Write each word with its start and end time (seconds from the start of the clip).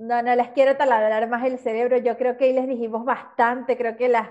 no, 0.00 0.22
no 0.22 0.34
les 0.34 0.48
quiero 0.48 0.76
taladrar 0.76 1.28
más 1.28 1.44
el 1.44 1.58
cerebro. 1.58 1.98
Yo 1.98 2.16
creo 2.16 2.36
que 2.36 2.44
ahí 2.44 2.52
les 2.52 2.66
dijimos 2.66 3.04
bastante. 3.04 3.76
Creo 3.76 3.96
que 3.96 4.08
las, 4.08 4.28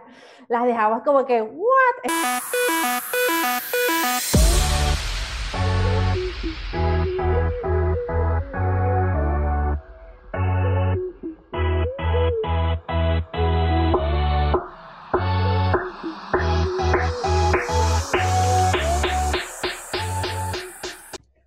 las 0.48 0.66
dejamos 0.66 1.04
como 1.04 1.26
que, 1.26 1.42
¿what? 1.42 3.06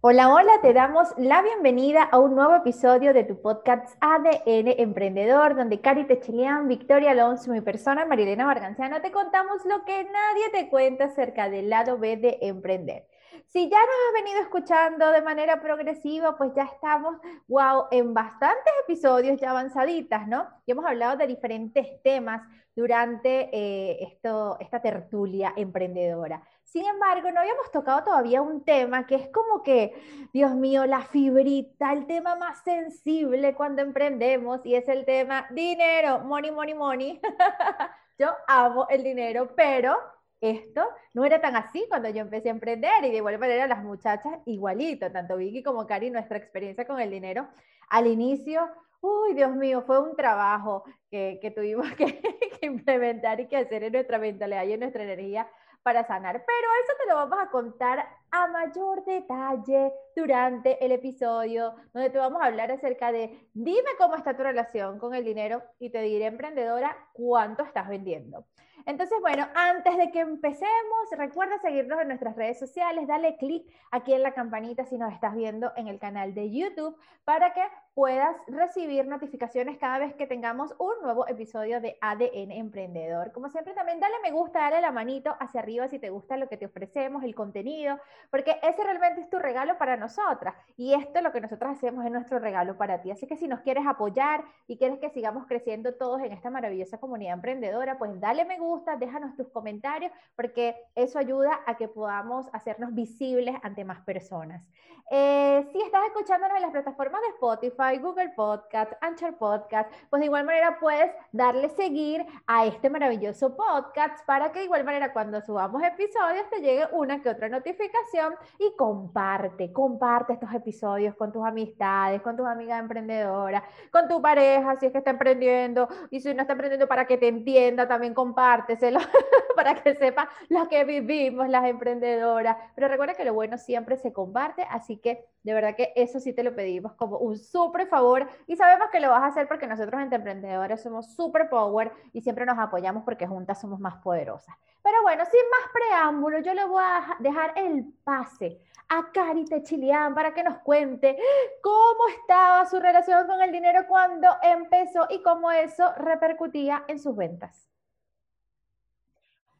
Hola, 0.04 0.34
hola, 0.34 0.60
te 0.60 0.72
damos 0.72 1.06
la 1.16 1.42
bienvenida 1.42 2.02
a 2.02 2.18
un 2.18 2.34
nuevo 2.34 2.56
episodio 2.56 3.14
de 3.14 3.22
tu 3.22 3.40
podcast 3.40 3.96
ADN 4.00 4.74
Emprendedor, 4.78 5.54
donde 5.54 5.80
Cari 5.80 6.08
Techilian, 6.08 6.66
Victoria 6.66 7.12
Alonso, 7.12 7.52
mi 7.52 7.60
persona, 7.60 8.04
Marilena 8.04 8.44
Barganciano, 8.44 9.00
te 9.00 9.12
contamos 9.12 9.64
lo 9.64 9.84
que 9.84 10.02
nadie 10.02 10.50
te 10.50 10.68
cuenta 10.68 11.04
acerca 11.04 11.48
del 11.48 11.70
lado 11.70 11.98
B 11.98 12.16
de 12.16 12.38
emprender. 12.42 13.06
Si 13.46 13.70
ya 13.70 13.78
nos 13.78 13.94
has 14.08 14.24
venido 14.24 14.40
escuchando 14.40 15.12
de 15.12 15.22
manera 15.22 15.60
progresiva, 15.60 16.36
pues 16.36 16.52
ya 16.52 16.64
estamos, 16.64 17.18
wow, 17.46 17.84
en 17.92 18.12
bastantes 18.12 18.72
episodios 18.82 19.40
ya 19.40 19.50
avanzaditas, 19.50 20.26
¿no? 20.26 20.48
Y 20.66 20.72
hemos 20.72 20.84
hablado 20.84 21.16
de 21.16 21.28
diferentes 21.28 22.02
temas 22.02 22.42
durante 22.74 23.50
eh, 23.52 23.98
esto, 24.02 24.56
esta 24.58 24.82
tertulia 24.82 25.52
emprendedora. 25.54 26.42
Sin 26.72 26.86
embargo, 26.86 27.30
no 27.30 27.40
habíamos 27.40 27.70
tocado 27.70 28.02
todavía 28.02 28.40
un 28.40 28.64
tema 28.64 29.06
que 29.06 29.16
es 29.16 29.28
como 29.28 29.62
que, 29.62 29.92
Dios 30.32 30.54
mío, 30.54 30.86
la 30.86 31.02
fibrita, 31.02 31.92
el 31.92 32.06
tema 32.06 32.34
más 32.34 32.64
sensible 32.64 33.54
cuando 33.54 33.82
emprendemos 33.82 34.64
y 34.64 34.74
es 34.74 34.88
el 34.88 35.04
tema 35.04 35.46
dinero, 35.50 36.20
money, 36.20 36.50
money, 36.50 36.72
money. 36.72 37.20
yo 38.18 38.30
amo 38.48 38.86
el 38.88 39.04
dinero, 39.04 39.52
pero 39.54 39.98
esto 40.40 40.88
no 41.12 41.26
era 41.26 41.42
tan 41.42 41.56
así 41.56 41.84
cuando 41.90 42.08
yo 42.08 42.22
empecé 42.22 42.48
a 42.48 42.52
emprender 42.52 43.04
y 43.04 43.10
de 43.10 43.18
igual 43.18 43.38
manera 43.38 43.66
las 43.66 43.84
muchachas 43.84 44.32
igualito, 44.46 45.12
tanto 45.12 45.36
Vicky 45.36 45.62
como 45.62 45.86
Cari, 45.86 46.08
nuestra 46.08 46.38
experiencia 46.38 46.86
con 46.86 46.98
el 46.98 47.10
dinero 47.10 47.48
al 47.90 48.06
inicio, 48.06 48.66
uy, 49.02 49.34
Dios 49.34 49.54
mío, 49.54 49.82
fue 49.86 50.00
un 50.00 50.16
trabajo 50.16 50.84
que, 51.10 51.38
que 51.42 51.50
tuvimos 51.50 51.86
que, 51.96 52.18
que, 52.58 52.64
implementar 52.64 53.40
y 53.40 53.46
que 53.46 53.58
hacer 53.58 53.84
en 53.84 53.92
nuestra 53.92 54.18
mentalidad 54.18 54.64
y 54.64 54.72
en 54.72 54.80
nuestra 54.80 55.02
energía 55.02 55.46
para 55.82 56.06
sanar. 56.06 56.44
Pero 56.44 56.68
eso 56.84 56.92
te 56.98 57.08
lo 57.08 57.14
vamos 57.16 57.38
a 57.40 57.50
contar 57.50 58.06
a 58.30 58.46
mayor 58.48 59.04
detalle 59.04 59.92
durante 60.16 60.84
el 60.84 60.92
episodio, 60.92 61.74
donde 61.92 62.10
te 62.10 62.18
vamos 62.18 62.42
a 62.42 62.46
hablar 62.46 62.70
acerca 62.70 63.12
de 63.12 63.48
dime 63.52 63.90
cómo 63.98 64.16
está 64.16 64.36
tu 64.36 64.42
relación 64.42 64.98
con 64.98 65.14
el 65.14 65.24
dinero 65.24 65.62
y 65.78 65.90
te 65.90 66.00
diré, 66.02 66.26
emprendedora, 66.26 66.96
cuánto 67.12 67.62
estás 67.62 67.88
vendiendo. 67.88 68.46
Entonces, 68.86 69.18
bueno, 69.20 69.46
antes 69.54 69.96
de 69.96 70.10
que 70.10 70.20
empecemos, 70.20 71.08
recuerda 71.12 71.58
seguirnos 71.60 72.00
en 72.00 72.08
nuestras 72.08 72.34
redes 72.36 72.58
sociales, 72.58 73.06
dale 73.06 73.36
clic 73.36 73.64
aquí 73.90 74.12
en 74.12 74.22
la 74.22 74.34
campanita 74.34 74.84
si 74.84 74.98
nos 74.98 75.12
estás 75.12 75.34
viendo 75.34 75.72
en 75.76 75.88
el 75.88 76.00
canal 76.00 76.34
de 76.34 76.50
YouTube 76.50 76.96
para 77.24 77.52
que 77.52 77.62
puedas 77.94 78.34
recibir 78.46 79.06
notificaciones 79.06 79.76
cada 79.78 79.98
vez 79.98 80.14
que 80.14 80.26
tengamos 80.26 80.74
un 80.78 80.94
nuevo 81.02 81.28
episodio 81.28 81.80
de 81.80 81.98
ADN 82.00 82.50
Emprendedor. 82.50 83.32
Como 83.32 83.50
siempre, 83.50 83.74
también 83.74 84.00
dale 84.00 84.14
me 84.22 84.30
gusta, 84.30 84.60
dale 84.60 84.80
la 84.80 84.92
manito 84.92 85.36
hacia 85.38 85.60
arriba 85.60 85.88
si 85.88 85.98
te 85.98 86.08
gusta 86.08 86.38
lo 86.38 86.48
que 86.48 86.56
te 86.56 86.66
ofrecemos, 86.66 87.22
el 87.22 87.34
contenido, 87.34 87.98
porque 88.30 88.58
ese 88.62 88.82
realmente 88.82 89.20
es 89.20 89.28
tu 89.28 89.38
regalo 89.38 89.76
para 89.76 89.98
nosotras 89.98 90.54
y 90.76 90.94
esto 90.94 91.18
es 91.18 91.22
lo 91.22 91.32
que 91.32 91.42
nosotros 91.42 91.70
hacemos 91.70 92.04
es 92.06 92.10
nuestro 92.10 92.38
regalo 92.38 92.78
para 92.78 93.02
ti. 93.02 93.10
Así 93.10 93.26
que 93.26 93.36
si 93.36 93.46
nos 93.46 93.60
quieres 93.60 93.86
apoyar 93.86 94.44
y 94.66 94.78
quieres 94.78 94.98
que 94.98 95.10
sigamos 95.10 95.46
creciendo 95.46 95.94
todos 95.94 96.22
en 96.22 96.32
esta 96.32 96.48
maravillosa 96.48 96.98
comunidad 96.98 97.34
emprendedora, 97.34 97.98
pues 97.98 98.18
dale 98.20 98.46
me 98.46 98.58
gusta, 98.58 98.96
déjanos 98.96 99.36
tus 99.36 99.48
comentarios, 99.48 100.12
porque 100.34 100.76
eso 100.94 101.18
ayuda 101.18 101.60
a 101.66 101.76
que 101.76 101.88
podamos 101.88 102.46
hacernos 102.54 102.94
visibles 102.94 103.54
ante 103.62 103.84
más 103.84 104.00
personas. 104.00 104.66
Eh, 105.10 105.68
si 105.72 105.80
estás 105.82 106.06
escuchándonos 106.06 106.56
en 106.56 106.62
las 106.62 106.70
plataformas 106.70 107.20
de 107.20 107.28
Spotify, 107.28 107.81
Google 107.90 108.30
Podcast, 108.36 108.92
Anchor 109.00 109.36
Podcast, 109.36 109.92
pues 110.08 110.20
de 110.20 110.26
igual 110.26 110.44
manera 110.44 110.78
puedes 110.78 111.10
darle 111.32 111.68
seguir 111.70 112.24
a 112.46 112.66
este 112.66 112.88
maravilloso 112.88 113.56
podcast 113.56 114.24
para 114.24 114.52
que 114.52 114.60
de 114.60 114.64
igual 114.66 114.84
manera 114.84 115.12
cuando 115.12 115.40
subamos 115.40 115.82
episodios 115.82 116.48
te 116.50 116.60
llegue 116.60 116.86
una 116.92 117.20
que 117.20 117.28
otra 117.28 117.48
notificación 117.48 118.34
y 118.58 118.74
comparte, 118.76 119.72
comparte 119.72 120.34
estos 120.34 120.52
episodios 120.54 121.14
con 121.16 121.32
tus 121.32 121.44
amistades, 121.44 122.22
con 122.22 122.36
tus 122.36 122.46
amigas 122.46 122.80
emprendedoras, 122.80 123.62
con 123.90 124.08
tu 124.08 124.22
pareja 124.22 124.76
si 124.78 124.86
es 124.86 124.92
que 124.92 124.98
está 124.98 125.10
emprendiendo 125.10 125.88
y 126.10 126.20
si 126.20 126.32
no 126.32 126.42
está 126.42 126.52
emprendiendo 126.52 126.86
para 126.86 127.06
que 127.06 127.18
te 127.18 127.28
entienda, 127.28 127.88
también 127.88 128.14
compárteselo 128.14 129.00
para 129.56 129.74
que 129.74 129.94
sepa 129.94 130.28
lo 130.48 130.68
que 130.68 130.84
vivimos 130.84 131.48
las 131.48 131.64
emprendedoras. 131.66 132.56
Pero 132.74 132.88
recuerda 132.88 133.14
que 133.14 133.24
lo 133.24 133.34
bueno 133.34 133.58
siempre 133.58 133.96
se 133.96 134.12
comparte, 134.12 134.66
así 134.70 134.96
que 134.98 135.26
de 135.42 135.54
verdad 135.54 135.74
que 135.74 135.92
eso 135.96 136.20
sí 136.20 136.32
te 136.32 136.42
lo 136.42 136.54
pedimos 136.54 136.92
como 136.94 137.18
un 137.18 137.36
súper 137.36 137.86
favor 137.88 138.28
y 138.46 138.56
sabemos 138.56 138.88
que 138.90 139.00
lo 139.00 139.10
vas 139.10 139.22
a 139.22 139.26
hacer 139.26 139.48
porque 139.48 139.66
nosotros 139.66 140.00
entre 140.00 140.16
emprendedores 140.16 140.82
somos 140.82 141.14
súper 141.14 141.48
power 141.48 141.92
y 142.12 142.20
siempre 142.20 142.46
nos 142.46 142.58
apoyamos 142.58 143.02
porque 143.04 143.26
juntas 143.26 143.60
somos 143.60 143.80
más 143.80 143.96
poderosas. 143.96 144.54
Pero 144.82 145.02
bueno, 145.02 145.24
sin 145.24 145.40
más 145.50 145.72
preámbulo, 145.72 146.38
yo 146.40 146.54
le 146.54 146.64
voy 146.64 146.82
a 146.82 147.16
dejar 147.20 147.52
el 147.56 147.92
pase 148.04 148.60
a 148.88 149.10
Cari 149.12 149.44
Techilian 149.44 150.14
para 150.14 150.34
que 150.34 150.42
nos 150.42 150.58
cuente 150.58 151.16
cómo 151.62 152.08
estaba 152.20 152.66
su 152.66 152.78
relación 152.78 153.26
con 153.26 153.40
el 153.40 153.50
dinero 153.50 153.86
cuando 153.88 154.28
empezó 154.42 155.06
y 155.10 155.22
cómo 155.22 155.50
eso 155.50 155.92
repercutía 155.96 156.84
en 156.88 156.98
sus 156.98 157.16
ventas. 157.16 157.68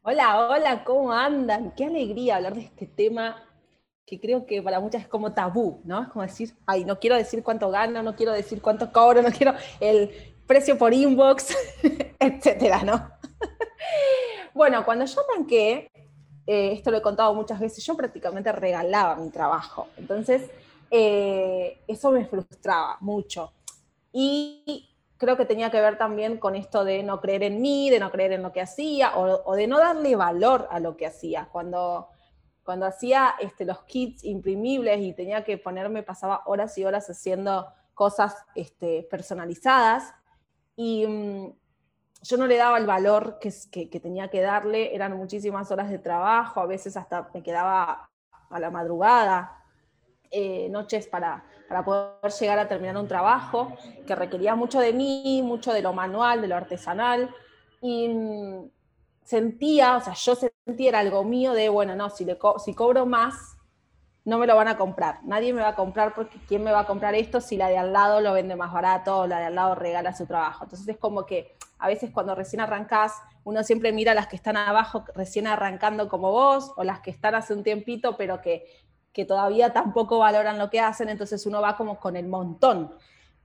Hola, 0.03 0.49
hola, 0.49 0.83
¿cómo 0.83 1.13
andan? 1.13 1.71
Qué 1.71 1.85
alegría 1.85 2.35
hablar 2.35 2.53
de 2.55 2.61
este 2.61 2.85
tema 2.85 3.41
que 4.05 4.19
creo 4.19 4.45
que 4.45 4.61
para 4.61 4.79
muchas 4.79 5.03
es 5.03 5.07
como 5.07 5.33
tabú, 5.33 5.81
¿no? 5.85 6.03
Es 6.03 6.09
como 6.09 6.23
decir, 6.23 6.53
ay, 6.65 6.85
no 6.85 6.99
quiero 6.99 7.15
decir 7.15 7.43
cuánto 7.43 7.69
gano, 7.69 8.03
no 8.03 8.15
quiero 8.15 8.33
decir 8.33 8.61
cuánto 8.61 8.91
cobro, 8.91 9.21
no 9.21 9.31
quiero 9.31 9.53
el 9.79 10.11
precio 10.45 10.77
por 10.77 10.93
inbox, 10.93 11.55
etcétera, 12.19 12.83
¿no? 12.83 13.09
bueno, 14.53 14.83
cuando 14.83 15.05
yo 15.05 15.21
arranqué, 15.21 15.89
eh, 16.45 16.73
esto 16.73 16.91
lo 16.91 16.97
he 16.97 17.01
contado 17.01 17.33
muchas 17.33 17.59
veces, 17.59 17.85
yo 17.85 17.95
prácticamente 17.95 18.51
regalaba 18.51 19.15
mi 19.15 19.29
trabajo. 19.29 19.87
Entonces, 19.97 20.49
eh, 20.91 21.81
eso 21.87 22.11
me 22.11 22.25
frustraba 22.25 22.97
mucho. 22.99 23.53
Y 24.11 24.89
creo 25.17 25.37
que 25.37 25.45
tenía 25.45 25.71
que 25.71 25.79
ver 25.79 25.97
también 25.97 26.37
con 26.37 26.55
esto 26.55 26.83
de 26.83 27.01
no 27.01 27.21
creer 27.21 27.43
en 27.43 27.61
mí, 27.61 27.89
de 27.89 27.99
no 27.99 28.11
creer 28.11 28.33
en 28.33 28.43
lo 28.43 28.51
que 28.51 28.61
hacía 28.61 29.17
o, 29.17 29.55
de 29.55 29.67
no 29.67 29.79
darle 29.79 30.15
valor 30.15 30.67
a 30.69 30.79
lo 30.79 30.97
que 30.97 31.07
hacía. 31.07 31.47
Cuando, 31.51 32.09
cuando 32.63 32.85
hacía 32.85 33.35
este, 33.39 33.65
los 33.65 33.83
kits 33.83 34.23
imprimibles 34.23 35.01
y 35.01 35.13
tenía 35.13 35.43
que 35.43 35.57
ponerme, 35.57 36.03
pasaba 36.03 36.43
horas 36.45 36.77
y 36.77 36.85
horas 36.85 37.09
haciendo 37.09 37.67
cosas 37.93 38.35
este, 38.55 39.07
personalizadas 39.09 40.13
y 40.75 41.05
mm, 41.05 41.53
yo 42.23 42.37
no 42.37 42.47
le 42.47 42.57
daba 42.57 42.77
el 42.77 42.85
valor 42.85 43.37
que, 43.39 43.51
que, 43.89 43.99
tenía 43.99 44.29
que 44.29 44.41
darle, 44.41 44.95
eran 44.95 45.15
muchísimas 45.17 45.69
horas 45.71 45.89
de 45.89 45.99
trabajo, 45.99 46.61
a 46.61 46.65
veces 46.65 46.95
hasta 46.95 47.29
me 47.33 47.43
quedaba 47.43 48.09
a 48.49 48.59
la 48.59 48.71
madrugada, 48.71 49.63
eh, 50.31 50.69
noches 50.69 51.07
para, 51.07 51.43
para 51.67 51.83
poder 51.83 52.31
llegar 52.31 52.59
a 52.59 52.67
terminar 52.67 52.97
un 52.97 53.07
trabajo 53.07 53.75
que 54.07 54.15
requería 54.15 54.55
mucho 54.55 54.79
de 54.79 54.93
mí, 54.93 55.41
mucho 55.43 55.73
de 55.73 55.81
lo 55.81 55.91
manual, 55.91 56.41
de 56.41 56.47
lo 56.47 56.55
artesanal, 56.55 57.29
y 57.81 58.07
mm, 58.07 58.69
sentía, 59.23 59.97
o 59.97 60.01
sea, 60.01 60.13
yo 60.13 60.35
sentía 60.35 60.89
era 60.89 60.99
algo 60.99 61.23
mío 61.23 61.53
de, 61.53 61.69
bueno, 61.69 61.95
no, 61.95 62.09
si, 62.09 62.25
le 62.25 62.37
si 62.63 62.73
cobro 62.73 63.05
más, 63.05 63.35
no 64.25 64.37
me 64.37 64.47
lo 64.47 64.55
van 64.55 64.69
a 64.69 64.77
comprar, 64.77 65.19
nadie 65.23 65.53
me 65.53 65.61
va 65.61 65.69
a 65.69 65.75
comprar 65.75 66.13
porque 66.13 66.39
¿quién 66.47 66.63
me 66.63 66.71
va 66.71 66.81
a 66.81 66.87
comprar 66.87 67.13
esto 67.13 67.41
si 67.41 67.57
la 67.57 67.67
de 67.67 67.77
al 67.77 67.91
lado 67.91 68.21
lo 68.21 68.33
vende 68.33 68.55
más 68.55 68.71
barato 68.71 69.19
o 69.19 69.27
la 69.27 69.39
de 69.39 69.45
al 69.45 69.55
lado 69.55 69.75
regala 69.75 70.15
su 70.15 70.25
trabajo? 70.25 70.63
Entonces 70.63 70.87
es 70.87 70.97
como 70.97 71.25
que 71.25 71.55
a 71.77 71.87
veces 71.87 72.11
cuando 72.11 72.33
recién 72.33 72.61
arrancás, 72.61 73.13
uno 73.43 73.63
siempre 73.63 73.91
mira 73.91 74.13
a 74.13 74.15
las 74.15 74.27
que 74.27 74.37
están 74.37 74.55
abajo 74.55 75.03
recién 75.13 75.47
arrancando 75.47 76.07
como 76.07 76.31
vos 76.31 76.71
o 76.77 76.83
las 76.85 77.01
que 77.01 77.11
están 77.11 77.35
hace 77.35 77.53
un 77.53 77.63
tiempito 77.63 78.15
pero 78.15 78.41
que 78.41 78.65
que 79.13 79.25
todavía 79.25 79.71
tampoco 79.71 80.17
valoran 80.17 80.57
lo 80.57 80.69
que 80.69 80.79
hacen, 80.79 81.07
entonces 81.07 81.45
uno 81.45 81.61
va 81.61 81.77
como 81.77 81.99
con 81.99 82.17
el 82.17 82.27
montón. 82.27 82.91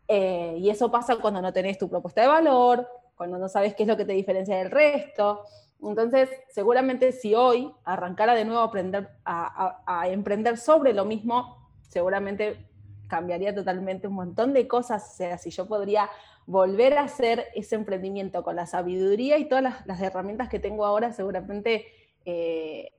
Eh, 0.09 0.57
y 0.59 0.71
eso 0.71 0.91
pasa 0.91 1.17
cuando 1.17 1.43
no 1.43 1.53
tenés 1.53 1.77
tu 1.77 1.89
propuesta 1.89 2.23
de 2.23 2.27
valor, 2.27 2.89
cuando 3.15 3.39
no 3.39 3.49
sabes 3.49 3.75
qué 3.75 3.83
es 3.83 3.89
lo 3.89 3.97
que 3.97 4.07
te 4.07 4.15
diferencia 4.15 4.57
del 4.57 4.71
resto. 4.71 5.45
Entonces, 5.83 6.29
seguramente 6.51 7.13
si 7.13 7.35
hoy 7.35 7.73
arrancara 7.85 8.35
de 8.35 8.45
nuevo 8.45 8.61
a, 8.61 8.65
aprender, 8.65 9.09
a, 9.25 10.09
emprender 10.09 10.57
sobre 10.57 10.93
lo 10.93 11.05
mismo, 11.05 11.71
seguramente 11.89 12.67
cambiaría 13.07 13.55
totalmente 13.55 14.09
un 14.09 14.15
montón 14.15 14.53
de 14.53 14.67
cosas. 14.67 15.13
O 15.13 15.17
sea, 15.17 15.39
si 15.39 15.51
yo 15.51 15.67
podría 15.67 16.11
volver 16.47 16.99
a 16.99 17.03
hacer 17.03 17.47
ese 17.55 17.77
emprendimiento 17.77 18.43
con 18.43 18.57
la 18.57 18.67
sabiduría 18.67 19.39
y 19.39 19.49
todas 19.49 19.85
las, 19.87 20.01
herramientas 20.01 20.49
que 20.49 20.59
tengo 20.59 20.85
ahora, 20.85 21.13
seguramente 21.13 21.87
eh, 22.25 22.93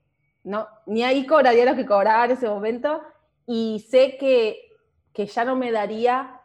no, 0.44 0.68
ni 0.86 1.04
ahí 1.04 1.26
cobraría 1.26 1.66
lo 1.66 1.76
que 1.76 1.86
cobraba 1.86 2.26
en 2.26 2.32
ese 2.32 2.48
momento 2.48 3.02
y 3.46 3.86
sé 3.90 4.18
que, 4.18 4.66
ya 5.14 5.44
no 5.44 5.58
me 5.58 5.70
daría 5.70 6.40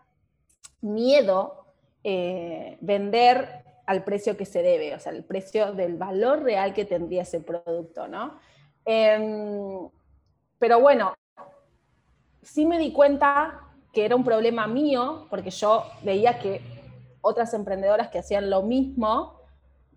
miedo 0.81 1.67
eh, 2.03 2.77
vender 2.81 3.64
al 3.87 4.05
precio 4.05 4.37
que 4.37 4.47
se 4.47 4.63
debe, 4.63 4.95
o 4.95 4.99
sea, 4.99 5.13
el 5.13 5.25
precio 5.25 5.73
del 5.73 5.97
valor 5.97 6.43
real 6.43 6.73
que 6.73 6.85
tendría 6.85 7.23
ese 7.23 7.41
producto, 7.41 8.09
¿no? 8.09 8.39
Em, 8.85 9.89
pero 10.59 10.81
bueno, 10.81 11.15
sí 12.43 12.67
me 12.67 12.79
di 12.79 12.93
cuenta 12.93 13.61
que 13.93 14.05
era 14.05 14.17
un 14.17 14.25
problema 14.25 14.67
mío, 14.67 15.27
porque 15.31 15.51
yo 15.51 15.85
veía 16.03 16.39
que 16.39 16.61
otras 17.21 17.55
emprendedoras 17.55 18.09
que 18.09 18.19
hacían 18.19 18.51
lo 18.51 18.63
mismo 18.63 19.41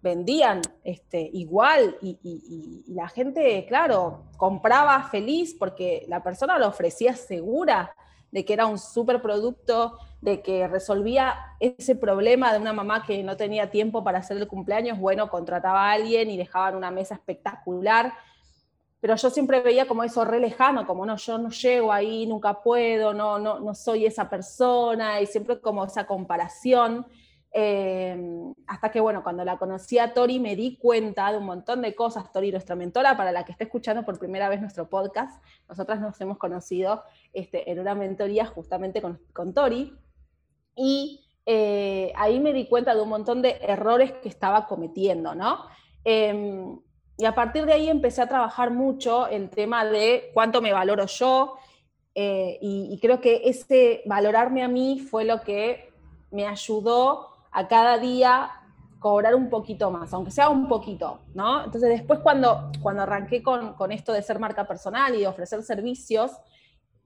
vendían 0.02 0.62
este, 0.84 1.30
igual 1.34 1.98
y, 2.02 2.84
la 2.88 3.10
gente, 3.10 3.66
claro, 3.68 4.24
compraba 4.38 5.04
feliz 5.10 5.56
porque 5.58 6.06
la 6.08 6.24
persona 6.24 6.58
lo 6.58 6.68
ofrecía 6.68 7.16
segura 7.16 7.94
de 8.32 8.46
que 8.46 8.54
era 8.54 8.66
un 8.66 8.78
super 8.78 9.22
producto, 9.22 9.98
de 10.22 10.42
que 10.42 10.68
resolvía 10.68 11.36
ese 11.60 11.96
problema 11.96 12.52
de 12.52 12.60
una 12.60 12.74
mamá 12.74 13.04
que 13.06 13.24
no 13.24 13.38
tenía 13.38 13.70
tiempo 13.72 14.04
para 14.04 14.20
hacer 14.20 14.38
el 14.38 14.48
cumpleaños, 14.48 15.00
bueno, 15.00 15.30
contrataba 15.30 15.90
a 15.90 15.94
alguien 15.94 16.30
y 16.30 16.38
dejaban 16.38 16.76
una 16.76 16.92
mesa 16.92 17.16
espectacular 17.16 18.14
pero 19.00 19.16
yo 19.16 19.30
siempre 19.30 19.62
veía 19.62 19.88
como 19.88 20.04
eso 20.04 20.26
re 20.26 20.40
lejano, 20.40 20.86
como 20.88 21.06
no, 21.06 21.18
yo 21.18 21.38
no 21.38 21.50
llego 21.50 21.94
ahí, 21.94 22.26
nunca 22.26 22.62
puedo, 22.62 23.14
no, 23.14 23.38
no, 23.38 23.60
no 23.60 23.76
soy 23.76 24.06
esa 24.06 24.30
persona, 24.30 25.22
y 25.22 25.28
siempre 25.28 25.62
como 25.62 25.86
esa 25.86 26.08
comparación. 26.08 27.06
Em, 27.60 28.54
hasta 28.68 28.92
que, 28.92 29.00
bueno, 29.00 29.24
cuando 29.24 29.44
la 29.44 29.58
conocí 29.58 29.98
a 29.98 30.14
Tori 30.14 30.40
me 30.40 30.56
di 30.56 30.78
cuenta 30.78 31.32
de 31.32 31.40
un 31.40 31.46
montón 31.46 31.82
de 31.82 31.96
cosas. 31.96 32.32
Tori, 32.32 32.52
nuestra 32.52 32.76
mentora, 32.76 33.18
para 33.18 33.32
la 33.32 33.46
que 33.46 33.52
esté 33.52 33.64
escuchando 33.64 34.06
por 34.06 34.20
primera 34.20 34.48
vez 34.48 34.62
nuestro 34.62 34.88
podcast, 34.90 35.44
nosotras 35.68 36.00
nos 36.00 36.22
hemos 36.22 36.38
conocido 36.38 37.02
este, 37.34 37.72
en 37.72 37.80
una 37.80 37.96
mentoría 37.96 38.46
justamente 38.46 39.02
con, 39.02 39.20
con 39.34 39.56
Tori. 39.56 39.92
Y 40.76 41.26
eh, 41.48 42.14
ahí 42.16 42.40
me 42.40 42.54
di 42.54 42.68
cuenta 42.68 42.94
de 42.94 43.02
un 43.02 43.10
montón 43.10 43.42
de 43.42 43.58
errores 43.64 44.12
que 44.12 44.30
estaba 44.30 44.68
cometiendo, 44.68 45.34
¿no? 45.34 45.66
Em, 46.04 46.80
y 47.18 47.26
a 47.26 47.34
partir 47.34 47.66
de 47.66 47.74
ahí 47.74 47.90
empecé 47.90 48.22
a 48.22 48.30
trabajar 48.30 48.70
mucho 48.70 49.26
el 49.26 49.50
tema 49.50 49.84
de 49.84 50.30
cuánto 50.36 50.62
me 50.62 50.74
valoro 50.74 51.08
yo. 51.08 51.56
Eh, 52.14 52.60
y, 52.62 53.00
creo 53.02 53.20
que 53.20 53.42
ese 53.46 54.04
valorarme 54.06 54.62
a 54.62 54.68
mí 54.68 55.00
fue 55.00 55.26
lo 55.26 55.42
que 55.42 55.92
me 56.30 56.46
ayudó 56.46 57.37
a 57.52 57.68
cada 57.68 57.98
día 57.98 58.52
cobrar 59.00 59.36
un 59.36 59.50
poquito 59.50 59.92
más, 59.92 60.14
aunque 60.14 60.32
sea 60.32 60.50
un 60.50 60.68
poquito, 60.68 61.20
¿no? 61.34 61.64
Entonces 61.64 61.90
después 61.90 62.20
cuando, 62.20 62.72
cuando 62.82 63.04
arranqué 63.04 63.44
con, 63.44 63.74
con 63.74 63.92
esto 63.92 64.12
de 64.12 64.22
ser 64.22 64.40
marca 64.40 64.68
personal 64.68 65.16
y 65.16 65.20
de 65.20 65.28
ofrecer 65.28 65.62
servicios, 65.64 66.32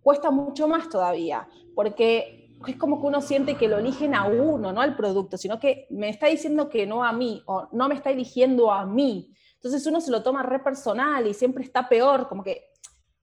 cuesta 0.01 0.31
mucho 0.31 0.67
más 0.67 0.89
todavía, 0.89 1.47
porque 1.75 2.41
es 2.67 2.75
como 2.75 3.01
que 3.01 3.07
uno 3.07 3.21
siente 3.21 3.55
que 3.55 3.67
lo 3.67 3.79
eligen 3.79 4.15
a 4.15 4.25
uno, 4.25 4.71
no 4.71 4.81
al 4.81 4.95
producto, 4.95 5.37
sino 5.37 5.59
que 5.59 5.87
me 5.89 6.09
está 6.09 6.27
diciendo 6.27 6.69
que 6.69 6.85
no 6.85 7.03
a 7.03 7.11
mí, 7.11 7.43
o 7.45 7.67
no 7.71 7.87
me 7.87 7.95
está 7.95 8.11
eligiendo 8.11 8.71
a 8.71 8.85
mí. 8.85 9.33
Entonces 9.55 9.85
uno 9.85 10.01
se 10.01 10.11
lo 10.11 10.23
toma 10.23 10.43
re 10.43 10.59
personal 10.59 11.27
y 11.27 11.33
siempre 11.33 11.63
está 11.63 11.87
peor, 11.89 12.27
como 12.27 12.43
que 12.43 12.69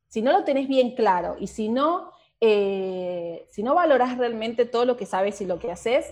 si 0.08 0.22
no 0.22 0.32
lo 0.32 0.44
tenés 0.44 0.68
bien 0.68 0.94
claro 0.94 1.36
y 1.38 1.48
si 1.48 1.68
no, 1.68 2.10
eh, 2.40 3.46
si 3.50 3.62
no 3.62 3.74
valorás 3.74 4.16
realmente 4.18 4.64
todo 4.64 4.84
lo 4.84 4.96
que 4.96 5.06
sabes 5.06 5.40
y 5.40 5.46
lo 5.46 5.58
que 5.58 5.70
haces, 5.70 6.06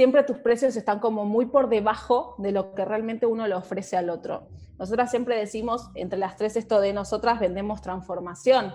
siempre 0.00 0.22
tus 0.22 0.38
precios 0.38 0.76
están 0.76 0.98
como 0.98 1.26
muy 1.26 1.44
por 1.44 1.68
debajo 1.68 2.34
de 2.38 2.52
lo 2.52 2.74
que 2.74 2.86
realmente 2.86 3.26
uno 3.26 3.46
le 3.46 3.54
ofrece 3.54 3.98
al 3.98 4.08
otro. 4.08 4.48
Nosotras 4.78 5.10
siempre 5.10 5.36
decimos, 5.36 5.90
entre 5.94 6.18
las 6.18 6.38
tres, 6.38 6.56
esto 6.56 6.80
de 6.80 6.94
nosotras 6.94 7.38
vendemos 7.38 7.82
transformación. 7.82 8.74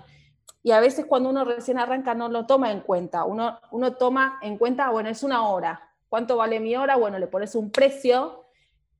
Y 0.61 0.69
a 0.69 0.79
veces 0.79 1.07
cuando 1.07 1.31
uno 1.31 1.43
recién 1.43 1.79
arranca 1.79 2.13
no 2.13 2.29
lo 2.29 2.45
toma 2.45 2.71
en 2.71 2.81
cuenta. 2.81 3.23
Uno, 3.23 3.59
uno 3.71 3.95
toma 3.95 4.37
en 4.43 4.59
cuenta, 4.59 4.91
bueno, 4.91 5.09
es 5.09 5.23
una 5.23 5.49
hora. 5.49 5.89
¿Cuánto 6.09 6.37
vale 6.37 6.59
mi 6.59 6.75
hora? 6.75 6.95
Bueno, 6.95 7.17
le 7.17 7.25
pones 7.25 7.55
un 7.55 7.71
precio 7.71 8.45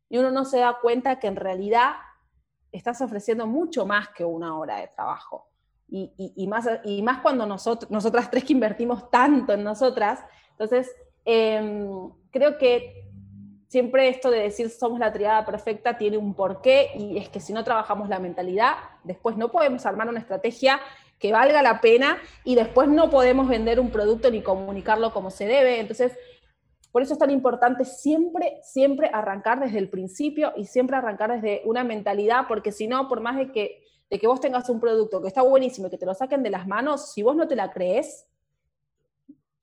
y 0.10 0.18
uno 0.18 0.32
no 0.32 0.46
se 0.46 0.58
da 0.58 0.80
cuenta 0.82 1.20
que 1.20 1.28
en 1.28 1.36
realidad 1.36 1.92
estás 2.72 3.02
ofreciendo 3.02 3.46
mucho 3.46 3.86
más 3.86 4.10
que 4.10 4.26
una 4.26 4.58
hora 4.58 4.78
de 4.78 4.88
trabajo. 4.88 5.48
Y, 5.88 6.48
más, 6.48 6.68
y 6.86 7.04
más 7.04 7.20
cuando 7.20 7.46
nosotros, 7.46 7.92
nosotras 7.92 8.32
tres 8.32 8.46
que 8.46 8.54
invertimos 8.54 9.12
tanto 9.12 9.54
en 9.54 9.64
nosotras. 9.64 10.26
Entonces, 10.54 10.90
em, 11.26 12.10
creo 12.32 12.58
que 12.58 13.06
siempre 13.68 14.08
esto 14.08 14.32
de 14.32 14.40
decir 14.40 14.70
somos 14.70 15.00
la 15.00 15.12
triada 15.12 15.46
perfecta 15.46 15.98
tiene 15.98 16.18
un 16.18 16.34
porqué 16.34 16.92
y 16.96 17.18
es 17.18 17.28
que 17.30 17.40
si 17.40 17.52
no 17.52 17.64
trabajamos 17.64 18.08
la 18.08 18.20
mentalidad, 18.20 18.76
después 19.04 19.36
no 19.36 19.52
podemos 19.52 19.86
armar 19.86 20.08
una 20.08 20.20
estrategia 20.20 20.80
que 21.20 21.32
valga 21.32 21.62
la 21.62 21.82
pena 21.82 22.18
y 22.44 22.56
después 22.56 22.88
no 22.88 23.10
podemos 23.10 23.48
vender 23.48 23.80
un 23.80 23.90
producto 23.90 24.30
ni 24.32 24.42
comunicarlo 24.42 25.12
como 25.12 25.30
se 25.30 25.46
debe. 25.46 25.80
Entonces, 25.80 26.18
por 26.92 27.02
eso 27.02 27.14
es 27.14 27.20
tan 27.20 27.32
importante 27.32 27.84
siempre, 27.84 28.60
siempre 28.64 29.10
arrancar 29.12 29.60
desde 29.60 29.80
el 29.80 29.90
principio 29.90 30.54
y 30.56 30.66
siempre 30.66 30.96
arrancar 30.96 31.34
desde 31.34 31.62
una 31.66 31.84
mentalidad, 31.84 32.46
porque 32.48 32.72
si 32.72 32.88
no, 32.88 33.10
por 33.10 33.20
más 33.20 33.36
de 33.38 33.52
que, 33.52 33.84
de 34.10 34.20
que 34.20 34.28
vos 34.28 34.40
tengas 34.40 34.70
un 34.70 34.80
producto 34.80 35.22
que 35.22 35.28
está 35.28 35.42
buenísimo 35.42 35.88
y 35.88 35.90
que 35.90 35.98
te 35.98 36.06
lo 36.06 36.14
saquen 36.14 36.44
de 36.44 36.52
las 36.52 36.68
manos, 36.68 37.12
si 37.12 37.24
vos 37.24 37.36
no 37.36 37.48
te 37.48 37.58
la 37.58 37.72
crees, 37.72 38.26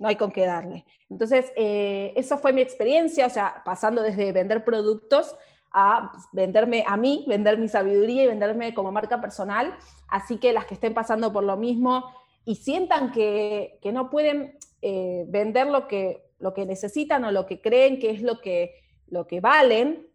no 0.02 0.08
hay 0.08 0.16
con 0.16 0.32
qué 0.32 0.44
darle. 0.44 0.84
Entonces, 1.08 1.52
eh, 1.56 2.12
eso 2.16 2.36
fue 2.36 2.52
mi 2.52 2.60
experiencia, 2.60 3.26
o 3.26 3.30
sea, 3.30 3.62
pasando 3.64 4.02
desde 4.02 4.32
vender 4.32 4.64
productos 4.64 5.36
a 5.72 6.12
venderme 6.32 6.84
a 6.86 6.96
mí, 6.96 7.24
vender 7.28 7.56
mi 7.56 7.68
sabiduría 7.68 8.24
y 8.24 8.26
venderme 8.26 8.74
como 8.74 8.92
marca 8.92 9.20
personal. 9.20 9.74
Así 10.08 10.38
que 10.38 10.52
las 10.52 10.66
que 10.66 10.74
estén 10.74 10.92
pasando 10.92 11.32
por 11.32 11.44
lo 11.44 11.56
mismo 11.56 12.04
y 12.44 12.56
sientan 12.56 13.12
que, 13.12 13.78
no 13.92 14.10
pueden 14.10 14.58
eh, 14.82 15.24
vender 15.28 15.68
lo 15.68 15.86
que 15.86 16.32
lo 16.42 16.52
que 16.52 16.66
necesitan 16.66 17.24
o 17.24 17.30
lo 17.30 17.46
que 17.46 17.60
creen 17.60 18.00
que 18.00 18.10
es 18.10 18.20
lo 18.20 18.40
que, 18.40 18.74
lo 19.06 19.26
que 19.26 19.40
valen, 19.40 20.08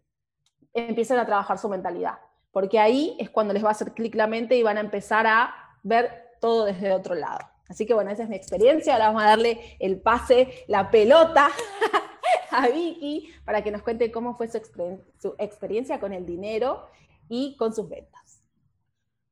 empiezan 0.74 1.18
a 1.18 1.26
trabajar 1.26 1.58
su 1.58 1.68
mentalidad. 1.70 2.18
Porque 2.52 2.78
ahí 2.78 3.16
es 3.18 3.30
cuando 3.30 3.54
les 3.54 3.64
va 3.64 3.68
a 3.68 3.72
hacer 3.72 3.92
clic 3.92 4.14
la 4.14 4.26
mente 4.26 4.54
y 4.56 4.62
van 4.62 4.76
a 4.76 4.80
empezar 4.80 5.26
a 5.26 5.54
ver 5.82 6.36
todo 6.40 6.66
desde 6.66 6.92
otro 6.92 7.14
lado. 7.14 7.38
Así 7.68 7.86
que 7.86 7.94
bueno, 7.94 8.10
esa 8.10 8.22
es 8.22 8.28
mi 8.28 8.36
experiencia. 8.36 8.94
Ahora 8.94 9.08
vamos 9.08 9.22
a 9.22 9.26
darle 9.26 9.76
el 9.78 10.00
pase, 10.00 10.64
la 10.68 10.90
pelota 10.90 11.50
a 12.50 12.68
Vicky 12.68 13.30
para 13.44 13.62
que 13.62 13.70
nos 13.70 13.82
cuente 13.82 14.10
cómo 14.10 14.36
fue 14.36 14.48
su, 14.48 15.34
experiencia 15.38 16.00
con 16.00 16.12
el 16.12 16.26
dinero 16.26 16.88
y 17.28 17.56
con 17.56 17.74
sus 17.74 17.88
ventas. 17.88 18.42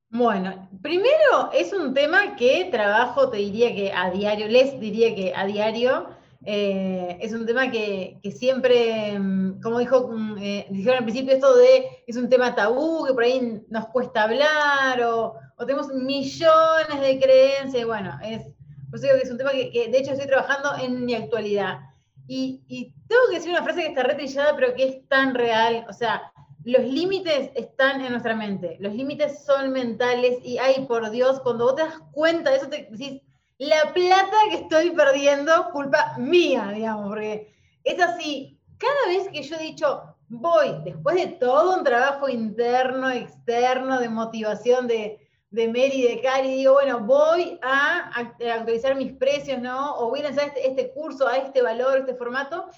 Bueno, 0.09 0.69
primero 0.83 1.50
es 1.53 1.73
un 1.73 1.93
tema 1.93 2.37
que 2.37 2.69
trabajo, 2.71 3.29
te 3.29 3.38
diría 3.38 3.75
que 3.75 3.93
a 3.93 4.11
diario, 4.11 4.47
les 4.49 4.79
diría 4.79 5.15
que 5.15 5.35
a 5.35 5.47
diario, 5.47 6.09
eh, 6.44 7.19
es 7.21 7.32
un 7.32 7.44
tema 7.44 7.71
que, 7.73 8.21
siempre, 8.37 9.19
mm, 9.19 9.60
como 9.60 9.81
dijo, 9.81 10.08
mm, 10.08 10.39
eh, 10.39 10.67
dijeron 10.70 10.99
al 10.99 11.05
principio, 11.05 11.34
esto 11.34 11.56
de 11.56 12.05
es 12.06 12.17
un 12.17 12.29
tema 12.29 12.55
tabú, 12.55 13.05
que 13.05 13.15
por 13.15 13.25
ahí 13.25 13.65
nos 13.69 13.89
cuesta 13.89 14.22
hablar, 14.22 15.03
o, 15.03 15.34
tenemos 15.65 15.89
millones 15.89 17.01
de 17.01 17.19
creencias, 17.20 17.86
bueno, 17.86 18.19
es, 18.22 18.43
por 18.91 18.98
eso 18.98 19.08
que 19.08 19.22
es 19.22 19.31
un 19.31 19.39
tema 19.39 19.53
que, 19.53 19.89
de 19.91 19.98
hecho 19.98 20.13
estoy 20.13 20.27
trabajando 20.27 20.77
en 20.82 21.05
mi 21.05 21.15
actualidad. 21.15 21.81
Y, 22.29 22.93
tengo 23.08 23.22
que 23.31 23.36
decir 23.36 23.51
una 23.51 23.63
frase 23.63 23.82
que 23.82 23.89
está 23.89 24.03
retrillada, 24.03 24.56
pero 24.56 24.75
que 24.75 24.89
es 24.89 25.08
tan 25.08 25.34
real, 25.34 25.86
o 25.89 25.93
sea, 25.93 26.32
los 26.65 26.82
límites 26.82 27.51
están 27.55 28.01
en 28.01 28.10
nuestra 28.10 28.34
mente, 28.34 28.77
los 28.81 28.93
límites 28.93 29.44
son 29.44 29.70
mentales 29.70 30.39
y, 30.43 30.58
ay, 30.58 30.84
por 30.89 31.08
Dios, 31.10 31.41
cuando 31.41 31.67
vos 31.67 31.77
te 31.77 31.82
das 31.82 32.01
cuenta 32.10 32.51
de 32.51 32.56
eso, 32.56 32.69
te 32.69 32.89
decís, 32.91 33.22
la 33.58 33.93
plata 33.94 34.36
que 34.51 34.56
estoy 34.56 34.91
perdiendo, 34.91 35.70
culpa 35.70 36.17
mía, 36.19 36.72
digamos, 36.75 37.08
porque 37.08 37.55
es 37.84 38.01
así, 38.01 38.58
cada 38.77 39.06
vez 39.06 39.29
que 39.29 39.43
yo 39.44 39.55
he 39.55 39.63
dicho, 39.63 40.03
voy, 40.29 40.81
después 40.84 41.15
de 41.15 41.29
todo 41.29 41.79
un 41.79 41.84
trabajo 41.84 42.29
interno, 42.29 43.10
externo, 43.10 44.01
de 44.01 44.08
motivación 44.08 44.89
de, 44.89 45.26
de 45.56 45.69
Mary, 45.69 46.03
de 46.03 46.20
Cari, 46.20 46.55
digo, 46.55 46.75
bueno, 46.75 47.01
voy 47.01 47.58
a 47.63 48.10
actualizar 48.10 48.94
mis 48.94 49.15
precios, 49.15 49.58
¿no? 49.58 49.96
O 49.96 50.10
voy 50.10 50.20
a 50.20 50.25
lanzar 50.25 50.48
este, 50.48 50.69
este 50.69 50.93
curso 50.93 51.27
a 51.27 51.39
este 51.39 51.63
valor, 51.63 52.01
este 52.01 52.15
formato, 52.15 52.69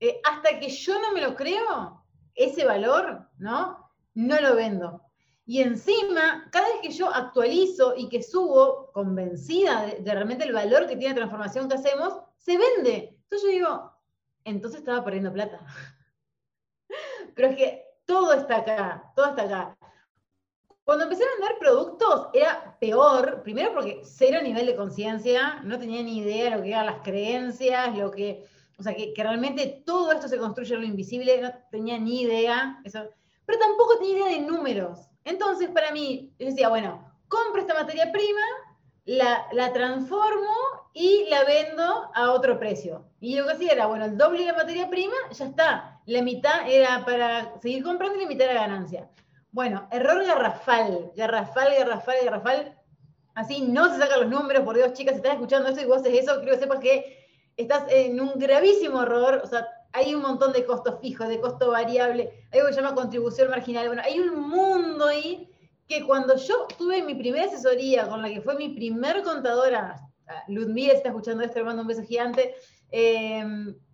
eh, 0.00 0.18
hasta 0.24 0.58
que 0.58 0.70
yo 0.70 0.98
no 0.98 1.12
me 1.12 1.20
lo 1.20 1.36
creo, 1.36 2.02
ese 2.34 2.64
valor, 2.64 3.28
¿no? 3.36 3.92
No 4.14 4.40
lo 4.40 4.56
vendo. 4.56 5.02
Y 5.44 5.60
encima, 5.60 6.48
cada 6.50 6.68
vez 6.68 6.76
que 6.80 6.92
yo 6.92 7.12
actualizo 7.12 7.94
y 7.98 8.08
que 8.08 8.22
subo, 8.22 8.90
convencida 8.92 9.84
de, 9.84 10.14
realmente 10.14 10.44
el 10.44 10.54
valor 10.54 10.86
que 10.86 10.96
tiene 10.96 11.10
la 11.10 11.16
transformación 11.20 11.68
que 11.68 11.74
hacemos, 11.74 12.14
se 12.38 12.56
vende. 12.56 13.18
Entonces 13.24 13.42
yo 13.42 13.48
digo, 13.48 13.92
entonces 14.44 14.80
estaba 14.80 15.04
perdiendo 15.04 15.34
plata. 15.34 15.60
Pero 17.34 17.48
es 17.48 17.56
que 17.56 17.84
todo 18.06 18.32
está 18.32 18.56
acá, 18.56 19.12
todo 19.14 19.26
está 19.26 19.42
acá. 19.42 19.81
Cuando 20.84 21.04
empecé 21.04 21.22
a 21.22 21.38
vender 21.38 21.58
productos 21.58 22.28
era 22.34 22.76
peor, 22.80 23.42
primero 23.42 23.72
porque 23.72 24.00
cero 24.04 24.40
nivel 24.42 24.66
de 24.66 24.74
conciencia, 24.74 25.60
no 25.62 25.78
tenía 25.78 26.02
ni 26.02 26.18
idea 26.18 26.44
de 26.44 26.56
lo 26.56 26.62
que 26.62 26.70
eran 26.70 26.86
las 26.86 27.02
creencias, 27.02 27.96
lo 27.96 28.10
que, 28.10 28.44
o 28.78 28.82
sea, 28.82 28.94
que, 28.94 29.14
que, 29.14 29.22
realmente 29.22 29.82
todo 29.86 30.10
esto 30.10 30.26
se 30.26 30.38
construye 30.38 30.74
en 30.74 30.80
lo 30.80 30.86
invisible, 30.86 31.40
no 31.40 31.52
tenía 31.70 31.98
ni 31.98 32.22
idea, 32.22 32.80
eso, 32.84 33.08
pero 33.46 33.60
tampoco 33.60 33.98
tenía 33.98 34.14
idea 34.16 34.40
de 34.40 34.40
números. 34.40 35.08
Entonces, 35.24 35.70
para 35.70 35.92
mí, 35.92 36.34
yo 36.38 36.46
decía, 36.46 36.68
bueno, 36.68 37.12
compro 37.28 37.60
esta 37.60 37.74
materia 37.74 38.10
prima, 38.10 38.40
la, 39.04 39.46
la 39.52 39.72
transformo 39.72 40.52
y 40.92 41.26
la 41.28 41.44
vendo 41.44 42.10
a 42.14 42.32
otro 42.32 42.58
precio. 42.58 43.04
Y 43.20 43.36
lo 43.36 43.46
que 43.46 43.52
hacía 43.52 43.72
era, 43.72 43.86
bueno, 43.86 44.04
el 44.04 44.18
doble 44.18 44.40
de 44.40 44.46
la 44.46 44.58
materia 44.58 44.90
prima, 44.90 45.14
ya 45.30 45.46
está. 45.46 46.00
La 46.06 46.22
mitad 46.22 46.68
era 46.68 47.04
para 47.04 47.60
seguir 47.60 47.84
comprando 47.84 48.18
y 48.18 48.22
la 48.22 48.28
mitad 48.28 48.50
era 48.50 48.62
ganancia. 48.62 49.08
Bueno, 49.52 49.86
error 49.90 50.24
garrafal, 50.24 51.12
garrafal, 51.14 51.74
garrafal, 51.76 52.16
garrafal. 52.24 52.78
Así 53.34 53.60
no 53.60 53.92
se 53.92 53.98
sacan 53.98 54.20
los 54.20 54.30
números, 54.30 54.64
por 54.64 54.76
Dios, 54.76 54.94
chicas, 54.94 55.12
si 55.12 55.18
estás 55.18 55.34
escuchando 55.34 55.68
esto 55.68 55.82
y 55.82 55.84
vos 55.84 55.98
haces 55.98 56.20
eso, 56.20 56.40
creo 56.40 56.54
que 56.54 56.60
sepas 56.60 56.78
que 56.78 57.28
estás 57.58 57.84
en 57.90 58.18
un 58.18 58.32
gravísimo 58.38 59.02
error. 59.02 59.42
O 59.44 59.46
sea, 59.46 59.68
hay 59.92 60.14
un 60.14 60.22
montón 60.22 60.54
de 60.54 60.64
costos 60.64 61.00
fijos, 61.02 61.28
de 61.28 61.38
costo 61.38 61.70
variable, 61.70 62.46
hay 62.50 62.60
algo 62.60 62.68
que 62.68 62.74
se 62.74 62.80
llama 62.80 62.94
contribución 62.94 63.50
marginal. 63.50 63.88
Bueno, 63.88 64.00
hay 64.02 64.18
un 64.20 64.40
mundo 64.40 65.06
ahí 65.06 65.50
que 65.86 66.06
cuando 66.06 66.34
yo 66.36 66.66
tuve 66.78 67.02
mi 67.02 67.14
primera 67.14 67.44
asesoría 67.44 68.08
con 68.08 68.22
la 68.22 68.30
que 68.30 68.40
fue 68.40 68.54
mi 68.54 68.70
primer 68.70 69.22
contadora, 69.22 70.00
Ludmila 70.48 70.94
está 70.94 71.10
escuchando 71.10 71.44
esto, 71.44 71.58
le 71.58 71.66
mando 71.66 71.82
un 71.82 71.88
beso 71.88 72.02
gigante, 72.02 72.54
eh, 72.90 73.44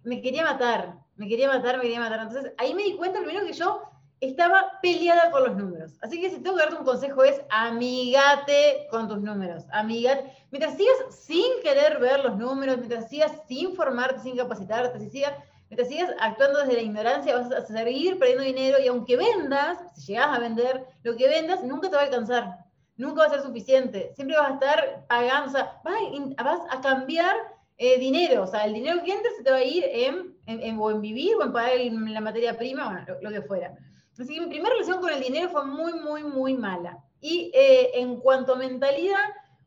me 0.05 0.23
quería 0.23 0.45
matar, 0.45 0.95
me 1.17 1.27
quería 1.27 1.49
matar, 1.49 1.79
me 1.79 1.83
quería 1.83 1.99
matar. 1.99 2.21
Entonces 2.21 2.53
ahí 2.59 2.75
me 2.75 2.85
di 2.85 2.97
cuenta 2.97 3.19
primero 3.19 3.45
que 3.45 3.53
yo 3.53 3.83
estaba 4.21 4.79
peleada 4.83 5.31
con 5.31 5.45
los 5.45 5.57
números. 5.57 5.93
Así 6.01 6.21
que 6.21 6.31
si 6.31 6.41
tengo 6.41 6.57
que 6.57 6.63
darte 6.63 6.79
un 6.79 6.85
consejo 6.85 7.23
es 7.25 7.41
amigate 7.51 8.89
con 8.91 9.09
tus 9.09 9.21
números. 9.21 9.65
Amigate. 9.71 10.33
Mientras 10.51 10.77
sigas 10.77 10.97
sin 11.11 11.63
querer 11.63 11.99
ver 11.99 12.25
los 12.25 12.37
números, 12.37 12.79
mientras 12.79 13.09
sigas 13.09 13.33
sin 13.47 13.75
formarte, 13.75 14.21
sin 14.21 14.37
capacitarte, 14.37 14.99
si 14.99 15.11
sigas, 15.11 15.35
mientras 15.69 15.89
sigas 15.89 16.11
actuando 16.21 16.61
desde 16.61 16.75
la 16.75 16.83
ignorancia, 16.83 17.37
vas 17.37 17.53
a 17.53 17.67
seguir 17.67 18.19
perdiendo 18.19 18.45
dinero 18.45 18.79
y 18.81 18.89
aunque 18.89 19.17
vendas, 19.17 19.79
si 19.95 20.13
llegas 20.13 20.37
a 20.37 20.41
vender, 20.41 20.87
lo 21.03 21.17
que 21.17 21.29
vendas 21.29 21.63
nunca 21.63 21.89
te 21.89 21.97
va 21.97 22.03
a 22.03 22.07
alcanzar. 22.07 22.59
Nunca 22.97 23.21
va 23.21 23.27
a 23.27 23.31
ser 23.31 23.43
suficiente. 23.43 24.13
Siempre 24.17 24.37
vas 24.37 24.51
a 24.51 24.55
estar 24.55 25.07
pagando, 25.09 25.49
o 25.49 25.53
sea, 25.53 25.81
vas 25.85 26.61
a, 26.69 26.81
cambiar 26.81 27.37
eh, 27.77 27.97
dinero. 28.01 28.43
O 28.43 28.47
sea, 28.49 28.65
el 28.65 28.75
dinero 28.75 29.05
que 29.05 29.13
entra 29.13 29.31
se 29.37 29.45
te 29.45 29.53
va 29.53 29.59
a 29.59 29.63
ir 29.63 29.85
en, 29.87 31.01
vivir 31.01 31.37
o 31.37 31.45
en 31.45 31.53
pagar 31.53 31.79
la 31.79 32.21
materia 32.21 32.59
prima, 32.59 32.91
bueno, 32.91 33.21
lo 33.23 33.31
que 33.31 33.43
fuera. 33.43 33.77
Así 34.19 34.35
que 34.35 34.41
mi 34.41 34.47
primera 34.49 34.71
relación 34.71 35.01
con 35.01 35.11
el 35.11 35.21
dinero 35.21 35.49
fue 35.49 35.65
muy, 35.65 35.95
muy, 35.95 36.25
muy 36.25 36.55
mala. 36.55 36.99
Y 37.21 37.51
eh, 37.55 37.91
en 37.95 38.21
cuanto 38.21 38.55
a 38.55 38.57
mentalidad, 38.57 39.17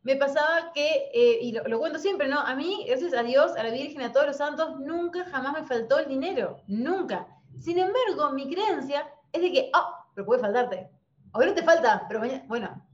me 0.04 0.16
pasaba 0.16 0.72
que, 0.74 1.10
eh, 1.14 1.40
y 1.42 1.52
lo, 1.52 1.80
cuento 1.80 2.00
siempre, 2.00 2.28
¿no? 2.28 2.40
A 2.40 2.56
mí, 2.56 2.86
gracias 2.88 3.14
a 3.14 3.24
Dios, 3.24 3.56
a 3.56 3.64
la 3.64 3.70
Virgen, 3.70 4.02
a 4.02 4.12
todos 4.12 4.28
los 4.28 4.38
santos, 4.38 4.80
nunca 4.80 5.26
jamás 5.26 5.54
me 5.54 5.64
faltó 5.64 6.00
el 6.00 6.08
dinero. 6.08 6.58
Nunca. 6.68 7.28
Sin 7.60 7.78
embargo, 7.78 8.32
mi 8.34 8.50
creencia 8.52 9.08
es 9.32 9.42
de 9.42 9.52
que, 9.52 9.72
oh, 9.74 9.94
pero 10.14 10.26
puede 10.26 10.42
faltarte. 10.42 10.90
Hoy 11.34 11.52
te 11.54 11.64
falta, 11.64 12.06
pero 12.10 12.22
bueno. 12.48 12.86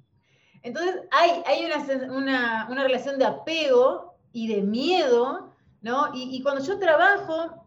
Entonces, 0.62 1.02
hay, 1.12 1.42
hay 1.46 1.66
una, 2.10 2.68
una, 2.70 2.84
relación 2.84 3.18
de 3.18 3.26
apego 3.26 4.16
y 4.32 4.54
de 4.54 4.62
miedo, 4.62 5.54
¿no? 5.82 6.12
Y 6.14 6.42
cuando 6.44 6.62
yo 6.64 6.78
trabajo, 6.78 7.66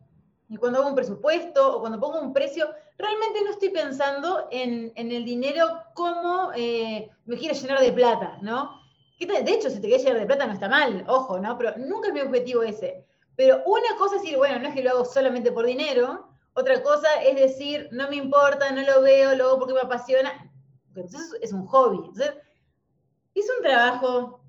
y 0.51 0.57
cuando 0.57 0.81
hago 0.81 0.89
un 0.89 0.97
presupuesto 0.97 1.77
o 1.77 1.81
cuando 1.81 2.01
pongo 2.01 2.21
un 2.21 2.33
precio, 2.33 2.69
realmente 3.01 3.43
no 3.45 3.51
estoy 3.51 3.71
pensando 3.71 4.49
en, 4.51 4.93
el 4.95 5.25
dinero 5.25 5.83
como 5.95 6.53
eh, 6.55 7.11
me 7.25 7.37
quiero 7.37 7.55
llenar 7.55 7.81
de 7.81 7.93
plata, 7.93 8.39
¿no? 8.43 8.79
De 9.19 9.53
hecho, 9.53 9.69
si 9.69 9.81
te 9.81 9.89
quieres 9.89 10.03
llenar 10.03 10.21
de 10.21 10.27
plata 10.27 10.47
no 10.47 10.55
está 10.55 10.69
mal, 10.69 11.05
ojo, 11.07 11.39
¿no? 11.39 11.59
Pero 11.59 11.75
nunca 11.77 12.09
es 12.09 12.15
mi 12.15 12.21
objetivo 12.21 12.63
ese. 12.63 13.07
Pero 13.37 13.63
una 13.67 13.97
cosa 13.99 14.17
es 14.17 14.23
decir, 14.23 14.39
bueno, 14.39 14.59
no 14.59 14.69
es 14.69 14.75
que 14.75 14.83
lo 14.83 14.91
hago 14.91 15.05
solamente 15.05 15.53
por 15.53 15.67
dinero, 15.67 16.29
otra 16.55 16.83
cosa 16.83 17.23
es 17.23 17.37
decir, 17.37 17.89
no 17.93 18.09
me 18.09 18.17
importa, 18.17 18.71
no 18.73 18.83
lo 18.83 19.03
veo, 19.03 19.35
lo 19.35 19.45
hago 19.47 19.59
porque 19.59 19.75
me 19.75 19.81
apasiona. 19.81 20.33
Entonces 20.89 21.33
es 21.41 21.53
un 21.53 21.67
hobby. 21.67 21.99
Entonces, 21.99 22.35
es 23.35 23.47
un 23.57 23.63
trabajo 23.63 24.41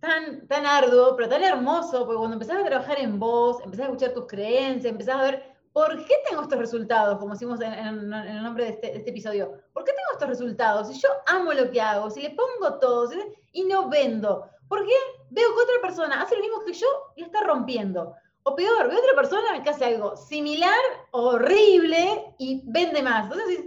tan, 0.00 0.46
tan 0.48 0.66
arduo, 0.66 1.14
pero 1.16 1.28
tan 1.28 1.42
hermoso, 1.42 2.04
porque 2.04 2.18
cuando 2.18 2.34
empezás 2.34 2.58
a 2.58 2.64
trabajar 2.64 2.98
en 2.98 3.18
vos, 3.18 3.60
empezás 3.62 3.86
a 3.86 3.88
escuchar 3.90 4.12
tus 4.12 4.26
creencias, 4.26 4.92
empezás 4.92 5.16
a 5.16 5.22
ver 5.22 5.51
¿por 5.72 6.04
qué 6.04 6.14
tengo 6.28 6.42
estos 6.42 6.58
resultados? 6.58 7.18
Como 7.18 7.32
decimos 7.32 7.60
en, 7.60 7.72
el 7.72 8.42
nombre 8.42 8.68
este, 8.68 8.88
de 8.88 8.96
este, 8.98 9.10
episodio. 9.10 9.52
¿Por 9.72 9.84
qué 9.84 9.92
tengo 9.92 10.12
estos 10.12 10.28
resultados? 10.28 10.88
Si 10.88 11.00
yo 11.00 11.08
amo 11.26 11.52
lo 11.52 11.70
que 11.70 11.80
hago, 11.80 12.10
si 12.10 12.20
le 12.20 12.30
pongo 12.30 12.78
todo 12.78 13.10
y 13.52 13.64
no 13.64 13.88
vendo, 13.88 14.48
¿por 14.68 14.84
qué 14.84 14.94
veo 15.30 15.48
que 15.54 15.62
otra 15.62 15.80
persona 15.82 16.22
hace 16.22 16.36
lo 16.36 16.42
mismo 16.42 16.64
que 16.64 16.72
yo 16.72 16.86
y 17.16 17.22
está 17.24 17.42
rompiendo? 17.42 18.14
O 18.44 18.54
peor, 18.56 18.88
veo 18.88 18.98
otra 18.98 19.14
persona 19.14 19.62
que 19.62 19.70
hace 19.70 19.84
algo 19.84 20.16
similar, 20.16 20.78
horrible 21.12 22.34
y 22.38 22.62
vende 22.64 23.02
más. 23.02 23.24
Entonces, 23.24 23.66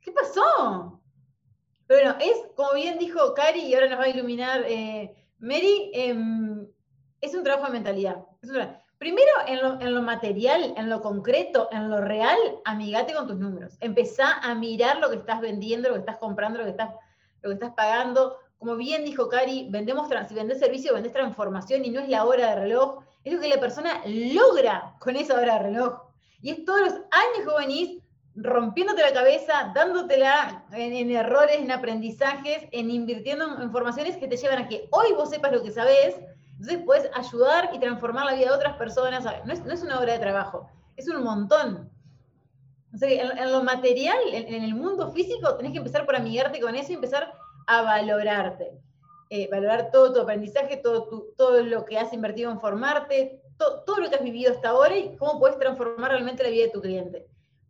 ¿qué 0.00 0.12
pasó? 0.12 1.00
Pero 1.86 2.14
bueno, 2.14 2.18
es, 2.20 2.54
como 2.54 2.74
bien 2.74 2.98
dijo 2.98 3.34
Cari, 3.34 3.60
y 3.60 3.74
ahora 3.74 3.88
nos 3.88 3.98
va 3.98 4.04
a 4.04 4.08
iluminar 4.08 4.62
eh, 4.66 5.16
Mary, 5.38 5.90
em, 5.94 6.68
es 7.20 7.34
un 7.34 7.42
trabajo 7.42 7.66
de 7.66 7.72
mentalidad. 7.72 8.24
Es 8.42 8.50
un 8.50 8.56
trabajo. 8.56 8.87
Primero, 8.98 9.30
en 9.46 9.94
lo, 9.94 10.02
material, 10.02 10.74
en 10.76 10.90
lo 10.90 11.00
concreto, 11.00 11.68
en 11.70 11.88
lo 11.88 12.00
real, 12.00 12.36
amigate 12.64 13.14
con 13.14 13.28
tus 13.28 13.38
números. 13.38 13.76
Empezá 13.80 14.38
a 14.38 14.56
mirar 14.56 14.98
lo 14.98 15.08
que 15.08 15.16
estás 15.16 15.40
vendiendo, 15.40 15.88
lo 15.88 15.94
que 15.94 16.00
estás 16.00 16.16
comprando, 16.16 16.58
lo 16.58 16.64
que 16.64 16.72
estás, 16.72 16.90
lo 17.42 17.50
que 17.50 17.54
estás 17.54 17.74
pagando. 17.74 18.38
Como 18.58 18.74
bien 18.74 19.04
dijo 19.04 19.28
Cari, 19.28 19.68
vendemos, 19.70 20.08
si 20.28 20.34
vendes 20.34 20.58
servicio, 20.58 20.94
vendes 20.94 21.12
transformación 21.12 21.84
y 21.84 21.90
no 21.90 22.00
es 22.00 22.08
la 22.08 22.24
hora 22.24 22.50
de 22.50 22.56
reloj, 22.56 23.04
es 23.22 23.32
lo 23.32 23.40
que 23.40 23.48
la 23.48 23.60
persona 23.60 24.02
logra 24.04 24.96
con 24.98 25.14
esa 25.14 25.34
hora 25.34 25.54
de 25.54 25.70
reloj. 25.70 26.00
Y 26.42 26.50
es 26.50 26.64
todos 26.64 26.80
los 26.80 26.92
años 26.92 27.46
que 27.46 27.56
venís 27.56 28.02
rompiéndote 28.34 29.02
la 29.02 29.12
cabeza, 29.12 29.70
dándotela 29.76 30.64
en, 30.72 30.92
en, 30.92 31.12
errores, 31.12 31.60
en 31.60 31.70
aprendizajes, 31.70 32.66
en 32.72 32.90
invirtiendo 32.90 33.62
en 33.62 33.70
formaciones 33.70 34.16
que 34.16 34.26
te 34.26 34.36
llevan 34.36 34.58
a 34.58 34.68
que 34.68 34.88
hoy 34.90 35.12
vos 35.12 35.30
sepas 35.30 35.52
lo 35.52 35.62
que 35.62 35.70
sabés 35.70 36.16
entonces 36.58 36.84
puedes 36.84 37.10
ayudar 37.14 37.70
y 37.72 37.78
transformar 37.78 38.26
la 38.26 38.34
vida 38.34 38.46
de 38.46 38.56
otras 38.56 38.76
personas. 38.76 39.24
No 39.44 39.72
es, 39.72 39.82
una 39.82 40.00
obra 40.00 40.14
de 40.14 40.18
trabajo, 40.18 40.68
es 40.96 41.08
un 41.08 41.22
montón. 41.22 41.88
En, 43.00 43.52
lo 43.52 43.62
material, 43.62 44.18
en, 44.32 44.64
el 44.64 44.74
mundo 44.74 45.12
físico, 45.12 45.54
tenés 45.56 45.72
que 45.72 45.78
empezar 45.78 46.04
por 46.04 46.16
amigarte 46.16 46.58
con 46.58 46.74
eso 46.74 46.90
y 46.90 46.96
empezar 46.96 47.32
a 47.66 47.82
valorarte. 47.82 48.80
Eh, 49.30 49.48
valorar 49.50 49.90
todo 49.92 50.12
tu 50.12 50.20
aprendizaje, 50.20 50.78
todo, 50.78 51.62
lo 51.62 51.84
que 51.84 51.98
has 51.98 52.12
invertido 52.12 52.50
en 52.50 52.58
formarte, 52.58 53.40
todo 53.56 53.98
lo 53.98 54.08
que 54.08 54.16
has 54.16 54.22
vivido 54.22 54.52
hasta 54.52 54.70
ahora 54.70 54.96
y 54.96 55.16
cómo 55.16 55.38
puedes 55.38 55.58
transformar 55.58 56.10
realmente 56.10 56.42
la 56.42 56.48
vida 56.48 56.64
de 56.64 56.72
tu 56.72 56.80
cliente. 56.80 57.26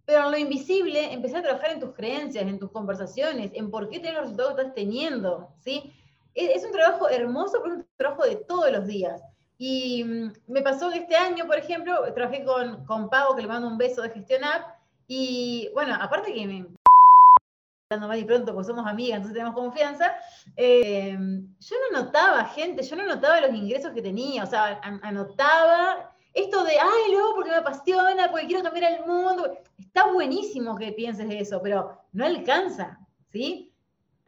Pero 0.06 0.24
en 0.24 0.30
lo 0.30 0.38
invisible, 0.38 1.12
empezar 1.12 1.40
a 1.40 1.42
trabajar 1.42 1.72
en 1.72 1.80
tus 1.80 1.94
creencias, 1.94 2.46
en 2.46 2.58
tus 2.58 2.70
conversaciones, 2.70 3.50
en 3.52 3.70
por 3.70 3.90
qué 3.90 3.98
tienes 3.98 4.14
los 4.14 4.22
resultados 4.22 4.54
que 4.54 4.60
estás 4.62 4.74
teniendo, 4.74 5.48
¿sí? 5.58 5.92
Es, 6.34 6.64
un 6.64 6.72
trabajo 6.72 7.08
hermoso, 7.08 7.60
pero 7.62 7.74
es 7.74 7.80
un 7.80 7.86
trabajo 7.96 8.24
de 8.24 8.36
todos 8.36 8.70
los 8.70 8.86
días. 8.86 9.20
Y 9.58 10.04
mm, 10.04 10.32
me 10.48 10.62
pasó 10.62 10.90
que 10.90 10.98
este 10.98 11.16
año, 11.16 11.46
por 11.46 11.56
ejemplo, 11.56 12.12
trabajé 12.14 12.44
con, 12.44 12.84
con 12.86 13.10
Pau, 13.10 13.34
que 13.34 13.42
le 13.42 13.48
mando 13.48 13.68
un 13.68 13.78
beso 13.78 14.02
de 14.02 14.10
Gestión 14.10 14.44
App, 14.44 14.78
y 15.06 15.70
bueno, 15.74 15.96
aparte 16.00 16.32
que 16.32 16.46
me 16.46 16.66
hablando 17.90 18.08
más 18.08 18.18
y 18.18 18.24
pronto, 18.24 18.52
porque 18.52 18.66
somos 18.66 18.86
amigas, 18.86 19.16
entonces 19.16 19.34
tenemos 19.34 19.54
confianza, 19.54 20.14
eh, 20.56 21.16
yo 21.18 21.76
no 21.90 22.02
notaba 22.02 22.44
gente, 22.44 22.82
yo 22.82 22.96
no 22.96 23.06
notaba 23.06 23.40
los 23.40 23.54
ingresos 23.54 23.92
que 23.92 24.02
tenía, 24.02 24.44
o 24.44 24.46
sea, 24.46 24.78
anotaba 24.82 26.14
esto 26.34 26.62
de, 26.64 26.72
ay, 26.78 27.12
luego 27.12 27.34
porque 27.34 27.50
me 27.50 27.56
apasiona, 27.56 28.30
porque 28.30 28.46
quiero 28.46 28.62
cambiar 28.62 28.92
el 28.92 29.06
mundo, 29.06 29.58
está 29.78 30.12
buenísimo 30.12 30.76
que 30.76 30.92
pienses 30.92 31.28
eso, 31.30 31.60
pero 31.62 31.98
no 32.12 32.26
alcanza, 32.26 32.98
¿sí? 33.32 33.72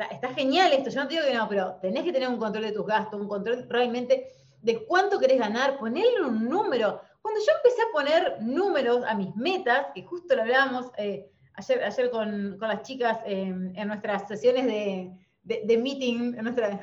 Está, 0.07 0.29
genial 0.35 0.73
esto, 0.73 0.91
yo 0.91 1.01
no 1.01 1.09
te 1.09 1.15
digo 1.15 1.27
que 1.27 1.35
no, 1.35 1.49
pero 1.49 1.75
tenés 1.81 2.05
que 2.05 2.13
tener 2.13 2.29
un 2.29 2.39
control 2.39 2.65
de 2.65 2.73
tus 2.73 2.87
gastos, 2.87 3.21
un 3.21 3.29
control 3.29 3.67
realmente 3.69 4.29
de 4.63 4.85
cuánto 4.87 5.19
querés 5.19 5.39
ganar, 5.39 5.79
ponerle 5.79 6.23
un 6.23 6.49
número. 6.49 7.01
Cuando 7.23 7.41
yo 7.41 7.53
empecé 7.57 7.83
a 7.83 7.93
poner 7.93 8.43
números 8.43 9.05
a 9.07 9.15
mis 9.15 9.35
metas, 9.37 9.87
que 9.95 10.03
justo 10.03 10.35
lo 10.35 10.43
hablábamos 10.43 10.87
eh, 10.97 11.31
ayer, 11.55 11.85
ayer 11.85 12.11
con, 12.11 12.59
las 12.59 12.83
chicas 12.83 13.19
en 13.25 13.89
nuestras 13.89 14.29
sesiones 14.29 14.67
de, 15.43 15.79
meeting, 15.79 16.35
en 16.39 16.45
nuestras, 16.45 16.81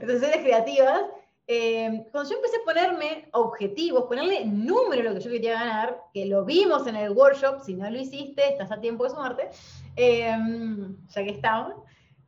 sesiones 0.00 0.38
creativas, 0.38 1.02
eh, 1.46 2.06
cuando 2.10 2.30
yo 2.30 2.36
empecé 2.36 2.56
a 2.56 2.64
ponerme 2.64 3.28
objetivos, 3.32 4.04
ponerle 4.04 4.46
número 4.46 5.02
a 5.02 5.12
lo 5.12 5.14
que 5.14 5.24
yo 5.24 5.30
quería 5.30 5.54
ganar, 5.54 6.00
que 6.14 6.24
lo 6.24 6.44
vimos 6.44 6.86
en 6.86 6.96
el 6.96 7.10
workshop, 7.10 7.60
si 7.62 7.74
no 7.74 7.90
lo 7.90 7.98
hiciste, 7.98 8.48
estás 8.48 8.72
a 8.72 8.80
tiempo 8.80 9.04
de 9.04 9.10
sumarte, 9.10 9.50
eh, 9.96 10.34
ya 11.08 11.24
que 11.24 11.30
estamos, 11.30 11.74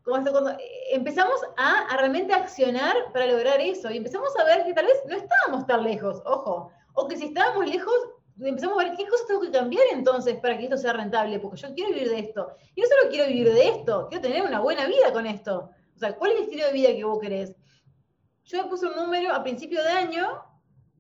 cuando 0.07 0.51
eh, 0.51 0.59
empezamos 0.93 1.41
a, 1.57 1.97
realmente 1.97 2.33
accionar 2.33 2.95
para 3.13 3.27
lograr 3.27 3.61
eso 3.61 3.91
y 3.91 3.97
empezamos 3.97 4.31
a 4.39 4.45
ver 4.45 4.65
que 4.65 4.73
tal 4.73 4.87
vez 4.87 5.03
no 5.09 5.17
estábamos 5.17 5.67
tan 5.67 5.83
lejos, 5.83 6.23
ojo, 6.25 6.71
o 6.95 7.09
que 7.09 7.17
si 7.17 7.27
estábamos 7.27 7.67
lejos, 7.67 7.95
empezamos 8.41 8.79
a 8.79 8.85
ver 8.85 8.97
qué 8.97 9.09
cosas 9.09 9.27
tengo 9.27 9.41
que 9.41 9.51
cambiar 9.51 9.85
entonces 9.93 10.37
para 10.37 10.57
que 10.57 10.65
esto 10.65 10.77
sea 10.77 10.93
rentable, 10.93 11.41
porque 11.41 11.61
yo 11.61 11.75
quiero 11.75 11.93
vivir 11.93 12.09
de 12.09 12.21
esto. 12.21 12.53
Y 12.77 12.83
no 12.83 12.87
solo 12.87 13.11
quiero 13.11 13.27
vivir 13.27 13.53
de 13.53 13.69
esto, 13.69 14.07
quiero 14.09 14.23
tener 14.23 14.43
una 14.43 14.61
buena 14.61 14.87
vida 14.87 15.13
con 15.13 15.27
esto. 15.27 15.71
O 15.97 15.99
sea, 15.99 16.15
¿cuál 16.15 16.33
es 16.33 16.37
el 16.39 16.45
estilo 16.45 16.67
de 16.67 16.73
vida 16.73 16.89
que 16.95 17.05
vos 17.05 17.19
querés? 17.19 17.57
Yo 18.45 18.63
me 18.63 18.69
puse 18.71 18.87
un 18.87 18.95
número 18.95 19.35
a 19.35 19.43
principio 19.43 19.83
de 19.83 19.89
año, 19.89 20.41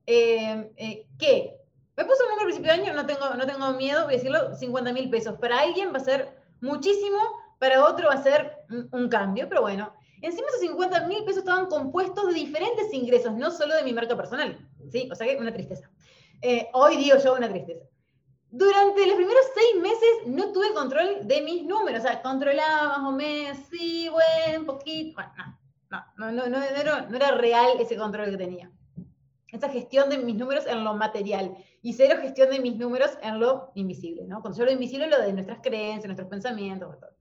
eh, 0.05 0.73
eh, 0.77 1.07
¿qué? 1.17 1.57
Me 1.97 2.05
puse 2.05 2.25
un 2.25 2.31
número 2.31 2.43
a 2.43 2.47
principio 2.47 2.73
de 2.73 2.81
año, 2.81 2.93
no 2.93 3.07
tengo, 3.07 3.35
no 3.35 3.47
tengo 3.47 3.73
miedo, 3.75 4.05
voy 4.05 4.15
a 4.15 4.17
decirlo, 4.17 4.57
50 4.57 4.93
mil 4.93 5.09
pesos. 5.11 5.39
Para 5.39 5.61
alguien 5.61 5.93
va 5.93 5.99
a 5.99 6.01
ser 6.01 6.37
muchísimo, 6.61 7.19
para 7.59 7.85
otro 7.85 8.09
va 8.09 8.15
a 8.15 8.23
ser 8.23 8.59
un 8.93 9.09
cambio, 9.09 9.49
pero 9.49 9.63
bueno. 9.63 9.93
Encima 10.23 10.49
esos 10.49 10.61
50 10.61 11.07
mil 11.07 11.25
pesos 11.25 11.39
estaban 11.39 11.67
compuestos 11.67 12.27
de 12.29 12.35
diferentes 12.35 12.93
ingresos, 12.93 13.35
no 13.35 13.51
solo 13.51 13.77
de 13.77 13.83
mi 13.83 13.93
marca 13.93 14.17
personal. 14.17 14.59
¿sí? 14.91 15.09
O 15.13 15.15
sea 15.15 15.27
que 15.27 15.37
una 15.37 15.53
tristeza. 15.53 15.91
Eh, 16.43 16.69
hoy 16.73 16.97
digo 16.97 17.17
yo 17.23 17.35
una 17.35 17.49
tristeza. 17.49 17.85
Durante 18.51 19.07
los 19.07 19.17
primeros 19.17 19.45
seis 19.55 19.83
meses 19.83 20.27
no 20.27 20.53
tuve 20.53 20.73
control 20.73 21.27
de 21.27 21.43
mis 21.43 21.65
números, 21.65 22.01
o 22.01 22.03
sea, 22.07 22.23
controlaba 22.23 22.99
más 22.99 23.07
o 23.07 23.13
menos, 23.13 23.59
sí, 23.71 24.09
bueno, 24.09 24.61
un 24.61 24.67
poquito, 24.67 25.15
bueno, 25.15 25.59
no, 26.17 26.33
no, 26.33 26.49
no, 26.49 27.09
no 27.09 27.17
era 27.17 27.33
real 27.33 27.73
ese 27.79 27.97
control 27.97 28.31
que 28.31 28.37
tenía. 28.37 28.71
Esa 29.53 29.69
gestión 29.69 30.09
de 30.11 30.19
mis 30.19 30.37
números 30.37 30.67
en 30.67 30.85
lo 30.85 30.95
material 30.95 31.57
y 31.83 31.93
cero 31.93 32.19
gestión 32.21 32.51
de 32.51 32.61
mis 32.61 32.77
números 32.77 33.11
en 33.23 33.41
lo 33.41 33.73
invisible, 33.75 34.27
¿no? 34.27 34.41
Cuando 34.41 34.59
yo 34.59 34.65
lo 34.65 34.73
invisible, 34.73 35.09
lo 35.09 35.21
de 35.21 35.33
nuestras 35.33 35.61
creencias, 35.63 36.07
nuestros 36.07 36.29
pensamientos, 36.29 36.99
todo. 36.99 37.16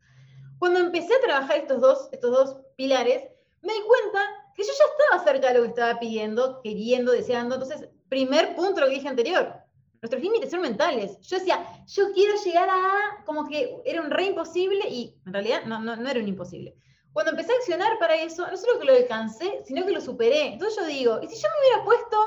Cuando 0.66 0.80
empecé 0.80 1.14
a 1.14 1.22
trabajar 1.22 1.58
estos 1.58 1.80
dos, 1.80 2.10
estos 2.12 2.32
dos 2.32 2.58
pilares, 2.76 3.24
me 3.62 3.72
di 3.72 3.82
cuenta 3.82 4.20
que 4.56 4.64
yo 4.64 4.70
ya 4.70 4.86
estaba 4.86 5.24
cerca 5.24 5.50
de 5.50 5.54
lo 5.54 5.62
que 5.62 5.70
estaba 5.70 6.00
pidiendo, 6.00 6.60
queriendo, 6.64 7.12
deseando. 7.12 7.54
Entonces, 7.54 7.88
primer 8.10 8.56
punto, 8.56 8.82
lo 8.82 8.88
que 8.88 8.94
dije 8.94 9.08
anterior, 9.08 9.54
nuestros 10.02 10.24
límites 10.24 10.50
son 10.50 10.62
mentales. 10.62 11.20
Yo 11.22 11.38
decía, 11.38 11.64
yo 11.86 12.12
quiero 12.14 12.34
llegar 12.44 12.68
a, 12.72 13.24
como 13.26 13.48
que 13.48 13.80
era 13.86 14.02
un 14.02 14.10
re 14.10 14.24
imposible 14.24 14.90
y 14.90 15.16
en 15.28 15.34
realidad 15.34 15.66
no, 15.66 15.80
no, 15.82 15.98
no 15.98 16.10
era 16.10 16.20
un 16.20 16.28
imposible. 16.28 16.76
Cuando 17.14 17.30
empecé 17.30 17.54
a 17.54 17.58
accionar 17.58 18.00
para 18.00 18.16
eso, 18.16 18.48
no 18.48 18.58
solo 18.58 18.80
que 18.80 18.88
lo 18.88 18.94
alcancé, 18.94 19.62
sino 19.66 19.86
que 19.86 19.92
lo 19.92 20.02
superé. 20.02 20.54
Entonces 20.54 20.80
yo 20.80 20.88
digo, 20.88 21.20
¿y 21.22 21.28
si 21.28 21.36
yo 21.36 21.48
me 21.48 21.60
hubiera 21.60 21.86
puesto 21.86 22.18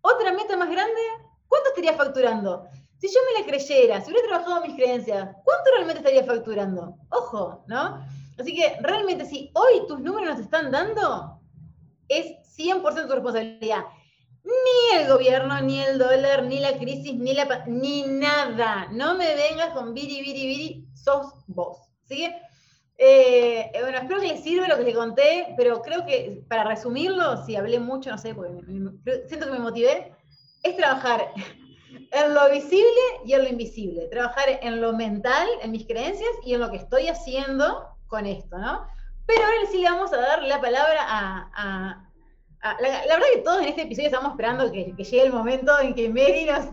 otra 0.00 0.32
meta 0.32 0.56
más 0.56 0.68
grande? 0.68 1.00
¿Cuánto 1.46 1.68
estaría 1.68 1.92
facturando? 1.92 2.66
Si 3.04 3.12
yo 3.12 3.20
me 3.26 3.38
la 3.38 3.46
creyera, 3.46 4.00
si 4.00 4.10
hubiera 4.10 4.28
trabajado 4.28 4.62
mis 4.62 4.76
creencias, 4.76 5.28
¿cuánto 5.44 5.70
realmente 5.72 5.98
estaría 5.98 6.24
facturando? 6.24 6.96
Ojo, 7.10 7.62
¿no? 7.66 8.02
Así 8.38 8.54
que 8.54 8.78
realmente 8.80 9.26
si 9.26 9.50
hoy 9.52 9.86
tus 9.86 10.00
números 10.00 10.30
nos 10.30 10.38
están 10.38 10.70
dando, 10.70 11.38
es 12.08 12.24
100% 12.56 13.06
tu 13.06 13.12
responsabilidad. 13.12 13.84
Ni 14.42 14.98
el 14.98 15.08
gobierno, 15.08 15.60
ni 15.60 15.82
el 15.82 15.98
dólar, 15.98 16.44
ni 16.44 16.60
la 16.60 16.78
crisis, 16.78 17.14
ni 17.14 17.34
la 17.34 17.66
ni 17.66 18.04
nada. 18.04 18.88
No 18.90 19.18
me 19.18 19.34
vengas 19.34 19.74
con 19.74 19.92
biri, 19.92 20.22
biri, 20.22 20.46
biri, 20.46 20.88
sos 20.94 21.34
vos. 21.46 21.90
¿Sí? 22.04 22.26
Eh, 22.96 23.70
bueno, 23.82 23.98
espero 23.98 24.22
que 24.22 24.28
les 24.28 24.42
sirva 24.42 24.66
lo 24.66 24.78
que 24.78 24.84
les 24.84 24.96
conté, 24.96 25.52
pero 25.58 25.82
creo 25.82 26.06
que 26.06 26.42
para 26.48 26.64
resumirlo, 26.64 27.44
si 27.44 27.54
hablé 27.54 27.80
mucho, 27.80 28.08
no 28.08 28.16
sé, 28.16 28.34
porque 28.34 28.62
siento 29.28 29.44
que 29.44 29.52
me 29.52 29.58
motivé, 29.58 30.14
es 30.62 30.74
trabajar 30.74 31.30
en 32.10 32.34
lo 32.34 32.50
visible 32.50 33.00
y 33.24 33.34
en 33.34 33.42
lo 33.42 33.48
invisible, 33.48 34.08
trabajar 34.08 34.58
en 34.62 34.80
lo 34.80 34.92
mental, 34.92 35.48
en 35.62 35.70
mis 35.70 35.86
creencias 35.86 36.30
y 36.44 36.54
en 36.54 36.60
lo 36.60 36.70
que 36.70 36.78
estoy 36.78 37.08
haciendo 37.08 37.88
con 38.06 38.26
esto, 38.26 38.58
¿no? 38.58 38.86
Pero 39.26 39.44
ahora 39.44 39.70
sí 39.70 39.82
vamos 39.82 40.12
a 40.12 40.18
dar 40.18 40.42
la 40.42 40.60
palabra 40.60 41.00
a... 41.06 42.10
la, 42.80 43.00
verdad 43.06 43.26
que 43.34 43.40
todos 43.40 43.62
en 43.62 43.68
este 43.68 43.82
episodio 43.82 44.08
estamos 44.08 44.32
esperando 44.32 44.70
que, 44.70 44.94
llegue 44.96 45.22
el 45.22 45.32
momento 45.32 45.78
en 45.80 45.94
que 45.94 46.08
Mary 46.08 46.44
nos, 46.44 46.66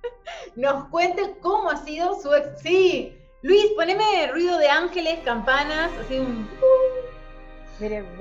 nos 0.56 0.88
cuente 0.88 1.36
cómo 1.40 1.70
ha 1.70 1.76
sido 1.78 2.20
su... 2.20 2.30
Sí, 2.62 3.16
Luis, 3.42 3.66
poneme 3.76 4.28
ruido 4.28 4.58
de 4.58 4.68
ángeles, 4.68 5.20
campanas, 5.24 5.90
así 6.00 6.18
un... 6.18 6.48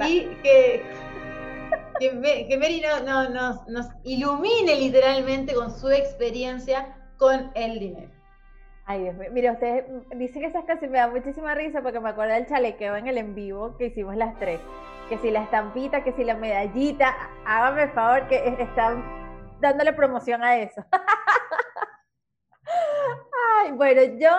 y 0.07 0.21
que, 0.41 0.83
que, 1.99 2.57
Mary 2.57 2.83
no, 3.05 3.29
nos, 3.29 3.67
nos 3.67 3.87
ilumine 4.03 4.75
literalmente 4.75 5.53
con 5.53 5.71
su 5.71 5.89
experiencia 5.89 6.97
con 7.17 7.51
el 7.55 7.79
dinero. 7.79 8.11
Ay, 8.85 9.03
Dios 9.03 9.15
mío. 9.15 9.29
Mira, 9.31 9.53
ustedes 9.53 9.85
dicen 10.15 10.41
que 10.41 10.47
esas 10.47 10.65
casi 10.65 10.87
me 10.87 10.97
da 10.97 11.07
muchísima 11.07 11.55
risa 11.55 11.81
porque 11.81 11.99
me 11.99 12.09
acuerdo 12.09 12.33
del 12.33 12.47
chalequeo 12.47 12.97
en 12.97 13.07
el 13.07 13.17
en 13.17 13.33
vivo 13.33 13.77
que 13.77 13.85
hicimos 13.87 14.15
las 14.15 14.37
tres. 14.39 14.59
Que 15.07 15.17
si 15.19 15.31
la 15.31 15.43
estampita, 15.43 16.03
que 16.03 16.11
si 16.13 16.23
la 16.23 16.35
medallita, 16.35 17.15
hágame 17.45 17.87
favor 17.89 18.27
que 18.27 18.55
están 18.59 19.03
dándole 19.61 19.93
promoción 19.93 20.43
a 20.43 20.57
eso. 20.57 20.83
Bueno, 23.71 24.01
yo 24.19 24.29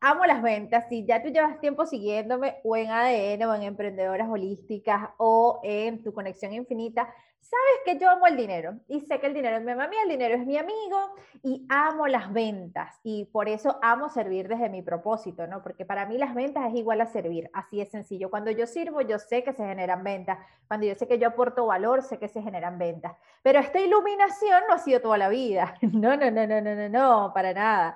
amo 0.00 0.26
las 0.26 0.42
ventas. 0.42 0.86
Si 0.88 1.06
ya 1.06 1.22
tú 1.22 1.28
llevas 1.30 1.58
tiempo 1.58 1.86
siguiéndome 1.86 2.56
o 2.64 2.76
en 2.76 2.90
ADN 2.90 3.44
o 3.44 3.54
en 3.54 3.62
Emprendedoras 3.62 4.28
Holísticas 4.28 5.10
o 5.16 5.60
en 5.62 6.02
Tu 6.02 6.12
Conexión 6.12 6.52
Infinita, 6.52 7.08
sabes 7.40 7.80
que 7.84 7.98
yo 7.98 8.10
amo 8.10 8.26
el 8.26 8.36
dinero 8.36 8.74
y 8.88 9.00
sé 9.00 9.20
que 9.20 9.26
el 9.26 9.34
dinero 9.34 9.56
es 9.56 9.62
mi 9.62 9.74
mamá, 9.74 9.90
el 10.02 10.08
dinero 10.08 10.34
es 10.34 10.46
mi 10.46 10.56
amigo 10.58 11.14
y 11.42 11.66
amo 11.68 12.06
las 12.06 12.32
ventas 12.32 13.00
y 13.02 13.24
por 13.26 13.48
eso 13.48 13.78
amo 13.82 14.08
servir 14.08 14.48
desde 14.48 14.68
mi 14.68 14.82
propósito, 14.82 15.46
¿no? 15.46 15.62
Porque 15.62 15.84
para 15.84 16.06
mí 16.06 16.18
las 16.18 16.34
ventas 16.34 16.66
es 16.68 16.74
igual 16.74 17.00
a 17.00 17.06
servir, 17.06 17.50
así 17.54 17.80
es 17.80 17.90
sencillo. 17.90 18.30
Cuando 18.30 18.50
yo 18.50 18.66
sirvo, 18.66 19.00
yo 19.00 19.18
sé 19.18 19.42
que 19.44 19.52
se 19.52 19.64
generan 19.64 20.04
ventas. 20.04 20.38
Cuando 20.68 20.86
yo 20.86 20.94
sé 20.94 21.08
que 21.08 21.18
yo 21.18 21.28
aporto 21.28 21.66
valor, 21.66 22.02
sé 22.02 22.18
que 22.18 22.28
se 22.28 22.42
generan 22.42 22.78
ventas. 22.78 23.16
Pero 23.42 23.60
esta 23.60 23.80
iluminación 23.80 24.62
no 24.68 24.74
ha 24.74 24.78
sido 24.78 25.00
toda 25.00 25.18
la 25.18 25.28
vida. 25.28 25.74
No, 26.04 26.16
no, 26.16 26.30
no, 26.30 26.46
no, 26.46 26.60
no, 26.60 26.74
no, 26.74 26.88
no, 26.88 27.32
para 27.32 27.54
nada 27.54 27.94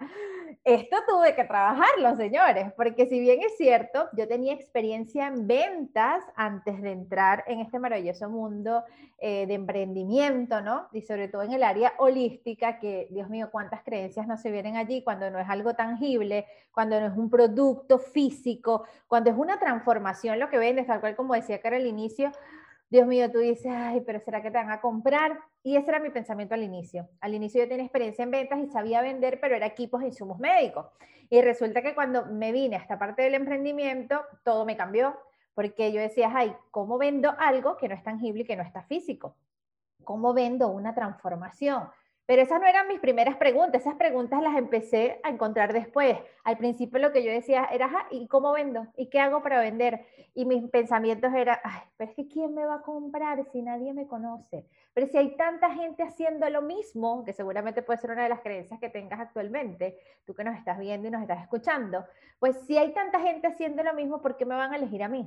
esto 0.69 0.99
tuve 1.09 1.35
que 1.35 1.45
trabajarlo, 1.45 2.15
señores, 2.17 2.71
porque 2.77 3.07
si 3.07 3.19
bien 3.21 3.41
es 3.41 3.57
cierto, 3.57 4.07
yo 4.13 4.29
tenía 4.29 4.53
experiencia 4.53 5.27
en 5.27 5.47
ventas 5.47 6.23
antes 6.37 6.83
de 6.83 6.93
entrar 6.93 7.43
en 7.47 7.61
este 7.61 7.79
maravilloso 7.79 8.29
mundo 8.29 8.85
eh, 9.19 9.47
de 9.47 9.55
emprendimiento, 9.55 10.61
¿no? 10.61 10.89
Y 10.93 11.01
sobre 11.01 11.29
todo 11.29 11.43
en 11.43 11.53
el 11.53 11.63
área 11.63 11.95
holística, 11.97 12.79
que 12.79 13.09
Dios 13.11 13.31
mío, 13.31 13.49
cuántas 13.51 13.83
creencias 13.83 14.27
no 14.27 14.37
se 14.37 14.51
vienen 14.51 14.77
allí 14.77 15.03
cuando 15.03 15.31
no 15.31 15.39
es 15.39 15.49
algo 15.49 15.73
tangible, 15.73 16.45
cuando 16.71 17.01
no 17.01 17.07
es 17.07 17.17
un 17.17 17.31
producto 17.31 17.99
físico, 17.99 18.85
cuando 19.07 19.31
es 19.31 19.37
una 19.39 19.59
transformación 19.59 20.39
lo 20.39 20.51
que 20.51 20.59
vendes, 20.59 20.87
tal 20.87 21.01
cual 21.01 21.17
como 21.17 21.33
decía 21.33 21.63
Cara 21.63 21.77
al 21.77 21.87
inicio, 21.87 22.31
Dios 22.91 23.07
mío, 23.07 23.31
tú 23.31 23.39
dices, 23.39 23.71
ay, 23.75 24.01
pero 24.01 24.19
¿será 24.21 24.41
que 24.41 24.51
te 24.51 24.57
van 24.57 24.71
a 24.71 24.81
comprar? 24.81 25.39
Y 25.63 25.77
ese 25.77 25.91
era 25.91 26.01
mi 26.01 26.09
pensamiento 26.09 26.55
al 26.55 26.63
inicio. 26.63 27.09
Al 27.21 27.35
inicio 27.35 27.63
yo 27.63 27.69
tenía 27.69 27.85
experiencia 27.85 28.23
en 28.23 28.31
ventas 28.31 28.59
y 28.61 28.67
sabía 28.69 29.03
vender, 29.03 29.41
pero 29.41 29.55
era 29.55 29.67
equipos 29.67 30.03
e 30.03 30.07
insumos 30.07 30.39
médicos. 30.39 30.87
Y 31.29 31.43
resulta 31.43 31.83
que 31.83 31.95
cuando 31.95 32.25
me 32.27 32.51
vine 32.51 32.77
a 32.77 32.79
esta 32.79 32.99
parte 32.99 33.23
del 33.23 33.35
emprendimiento, 33.35 34.23
todo 34.43 34.65
me 34.65 34.77
cambió, 34.77 35.19
porque 35.55 35.93
yo 35.93 36.01
decía, 36.01 36.33
ay, 36.35 36.55
¿cómo 36.71 36.97
vendo 36.97 37.35
algo 37.39 37.77
que 37.77 37.89
no 37.89 37.95
es 37.95 38.03
tangible 38.03 38.43
y 38.43 38.47
que 38.47 38.57
no 38.57 38.63
está 38.63 38.83
físico? 38.85 39.37
¿Cómo 40.05 40.33
vendo 40.33 40.69
una 40.69 40.95
transformación? 40.95 41.91
Pero 42.29 42.43
esas 42.43 42.61
no 42.61 42.67
eran 42.67 42.87
mis 42.89 43.01
primeras 43.01 43.37
preguntas, 43.37 43.81
esas 43.81 43.95
preguntas 43.95 44.43
las 44.43 44.55
empecé 44.55 45.19
a 45.23 45.31
encontrar 45.31 45.73
después. 45.73 46.19
Al 46.45 46.59
principio 46.59 46.99
lo 46.99 47.11
que 47.11 47.25
yo 47.25 47.31
decía 47.31 47.67
era, 47.73 47.91
¿y 48.11 48.29
cómo 48.29 48.53
vendo? 48.53 48.87
¿Y 48.99 49.07
qué 49.07 49.19
hago 49.19 49.43
para 49.43 49.63
vender? 49.63 50.05
Y 50.35 50.45
mis 50.45 50.63
pensamientos 50.69 51.33
eran, 51.33 51.57
pero 51.97 52.11
es 52.11 52.15
que 52.15 52.29
¿quién 52.29 52.55
me 52.55 52.67
va 52.67 52.75
a 52.75 52.83
comprar 52.83 53.43
si 53.51 53.63
nadie 53.63 53.95
me 53.95 54.07
conoce? 54.07 54.67
Pero 54.93 55.07
si 55.07 55.17
hay 55.17 55.39
tanta 55.39 55.71
gente 55.71 56.03
haciendo 56.03 56.51
lo 56.51 56.61
mismo, 56.61 57.25
que 57.25 57.33
seguramente 57.33 57.81
puede 57.81 57.99
ser 57.99 58.11
una 58.11 58.25
de 58.25 58.29
las 58.29 58.41
creencias 58.41 58.79
que 58.79 58.91
tengas 58.91 59.21
actualmente, 59.21 59.99
tú 60.27 60.35
que 60.35 60.45
nos 60.45 60.55
estás 60.55 60.79
viendo 60.79 61.09
y 61.09 61.11
nos 61.11 61.23
estás 61.23 61.41
escuchando, 61.41 62.05
pues 62.39 62.61
si 62.67 62.77
hay 62.77 62.93
tanta 62.93 63.21
gente 63.21 63.47
haciendo 63.47 63.83
lo 63.83 63.95
mismo, 63.95 64.21
¿por 64.21 64.37
qué 64.37 64.45
me 64.45 64.55
van 64.55 64.75
a 64.75 64.77
elegir 64.77 65.03
a 65.03 65.09
mí? 65.09 65.27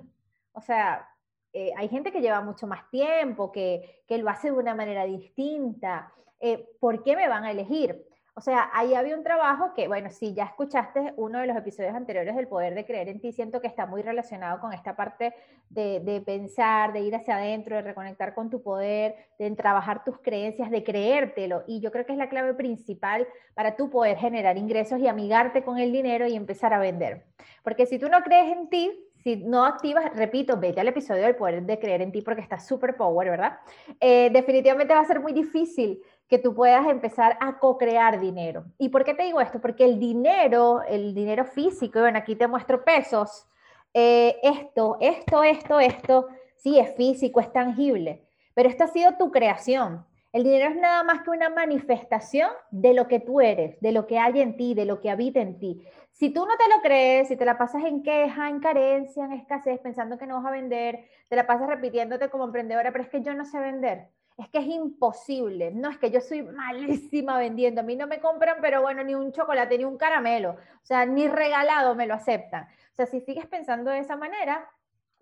O 0.54 0.62
sea, 0.62 1.10
eh, 1.54 1.72
hay 1.78 1.90
gente 1.90 2.12
que 2.12 2.22
lleva 2.22 2.42
mucho 2.42 2.68
más 2.68 2.90
tiempo, 2.90 3.52
que, 3.52 4.04
que 4.08 4.18
lo 4.18 4.30
hace 4.30 4.52
de 4.52 4.58
una 4.58 4.76
manera 4.76 5.06
distinta. 5.06 6.14
Eh, 6.40 6.70
¿por 6.80 7.04
qué 7.04 7.16
me 7.16 7.28
van 7.28 7.44
a 7.44 7.52
elegir? 7.52 8.04
O 8.34 8.40
sea, 8.40 8.70
ahí 8.74 8.94
había 8.96 9.18
un 9.18 9.24
trabajo 9.24 9.74
que, 9.74 9.90
bueno, 9.90 10.10
si 10.10 10.34
ya 10.34 10.46
escuchaste 10.46 11.14
uno 11.18 11.40
de 11.40 11.48
los 11.48 11.58
episodios 11.58 11.94
anteriores 11.94 12.34
del 12.34 12.48
poder 12.48 12.74
de 12.76 12.86
creer 12.86 13.10
en 13.10 13.20
ti, 13.20 13.34
siento 13.34 13.60
que 13.60 13.68
está 13.68 13.86
muy 13.86 14.02
relacionado 14.02 14.62
con 14.62 14.72
esta 14.72 14.96
parte 14.96 15.34
de, 15.70 16.24
pensar, 16.26 16.94
de 16.94 17.02
ir 17.02 17.14
hacia 17.14 17.36
adentro, 17.36 17.76
de 17.76 17.82
reconectar 17.82 18.34
con 18.34 18.50
tu 18.50 18.64
poder, 18.64 19.16
de 19.38 19.52
trabajar 19.52 20.06
tus 20.06 20.18
creencias, 20.20 20.72
de 20.72 20.84
creértelo. 20.84 21.66
Y 21.68 21.82
yo 21.82 21.92
creo 21.92 22.06
que 22.06 22.14
es 22.14 22.18
la 22.18 22.30
clave 22.30 22.54
principal 22.54 23.28
para 23.54 23.76
tú 23.76 23.90
poder 23.90 24.18
generar 24.18 24.58
ingresos 24.58 25.00
y 25.00 25.08
amigarte 25.08 25.64
con 25.64 25.78
el 25.78 25.92
dinero 25.92 26.26
y 26.26 26.36
empezar 26.36 26.74
a 26.74 26.80
vender. 26.80 27.26
Porque 27.64 27.86
si 27.86 28.00
tú 28.00 28.08
no 28.08 28.22
crees 28.24 28.50
en 28.56 28.70
ti, 28.70 29.11
si 29.24 29.38
no 29.38 29.66
activas, 29.66 30.16
repito, 30.16 30.58
vete 30.58 30.82
al 30.82 30.88
episodio 30.88 31.24
del 31.24 31.36
poder 31.36 31.64
de 31.64 31.80
creer 31.80 32.02
en 32.02 32.12
ti 32.12 32.22
porque 32.22 32.42
está 32.42 32.60
súper 32.60 32.96
power, 32.96 33.30
¿verdad? 33.30 33.60
Eh, 34.00 34.30
definitivamente 34.32 34.94
va 34.94 35.02
a 35.02 35.06
ser 35.06 35.20
muy 35.20 35.34
difícil 35.34 36.02
que 36.28 36.40
tú 36.40 36.56
puedas 36.56 36.88
empezar 36.88 37.38
a 37.40 37.60
co-crear 37.60 38.20
dinero. 38.20 38.66
¿Y 38.78 38.90
por 38.90 39.04
qué 39.04 39.14
te 39.14 39.24
digo 39.24 39.42
esto? 39.42 39.60
Porque 39.60 39.86
el 39.86 40.00
dinero, 40.00 40.82
el 40.88 41.14
dinero 41.14 41.46
físico, 41.46 42.00
y 42.00 42.02
bueno, 42.02 42.18
aquí 42.18 42.36
te 42.36 42.48
muestro 42.48 42.84
pesos, 42.84 43.48
eh, 43.94 44.38
esto, 44.42 44.98
esto, 45.02 45.44
esto, 45.44 45.80
esto, 45.80 46.28
sí 46.56 46.80
es 46.80 46.96
físico, 46.96 47.40
es 47.42 47.52
tangible, 47.52 48.24
pero 48.54 48.70
esto 48.70 48.86
ha 48.86 48.88
sido 48.88 49.18
tu 49.18 49.30
creación. 49.32 50.06
El 50.34 50.44
dinero 50.44 50.70
es 50.70 50.78
nada 50.78 51.04
más 51.04 51.24
que 51.24 51.30
una 51.30 51.50
manifestación 51.50 52.50
de 52.72 52.94
lo 52.94 53.08
que 53.08 53.20
tú 53.20 53.42
eres, 53.42 53.80
de 53.82 53.92
lo 53.92 54.08
que 54.08 54.18
hay 54.18 54.40
en 54.40 54.56
ti, 54.56 54.74
de 54.74 54.86
lo 54.86 55.02
que 55.02 55.10
habita 55.10 55.42
en 55.42 55.60
ti. 55.60 55.86
Si 56.12 56.30
tú 56.30 56.46
no 56.46 56.56
te 56.58 56.70
lo 56.70 56.82
crees, 56.82 57.28
si 57.28 57.36
te 57.36 57.46
la 57.46 57.58
pasas 57.58 57.84
en 57.84 58.02
queja, 58.02 58.50
en 58.50 58.60
carencia, 58.60 59.26
en 59.26 59.34
escasez, 59.34 59.80
pensando 59.80 60.18
que 60.18 60.28
no 60.28 60.36
vas 60.36 60.46
a 60.46 60.52
vender, 60.52 61.06
te 61.28 61.36
la 61.36 61.46
pasas 61.46 61.68
repitiéndote 61.68 62.30
como 62.30 62.46
emprendedora, 62.46 62.92
pero 62.92 63.04
es 63.04 63.10
que 63.10 63.22
yo 63.22 63.34
no 63.34 63.46
sé 63.46 63.60
vender 63.60 64.08
es 64.42 64.50
que 64.50 64.60
es 64.60 64.68
imposible. 64.68 65.72
No 65.72 65.90
es 65.90 65.98
que 65.98 66.12
yo 66.12 66.22
soy 66.22 66.44
malísima 66.44 67.38
vendiendo. 67.38 67.82
A 67.82 67.84
mí 67.84 67.96
no 67.96 68.08
me 68.08 68.20
compran, 68.20 68.58
pero 68.62 68.82
bueno, 68.82 69.04
ni 69.04 69.14
un 69.14 69.32
chocolate, 69.32 69.78
ni 69.78 69.84
un 69.84 69.98
caramelo. 69.98 70.52
O 70.52 70.86
sea, 70.86 71.06
ni 71.06 71.28
regalado 71.28 71.96
me 71.96 72.08
lo 72.08 72.14
aceptan. 72.14 72.64
O 72.64 72.96
sea, 72.96 73.06
si 73.06 73.22
sigues 73.22 73.46
pensando 73.48 73.92
de 73.92 74.00
esa 74.00 74.16
manera, 74.16 74.68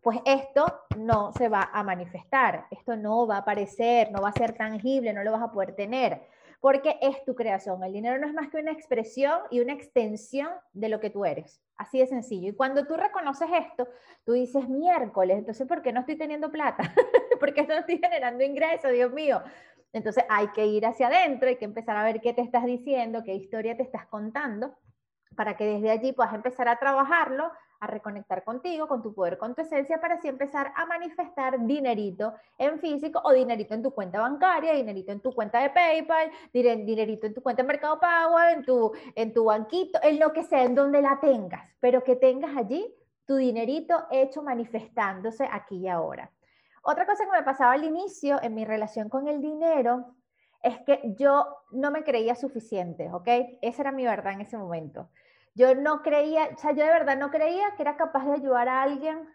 pues 0.01 0.19
esto 0.25 0.65
no 0.97 1.31
se 1.33 1.49
va 1.49 1.69
a 1.73 1.83
manifestar, 1.83 2.67
esto 2.71 2.95
no 2.95 3.27
va 3.27 3.35
a 3.35 3.39
aparecer, 3.39 4.11
no 4.11 4.21
va 4.21 4.29
a 4.29 4.33
ser 4.33 4.53
tangible, 4.53 5.13
no 5.13 5.23
lo 5.23 5.31
vas 5.31 5.41
a 5.41 5.51
poder 5.51 5.75
tener, 5.75 6.21
porque 6.61 6.97
es 7.01 7.23
tu 7.25 7.35
creación. 7.35 7.83
El 7.83 7.93
dinero 7.93 8.17
no 8.19 8.27
es 8.27 8.33
más 8.33 8.49
que 8.49 8.57
una 8.57 8.71
expresión 8.71 9.39
y 9.49 9.59
una 9.59 9.73
extensión 9.73 10.49
de 10.73 10.89
lo 10.89 10.99
que 10.99 11.09
tú 11.09 11.25
eres. 11.25 11.61
Así 11.77 11.99
de 11.99 12.07
sencillo. 12.07 12.49
Y 12.49 12.55
cuando 12.55 12.85
tú 12.85 12.95
reconoces 12.95 13.49
esto, 13.53 13.87
tú 14.25 14.33
dices 14.33 14.67
miércoles, 14.67 15.37
entonces 15.37 15.67
¿por 15.67 15.81
qué 15.81 15.91
no 15.91 16.01
estoy 16.01 16.17
teniendo 16.17 16.51
plata? 16.51 16.83
¿Por 17.39 17.53
qué 17.53 17.63
no 17.63 17.73
estoy 17.75 17.97
generando 17.97 18.43
ingresos, 18.43 18.91
Dios 18.91 19.11
mío? 19.11 19.41
Entonces 19.91 20.23
hay 20.29 20.47
que 20.49 20.65
ir 20.65 20.85
hacia 20.85 21.07
adentro, 21.07 21.49
hay 21.49 21.55
que 21.55 21.65
empezar 21.65 21.97
a 21.97 22.03
ver 22.03 22.21
qué 22.21 22.33
te 22.33 22.41
estás 22.41 22.65
diciendo, 22.65 23.23
qué 23.23 23.33
historia 23.33 23.75
te 23.75 23.83
estás 23.83 24.05
contando, 24.05 24.75
para 25.35 25.57
que 25.57 25.65
desde 25.65 25.89
allí 25.89 26.11
puedas 26.13 26.33
empezar 26.33 26.67
a 26.67 26.77
trabajarlo 26.77 27.51
a 27.79 27.87
reconectar 27.87 28.43
contigo, 28.43 28.87
con 28.87 29.01
tu 29.01 29.13
poder, 29.13 29.37
con 29.37 29.55
tu 29.55 29.61
esencia, 29.61 29.99
para 30.01 30.15
así 30.15 30.27
empezar 30.27 30.71
a 30.75 30.85
manifestar 30.85 31.65
dinerito 31.65 32.33
en 32.57 32.79
físico 32.79 33.21
o 33.23 33.31
dinerito 33.31 33.73
en 33.73 33.83
tu 33.83 33.91
cuenta 33.91 34.19
bancaria, 34.19 34.73
dinerito 34.73 35.11
en 35.11 35.21
tu 35.21 35.31
cuenta 35.33 35.61
de 35.61 35.69
PayPal, 35.69 36.31
dinerito 36.53 37.27
en 37.27 37.33
tu 37.33 37.41
cuenta 37.41 37.63
de 37.63 37.67
Mercado 37.67 37.99
Pago, 37.99 38.39
en 38.39 38.63
tu, 38.63 38.91
en 39.15 39.33
tu 39.33 39.45
banquito, 39.45 39.99
en 40.03 40.19
lo 40.19 40.33
que 40.33 40.43
sea, 40.43 40.63
en 40.63 40.75
donde 40.75 41.01
la 41.01 41.19
tengas, 41.19 41.69
pero 41.79 42.03
que 42.03 42.15
tengas 42.15 42.55
allí 42.57 42.95
tu 43.25 43.35
dinerito 43.35 44.07
hecho 44.09 44.41
manifestándose 44.41 45.47
aquí 45.51 45.77
y 45.77 45.87
ahora. 45.87 46.31
Otra 46.81 47.05
cosa 47.05 47.25
que 47.25 47.31
me 47.31 47.43
pasaba 47.43 47.73
al 47.73 47.83
inicio 47.83 48.41
en 48.41 48.55
mi 48.55 48.65
relación 48.65 49.09
con 49.09 49.27
el 49.27 49.41
dinero 49.41 50.15
es 50.61 50.79
que 50.79 51.13
yo 51.17 51.45
no 51.71 51.91
me 51.91 52.03
creía 52.03 52.35
suficiente, 52.35 53.09
¿ok? 53.13 53.27
Esa 53.61 53.81
era 53.83 53.91
mi 53.91 54.05
verdad 54.05 54.33
en 54.33 54.41
ese 54.41 54.57
momento. 54.57 55.09
Yo 55.59 55.75
no 55.75 56.01
creía, 56.03 56.51
o 56.55 56.57
sea, 56.57 56.71
yo 56.71 56.85
de 56.85 56.89
verdad 56.89 57.17
no 57.17 57.31
creía 57.31 57.75
que 57.75 57.81
era 57.81 57.97
capaz 57.97 58.25
de 58.25 58.35
ayudar 58.35 58.69
a 58.69 58.81
alguien 58.81 59.27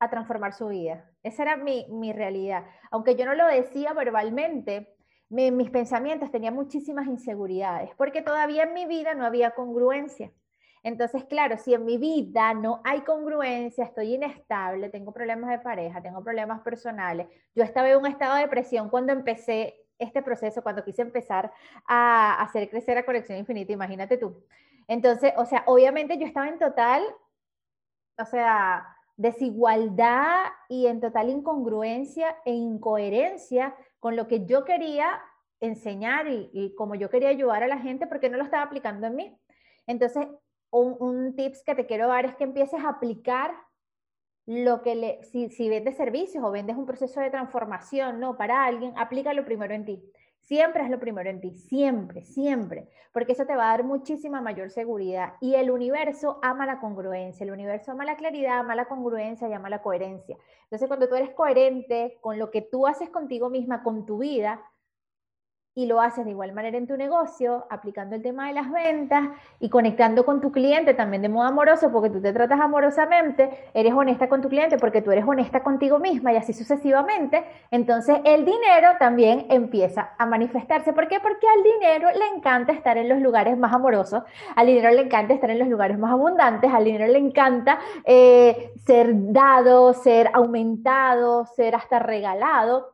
a 0.00 0.10
transformar 0.10 0.54
su 0.54 0.66
vida. 0.66 1.08
Esa 1.22 1.44
era 1.44 1.56
mi, 1.56 1.86
mi 1.88 2.12
realidad. 2.12 2.66
Aunque 2.90 3.14
yo 3.14 3.24
no 3.26 3.34
lo 3.36 3.46
decía 3.46 3.92
verbalmente, 3.92 4.96
mis 5.28 5.70
pensamientos 5.70 6.32
tenían 6.32 6.54
muchísimas 6.54 7.06
inseguridades, 7.06 7.90
porque 7.96 8.22
todavía 8.22 8.64
en 8.64 8.74
mi 8.74 8.86
vida 8.86 9.14
no 9.14 9.24
había 9.24 9.52
congruencia. 9.52 10.32
Entonces, 10.82 11.26
claro, 11.26 11.56
si 11.58 11.74
en 11.74 11.84
mi 11.84 11.96
vida 11.96 12.54
no 12.54 12.80
hay 12.82 13.02
congruencia, 13.02 13.84
estoy 13.84 14.14
inestable, 14.14 14.88
tengo 14.88 15.12
problemas 15.12 15.48
de 15.48 15.60
pareja, 15.60 16.02
tengo 16.02 16.24
problemas 16.24 16.62
personales, 16.62 17.28
yo 17.54 17.62
estaba 17.62 17.88
en 17.88 17.98
un 17.98 18.06
estado 18.06 18.34
de 18.34 18.42
depresión 18.42 18.90
cuando 18.90 19.12
empecé 19.12 19.81
este 20.02 20.22
proceso, 20.22 20.62
cuando 20.62 20.84
quise 20.84 21.02
empezar 21.02 21.52
a 21.86 22.42
hacer 22.42 22.68
crecer 22.68 22.96
la 22.96 23.04
conexión 23.04 23.38
infinita, 23.38 23.72
imagínate 23.72 24.16
tú. 24.16 24.44
Entonces, 24.88 25.32
o 25.36 25.46
sea, 25.46 25.62
obviamente 25.66 26.18
yo 26.18 26.26
estaba 26.26 26.48
en 26.48 26.58
total, 26.58 27.02
o 28.18 28.24
sea, 28.24 28.86
desigualdad 29.16 30.46
y 30.68 30.86
en 30.86 31.00
total 31.00 31.28
incongruencia 31.28 32.36
e 32.44 32.52
incoherencia 32.52 33.74
con 34.00 34.16
lo 34.16 34.26
que 34.26 34.44
yo 34.46 34.64
quería 34.64 35.22
enseñar 35.60 36.26
y, 36.28 36.74
como 36.76 36.96
yo 36.96 37.08
quería 37.08 37.28
ayudar 37.28 37.62
a 37.62 37.68
la 37.68 37.78
gente 37.78 38.06
porque 38.06 38.28
no 38.28 38.36
lo 38.36 38.44
estaba 38.44 38.64
aplicando 38.64 39.06
en 39.06 39.16
mí. 39.16 39.38
Entonces, 39.86 40.26
un, 40.70 40.96
un 40.98 41.36
tips 41.36 41.62
que 41.62 41.74
te 41.74 41.86
quiero 41.86 42.08
dar 42.08 42.24
es 42.24 42.34
que 42.34 42.44
empieces 42.44 42.82
a 42.82 42.88
aplicar 42.88 43.54
lo 44.52 44.82
que 44.82 44.94
le, 44.94 45.24
si, 45.24 45.48
si 45.48 45.68
vendes 45.68 45.96
servicios 45.96 46.44
o 46.44 46.50
vendes 46.50 46.76
un 46.76 46.84
proceso 46.84 47.20
de 47.20 47.30
transformación, 47.30 48.20
no, 48.20 48.36
para 48.36 48.64
alguien, 48.64 48.92
aplícalo 48.96 49.44
primero 49.44 49.72
en 49.72 49.84
ti. 49.86 50.02
Siempre 50.40 50.82
es 50.82 50.90
lo 50.90 50.98
primero 50.98 51.30
en 51.30 51.40
ti, 51.40 51.54
siempre, 51.54 52.22
siempre, 52.22 52.88
porque 53.12 53.32
eso 53.32 53.46
te 53.46 53.54
va 53.54 53.64
a 53.64 53.76
dar 53.76 53.84
muchísima 53.84 54.40
mayor 54.40 54.70
seguridad. 54.70 55.34
Y 55.40 55.54
el 55.54 55.70
universo 55.70 56.38
ama 56.42 56.66
la 56.66 56.80
congruencia, 56.80 57.44
el 57.44 57.52
universo 57.52 57.92
ama 57.92 58.04
la 58.04 58.16
claridad, 58.16 58.58
ama 58.58 58.74
la 58.74 58.86
congruencia 58.86 59.48
y 59.48 59.52
ama 59.52 59.70
la 59.70 59.80
coherencia. 59.80 60.36
Entonces, 60.64 60.88
cuando 60.88 61.08
tú 61.08 61.14
eres 61.14 61.30
coherente 61.30 62.18
con 62.20 62.38
lo 62.38 62.50
que 62.50 62.60
tú 62.60 62.86
haces 62.86 63.08
contigo 63.08 63.50
misma, 63.50 63.82
con 63.82 64.04
tu 64.04 64.18
vida, 64.18 64.60
y 65.74 65.86
lo 65.86 66.00
haces 66.00 66.24
de 66.24 66.32
igual 66.32 66.52
manera 66.52 66.76
en 66.76 66.86
tu 66.86 66.96
negocio, 66.96 67.66
aplicando 67.70 68.14
el 68.14 68.22
tema 68.22 68.48
de 68.48 68.52
las 68.52 68.70
ventas 68.70 69.28
y 69.58 69.70
conectando 69.70 70.24
con 70.26 70.40
tu 70.40 70.52
cliente 70.52 70.92
también 70.92 71.22
de 71.22 71.30
modo 71.30 71.46
amoroso, 71.46 71.90
porque 71.90 72.10
tú 72.10 72.20
te 72.20 72.32
tratas 72.32 72.60
amorosamente, 72.60 73.50
eres 73.72 73.94
honesta 73.94 74.28
con 74.28 74.42
tu 74.42 74.48
cliente 74.48 74.76
porque 74.76 75.00
tú 75.00 75.10
eres 75.10 75.26
honesta 75.26 75.62
contigo 75.62 75.98
misma 75.98 76.32
y 76.32 76.36
así 76.36 76.52
sucesivamente, 76.52 77.44
entonces 77.70 78.18
el 78.24 78.44
dinero 78.44 78.90
también 78.98 79.46
empieza 79.48 80.10
a 80.18 80.26
manifestarse. 80.26 80.92
¿Por 80.92 81.08
qué? 81.08 81.20
Porque 81.20 81.46
al 81.48 81.62
dinero 81.62 82.08
le 82.10 82.36
encanta 82.36 82.72
estar 82.72 82.98
en 82.98 83.08
los 83.08 83.20
lugares 83.20 83.56
más 83.56 83.72
amorosos, 83.72 84.22
al 84.54 84.66
dinero 84.66 84.90
le 84.90 85.02
encanta 85.02 85.32
estar 85.32 85.50
en 85.50 85.58
los 85.58 85.68
lugares 85.68 85.98
más 85.98 86.12
abundantes, 86.12 86.70
al 86.72 86.84
dinero 86.84 87.06
le 87.06 87.18
encanta 87.18 87.78
eh, 88.04 88.72
ser 88.84 89.10
dado, 89.32 89.94
ser 89.94 90.30
aumentado, 90.34 91.46
ser 91.46 91.74
hasta 91.74 91.98
regalado. 91.98 92.90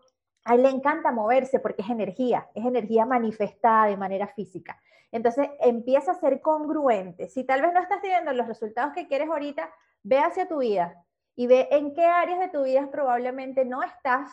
A 0.48 0.54
él 0.54 0.62
le 0.62 0.70
encanta 0.70 1.12
moverse 1.12 1.60
porque 1.60 1.82
es 1.82 1.90
energía, 1.90 2.48
es 2.54 2.64
energía 2.64 3.04
manifestada 3.04 3.84
de 3.84 3.98
manera 3.98 4.28
física. 4.28 4.80
Entonces 5.12 5.46
empieza 5.60 6.12
a 6.12 6.14
ser 6.14 6.40
congruente. 6.40 7.28
Si 7.28 7.44
tal 7.44 7.60
vez 7.60 7.70
no 7.74 7.80
estás 7.80 8.00
teniendo 8.00 8.32
los 8.32 8.48
resultados 8.48 8.94
que 8.94 9.06
quieres 9.06 9.28
ahorita, 9.28 9.70
ve 10.02 10.18
hacia 10.18 10.48
tu 10.48 10.60
vida 10.60 11.04
y 11.36 11.48
ve 11.48 11.68
en 11.70 11.92
qué 11.92 12.06
áreas 12.06 12.40
de 12.40 12.48
tu 12.48 12.64
vida 12.64 12.88
probablemente 12.90 13.66
no 13.66 13.82
estás 13.82 14.30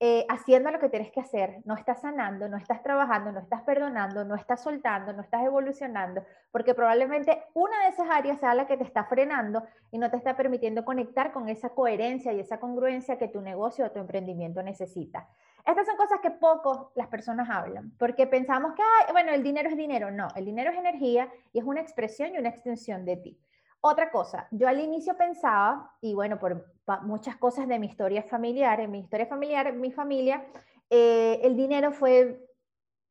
eh, 0.00 0.26
haciendo 0.28 0.70
lo 0.70 0.80
que 0.80 0.88
tienes 0.88 1.12
que 1.12 1.20
hacer, 1.20 1.62
no 1.64 1.74
estás 1.74 2.00
sanando, 2.00 2.48
no 2.48 2.56
estás 2.56 2.82
trabajando, 2.82 3.30
no 3.30 3.38
estás 3.38 3.62
perdonando, 3.62 4.24
no 4.24 4.34
estás 4.34 4.62
soltando, 4.62 5.12
no 5.12 5.22
estás 5.22 5.44
evolucionando, 5.44 6.24
porque 6.50 6.74
probablemente 6.74 7.44
una 7.54 7.80
de 7.84 7.88
esas 7.88 8.10
áreas 8.10 8.40
sea 8.40 8.54
la 8.54 8.66
que 8.66 8.76
te 8.76 8.84
está 8.84 9.04
frenando 9.04 9.62
y 9.92 9.98
no 9.98 10.10
te 10.10 10.16
está 10.16 10.36
permitiendo 10.36 10.84
conectar 10.84 11.32
con 11.32 11.48
esa 11.48 11.70
coherencia 11.70 12.32
y 12.32 12.40
esa 12.40 12.58
congruencia 12.58 13.18
que 13.18 13.28
tu 13.28 13.40
negocio 13.40 13.86
o 13.86 13.90
tu 13.92 14.00
emprendimiento 14.00 14.62
necesita. 14.62 15.28
Estas 15.64 15.86
son 15.86 15.96
cosas 15.96 16.20
que 16.20 16.30
poco 16.32 16.92
las 16.94 17.08
personas 17.08 17.48
hablan, 17.48 17.92
porque 17.96 18.26
pensamos 18.26 18.74
que, 18.74 18.82
bueno, 19.12 19.32
el 19.32 19.42
dinero 19.42 19.70
es 19.70 19.76
dinero. 19.76 20.10
No, 20.10 20.28
el 20.36 20.44
dinero 20.44 20.70
es 20.70 20.76
energía 20.76 21.30
y 21.52 21.60
es 21.60 21.64
una 21.64 21.80
expresión 21.80 22.34
y 22.34 22.38
una 22.38 22.50
extensión 22.50 23.04
de 23.04 23.16
ti. 23.16 23.40
Otra 23.80 24.10
cosa, 24.10 24.48
yo 24.50 24.66
al 24.66 24.80
inicio 24.80 25.16
pensaba, 25.16 25.92
y 26.00 26.14
bueno, 26.14 26.38
por 26.38 26.73
muchas 27.02 27.36
cosas 27.36 27.68
de 27.68 27.78
mi 27.78 27.86
historia 27.86 28.22
familiar, 28.22 28.80
en 28.80 28.90
mi 28.90 29.00
historia 29.00 29.26
familiar, 29.26 29.66
en 29.66 29.80
mi 29.80 29.90
familia, 29.90 30.44
eh, 30.90 31.40
el 31.42 31.56
dinero 31.56 31.92
fue 31.92 32.40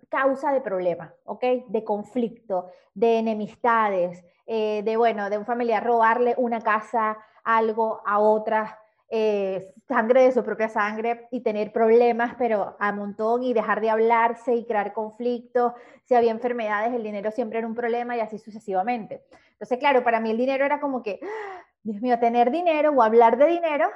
causa 0.09 0.53
de 0.53 0.61
problemas, 0.61 1.11
¿ok? 1.25 1.43
De 1.67 1.83
conflicto, 1.83 2.69
de 2.93 3.17
enemistades, 3.17 4.23
eh, 4.45 4.83
de, 4.83 4.97
bueno, 4.97 5.29
de 5.29 5.37
un 5.37 5.45
familiar 5.45 5.83
robarle 5.83 6.35
una 6.37 6.61
casa, 6.61 7.17
algo 7.43 8.01
a 8.05 8.19
otra, 8.19 8.79
eh, 9.09 9.73
sangre 9.87 10.23
de 10.23 10.31
su 10.31 10.43
propia 10.43 10.69
sangre 10.69 11.27
y 11.29 11.41
tener 11.41 11.71
problemas, 11.71 12.33
pero 12.35 12.75
a 12.79 12.91
montón 12.91 13.43
y 13.43 13.53
dejar 13.53 13.79
de 13.79 13.91
hablarse 13.91 14.55
y 14.55 14.65
crear 14.65 14.91
conflictos. 14.91 15.73
Si 16.05 16.15
había 16.15 16.31
enfermedades, 16.31 16.93
el 16.93 17.03
dinero 17.03 17.29
siempre 17.29 17.59
era 17.59 17.67
un 17.67 17.75
problema 17.75 18.17
y 18.17 18.21
así 18.21 18.39
sucesivamente. 18.39 19.23
Entonces, 19.51 19.77
claro, 19.77 20.03
para 20.03 20.19
mí 20.19 20.31
el 20.31 20.37
dinero 20.37 20.65
era 20.65 20.79
como 20.79 21.03
que, 21.03 21.19
Dios 21.83 22.01
mío, 22.01 22.17
tener 22.17 22.49
dinero 22.49 22.91
o 22.91 23.03
hablar 23.03 23.37
de 23.37 23.45
dinero 23.45 23.89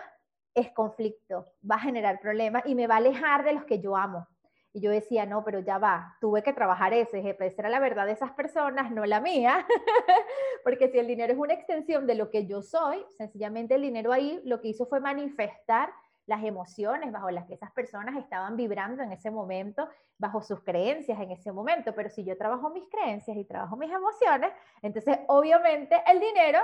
es 0.53 0.71
conflicto, 0.71 1.53
va 1.69 1.75
a 1.75 1.79
generar 1.79 2.19
problemas 2.19 2.63
y 2.65 2.75
me 2.75 2.85
va 2.85 2.95
a 2.95 2.97
alejar 2.97 3.45
de 3.45 3.53
los 3.53 3.63
que 3.63 3.79
yo 3.79 3.95
amo. 3.95 4.27
Y 4.73 4.81
yo 4.81 4.91
decía, 4.91 5.25
no, 5.25 5.43
pero 5.45 5.59
ya 5.59 5.77
va, 5.77 6.17
tuve 6.19 6.43
que 6.43 6.51
trabajar 6.51 6.93
eso. 6.93 7.15
esa 7.15 7.45
era 7.45 7.69
la 7.69 7.79
verdad 7.79 8.05
de 8.05 8.11
esas 8.11 8.31
personas, 8.31 8.91
no 8.91 9.05
la 9.05 9.21
mía. 9.21 9.65
Porque 10.65 10.89
si 10.89 10.99
el 10.99 11.07
dinero 11.07 11.31
es 11.31 11.39
una 11.39 11.53
extensión 11.53 12.05
de 12.05 12.15
lo 12.15 12.29
que 12.29 12.45
yo 12.45 12.61
soy, 12.61 13.03
sencillamente 13.17 13.75
el 13.75 13.81
dinero 13.81 14.11
ahí 14.11 14.41
lo 14.43 14.59
que 14.59 14.67
hizo 14.67 14.85
fue 14.85 14.99
manifestar 14.99 15.91
las 16.25 16.43
emociones 16.43 17.11
bajo 17.13 17.31
las 17.31 17.45
que 17.45 17.53
esas 17.53 17.71
personas 17.71 18.17
estaban 18.17 18.57
vibrando 18.57 19.01
en 19.01 19.13
ese 19.13 19.31
momento, 19.31 19.87
bajo 20.17 20.41
sus 20.41 20.61
creencias 20.61 21.19
en 21.21 21.31
ese 21.31 21.53
momento. 21.53 21.95
Pero 21.95 22.09
si 22.09 22.25
yo 22.25 22.37
trabajo 22.37 22.69
mis 22.69 22.87
creencias 22.89 23.37
y 23.37 23.45
trabajo 23.45 23.77
mis 23.77 23.91
emociones, 23.91 24.51
entonces 24.81 25.17
obviamente 25.27 26.03
el 26.05 26.19
dinero 26.19 26.59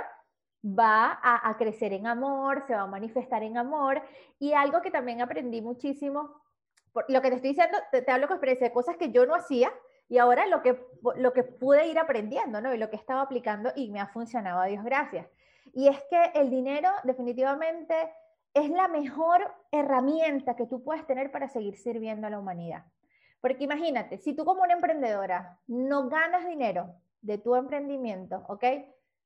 va 0.64 1.18
a, 1.22 1.56
crecer 1.58 1.92
en 1.92 2.06
amor, 2.06 2.64
se 2.66 2.74
va 2.74 2.82
a 2.82 2.86
manifestar 2.86 3.42
en 3.42 3.58
amor. 3.58 4.02
Y 4.38 4.54
algo 4.54 4.80
que 4.80 4.90
también 4.90 5.20
aprendí 5.20 5.60
muchísimo 5.60 6.42
lo 7.08 7.22
que 7.22 7.28
te 7.28 7.36
estoy 7.36 7.50
diciendo, 7.50 7.76
te, 7.90 8.08
hablo 8.10 8.28
con 8.28 8.36
experiencia 8.36 8.68
de 8.68 8.72
cosas 8.72 8.96
que 8.96 9.10
yo 9.10 9.26
no 9.26 9.34
hacía 9.34 9.72
y 10.08 10.18
ahora 10.18 10.46
lo 10.46 10.62
que, 10.62 10.80
lo 11.16 11.32
que 11.32 11.42
pude 11.42 11.88
ir 11.88 11.98
aprendiendo, 11.98 12.60
¿no? 12.60 12.72
Y 12.72 12.78
lo 12.78 12.90
que 12.90 12.96
estaba 12.96 13.22
aplicando 13.22 13.72
y 13.74 13.90
me 13.90 14.00
ha 14.00 14.06
funcionado, 14.06 14.60
a 14.60 14.66
Dios 14.66 14.84
gracias. 14.84 15.26
Y 15.72 15.88
es 15.88 15.98
que 16.08 16.30
el 16.34 16.50
dinero 16.50 16.88
definitivamente 17.02 17.94
es 18.52 18.70
la 18.70 18.86
mejor 18.86 19.52
herramienta 19.72 20.54
que 20.54 20.66
tú 20.66 20.84
puedes 20.84 21.04
tener 21.06 21.32
para 21.32 21.48
seguir 21.48 21.76
sirviendo 21.76 22.26
a 22.26 22.30
la 22.30 22.38
humanidad. 22.38 22.84
Porque 23.40 23.64
imagínate, 23.64 24.18
si 24.18 24.34
tú 24.34 24.44
como 24.44 24.62
una 24.62 24.74
emprendedora 24.74 25.58
no 25.66 26.08
ganas 26.08 26.46
dinero 26.46 26.94
de 27.20 27.38
tu 27.38 27.56
emprendimiento, 27.56 28.44
¿ok? 28.48 28.64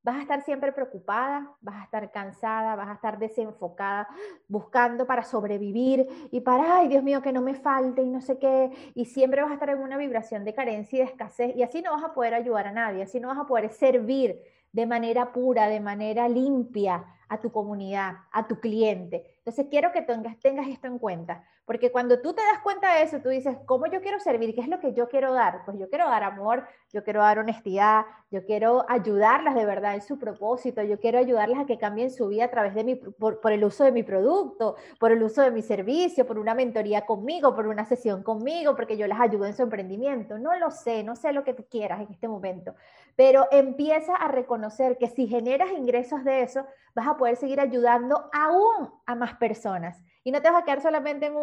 Vas 0.02 0.16
a 0.16 0.22
estar 0.22 0.42
siempre 0.42 0.72
preocupada, 0.72 1.50
vas 1.61 1.76
a 1.76 1.84
estar 1.84 2.11
cansada, 2.11 2.76
vas 2.76 2.88
a 2.88 2.94
estar 2.94 3.18
desenfocada, 3.18 4.08
buscando 4.46 5.06
para 5.06 5.22
sobrevivir 5.22 6.06
y 6.30 6.40
para, 6.40 6.78
ay 6.78 6.88
Dios 6.88 7.02
mío, 7.02 7.22
que 7.22 7.32
no 7.32 7.42
me 7.42 7.54
falte 7.54 8.02
y 8.02 8.08
no 8.08 8.20
sé 8.20 8.38
qué, 8.38 8.70
y 8.94 9.04
siempre 9.06 9.42
vas 9.42 9.50
a 9.50 9.54
estar 9.54 9.70
en 9.70 9.80
una 9.80 9.96
vibración 9.96 10.44
de 10.44 10.54
carencia 10.54 10.96
y 10.96 11.00
de 11.00 11.08
escasez 11.08 11.56
y 11.56 11.62
así 11.62 11.82
no 11.82 11.92
vas 11.92 12.04
a 12.04 12.14
poder 12.14 12.34
ayudar 12.34 12.66
a 12.66 12.72
nadie, 12.72 13.02
así 13.02 13.20
no 13.20 13.28
vas 13.28 13.38
a 13.38 13.46
poder 13.46 13.70
servir 13.70 14.40
de 14.72 14.87
manera 14.87 15.32
pura, 15.32 15.66
de 15.68 15.80
manera 15.80 16.28
limpia 16.28 17.04
a 17.28 17.40
tu 17.40 17.52
comunidad, 17.52 18.16
a 18.32 18.46
tu 18.46 18.58
cliente. 18.61 19.38
Entonces 19.48 19.68
quiero 19.70 19.92
que 19.92 20.02
tengas, 20.02 20.38
tengas 20.40 20.68
esto 20.68 20.88
en 20.88 20.98
cuenta, 20.98 21.42
porque 21.64 21.90
cuando 21.90 22.20
tú 22.20 22.34
te 22.34 22.42
das 22.42 22.61
cuenta 22.62 22.96
de 22.96 23.04
eso, 23.04 23.20
tú 23.20 23.30
dices, 23.30 23.56
¿cómo 23.64 23.87
yo 23.87 24.02
quiero 24.02 24.20
servir? 24.20 24.54
¿Qué 24.54 24.61
es 24.61 24.68
lo 24.68 24.78
que 24.78 24.92
yo 24.92 25.08
quiero 25.08 25.32
dar? 25.32 25.62
Pues 25.64 25.78
yo 25.78 25.88
quiero 25.88 26.04
dar 26.06 26.22
amor, 26.22 26.66
yo 26.92 27.02
quiero 27.02 27.22
dar 27.22 27.38
honestidad, 27.38 28.04
yo 28.30 28.44
quiero 28.44 28.84
ayudarlas 28.90 29.54
de 29.54 29.64
verdad 29.64 29.94
en 29.94 30.02
su 30.02 30.18
propósito, 30.18 30.82
yo 30.82 31.00
quiero 31.00 31.18
ayudarlas 31.18 31.61
a 31.61 31.64
que 31.64 31.78
cambien 31.78 32.11
su 32.11 32.28
vida 32.28 32.44
a 32.44 32.50
través 32.50 32.74
de 32.74 32.84
mi, 32.84 32.96
por, 32.96 33.40
por 33.40 33.52
el 33.52 33.64
uso 33.64 33.84
de 33.84 33.92
mi 33.92 34.02
producto, 34.02 34.76
por 35.00 35.12
el 35.12 35.22
uso 35.22 35.40
de 35.40 35.50
mi 35.50 35.62
servicio, 35.62 36.26
por 36.26 36.38
una 36.38 36.54
mentoría 36.54 37.06
conmigo, 37.06 37.54
por 37.54 37.68
una 37.68 37.87
sesión 37.87 38.22
conmigo, 38.22 38.76
porque 38.76 38.98
yo 38.98 39.06
las 39.06 39.18
ayudo 39.18 39.46
en 39.46 39.56
su 39.56 39.62
emprendimiento. 39.62 40.38
No 40.38 40.58
lo 40.58 40.70
sé, 40.70 41.02
no 41.04 41.16
sé 41.16 41.32
lo 41.32 41.42
que 41.42 41.54
tú 41.54 41.64
quieras 41.70 42.02
en 42.02 42.12
este 42.12 42.28
momento, 42.28 42.74
pero 43.16 43.46
empieza 43.50 44.14
a 44.14 44.28
reconocer 44.28 44.98
que 44.98 45.08
si 45.08 45.26
generas 45.26 45.70
ingresos 45.72 46.22
de 46.22 46.42
eso, 46.42 46.66
vas 46.94 47.06
a 47.06 47.16
poder 47.16 47.37
seguir 47.37 47.61
ayudando 47.61 48.28
aún 48.32 48.90
a 49.06 49.14
más 49.14 49.38
personas. 49.38 50.03
Y 50.24 50.31
no 50.31 50.42
te 50.42 50.51
vas 50.51 50.62
a 50.62 50.64
quedar 50.64 50.83
solamente 50.83 51.27
en 51.27 51.35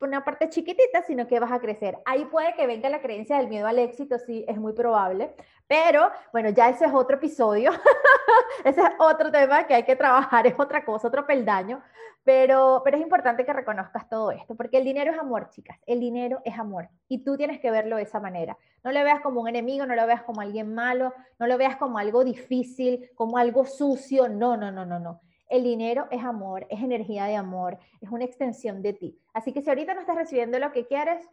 una 0.00 0.24
parte 0.24 0.48
chiquitita, 0.48 1.02
sino 1.02 1.26
que 1.26 1.40
vas 1.40 1.52
a 1.52 1.60
crecer. 1.60 1.98
Ahí 2.04 2.24
puede 2.26 2.54
que 2.54 2.66
venga 2.66 2.88
la 2.88 3.00
creencia 3.00 3.38
del 3.38 3.48
miedo 3.48 3.66
al 3.66 3.78
éxito, 3.78 4.18
sí, 4.18 4.44
es 4.48 4.58
muy 4.58 4.72
probable. 4.72 5.34
Pero 5.66 6.10
bueno, 6.32 6.50
ya 6.50 6.68
ese 6.68 6.84
es 6.84 6.92
otro 6.92 7.16
episodio, 7.16 7.70
ese 8.64 8.80
es 8.80 8.88
otro 8.98 9.30
tema 9.30 9.66
que 9.66 9.74
hay 9.74 9.84
que 9.84 9.96
trabajar, 9.96 10.46
es 10.46 10.54
otra 10.58 10.84
cosa, 10.84 11.08
otro 11.08 11.26
peldaño. 11.26 11.82
Pero, 12.24 12.80
pero 12.82 12.96
es 12.96 13.02
importante 13.02 13.44
que 13.44 13.52
reconozcas 13.52 14.08
todo 14.08 14.30
esto, 14.30 14.54
porque 14.54 14.78
el 14.78 14.84
dinero 14.84 15.12
es 15.12 15.18
amor, 15.18 15.50
chicas, 15.50 15.78
el 15.86 16.00
dinero 16.00 16.40
es 16.44 16.58
amor. 16.58 16.88
Y 17.06 17.22
tú 17.22 17.36
tienes 17.36 17.60
que 17.60 17.70
verlo 17.70 17.96
de 17.96 18.04
esa 18.04 18.18
manera. 18.18 18.56
No 18.82 18.92
lo 18.92 19.04
veas 19.04 19.20
como 19.20 19.42
un 19.42 19.48
enemigo, 19.48 19.84
no 19.84 19.94
lo 19.94 20.06
veas 20.06 20.22
como 20.22 20.40
alguien 20.40 20.74
malo, 20.74 21.12
no 21.38 21.46
lo 21.46 21.58
veas 21.58 21.76
como 21.76 21.98
algo 21.98 22.24
difícil, 22.24 23.10
como 23.14 23.36
algo 23.36 23.66
sucio. 23.66 24.28
No, 24.28 24.56
no, 24.56 24.72
no, 24.72 24.86
no, 24.86 24.98
no. 24.98 25.20
El 25.48 25.62
dinero 25.62 26.06
es 26.10 26.22
amor, 26.24 26.66
es 26.70 26.82
energía 26.82 27.26
de 27.26 27.36
amor, 27.36 27.78
es 28.00 28.10
una 28.10 28.24
extensión 28.24 28.82
de 28.82 28.92
ti. 28.92 29.18
Así 29.32 29.52
que 29.52 29.62
si 29.62 29.68
ahorita 29.68 29.94
no 29.94 30.00
estás 30.00 30.16
recibiendo 30.16 30.58
lo 30.58 30.72
que 30.72 30.86
quieres, 30.86 31.28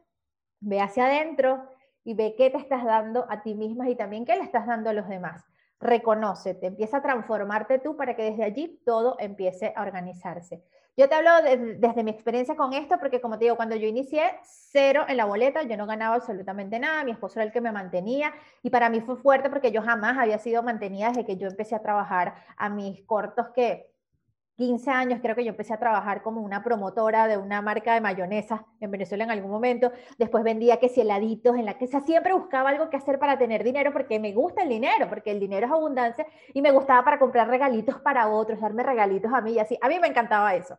ve 0.59 0.79
hacia 0.81 1.05
adentro 1.05 1.67
y 2.03 2.13
ve 2.13 2.35
qué 2.37 2.49
te 2.49 2.57
estás 2.57 2.83
dando 2.83 3.25
a 3.29 3.41
ti 3.41 3.55
misma 3.55 3.89
y 3.89 3.95
también 3.95 4.25
qué 4.25 4.35
le 4.35 4.43
estás 4.43 4.67
dando 4.67 4.89
a 4.89 4.93
los 4.93 5.07
demás. 5.07 5.43
Reconócete, 5.79 6.67
empieza 6.67 6.97
a 6.97 7.01
transformarte 7.01 7.79
tú 7.79 7.95
para 7.95 8.15
que 8.15 8.23
desde 8.23 8.43
allí 8.43 8.81
todo 8.85 9.15
empiece 9.19 9.73
a 9.75 9.81
organizarse. 9.81 10.63
Yo 10.97 11.07
te 11.07 11.15
hablo 11.15 11.31
desde 11.41 12.03
mi 12.03 12.11
experiencia 12.11 12.55
con 12.55 12.73
esto, 12.73 12.99
porque 12.99 13.21
como 13.21 13.39
te 13.39 13.45
digo, 13.45 13.55
cuando 13.55 13.75
yo 13.77 13.87
inicié, 13.87 14.23
cero 14.43 15.05
en 15.07 15.17
la 15.17 15.25
boleta, 15.25 15.63
yo 15.63 15.77
no 15.77 15.87
ganaba 15.87 16.15
absolutamente 16.15 16.79
nada, 16.79 17.03
mi 17.05 17.11
esposo 17.11 17.39
era 17.39 17.45
el 17.45 17.53
que 17.53 17.61
me 17.61 17.71
mantenía, 17.71 18.33
y 18.61 18.69
para 18.69 18.89
mí 18.89 18.99
fue 18.99 19.15
fuerte 19.15 19.49
porque 19.49 19.71
yo 19.71 19.81
jamás 19.81 20.17
había 20.17 20.37
sido 20.37 20.61
mantenida 20.63 21.07
desde 21.07 21.25
que 21.25 21.37
yo 21.37 21.47
empecé 21.47 21.75
a 21.75 21.81
trabajar 21.81 22.35
a 22.57 22.69
mis 22.69 23.03
cortos 23.05 23.47
que 23.55 23.90
15 24.57 24.91
años 24.91 25.19
creo 25.21 25.35
que 25.35 25.43
yo 25.43 25.49
empecé 25.49 25.73
a 25.73 25.79
trabajar 25.79 26.21
como 26.21 26.41
una 26.41 26.63
promotora 26.63 27.27
de 27.27 27.37
una 27.37 27.61
marca 27.61 27.93
de 27.93 28.01
mayonesa 28.01 28.65
en 28.79 28.91
Venezuela 28.91 29.23
en 29.23 29.31
algún 29.31 29.49
momento. 29.49 29.91
Después 30.17 30.43
vendía 30.43 30.77
que 30.77 30.89
si 30.89 31.01
heladitos 31.01 31.55
en 31.57 31.65
la 31.65 31.77
que 31.77 31.87
siempre 31.87 32.33
buscaba 32.33 32.69
algo 32.69 32.89
que 32.89 32.97
hacer 32.97 33.17
para 33.17 33.37
tener 33.37 33.63
dinero 33.63 33.91
porque 33.91 34.19
me 34.19 34.33
gusta 34.33 34.63
el 34.63 34.69
dinero, 34.69 35.07
porque 35.09 35.31
el 35.31 35.39
dinero 35.39 35.65
es 35.65 35.71
abundancia 35.71 36.25
y 36.53 36.61
me 36.61 36.71
gustaba 36.71 37.03
para 37.03 37.19
comprar 37.19 37.47
regalitos 37.47 37.99
para 38.01 38.29
otros, 38.29 38.59
darme 38.59 38.83
regalitos 38.83 39.33
a 39.33 39.41
mí 39.41 39.53
y 39.53 39.59
así. 39.59 39.77
A 39.81 39.87
mí 39.87 39.99
me 39.99 40.07
encantaba 40.07 40.53
eso. 40.55 40.77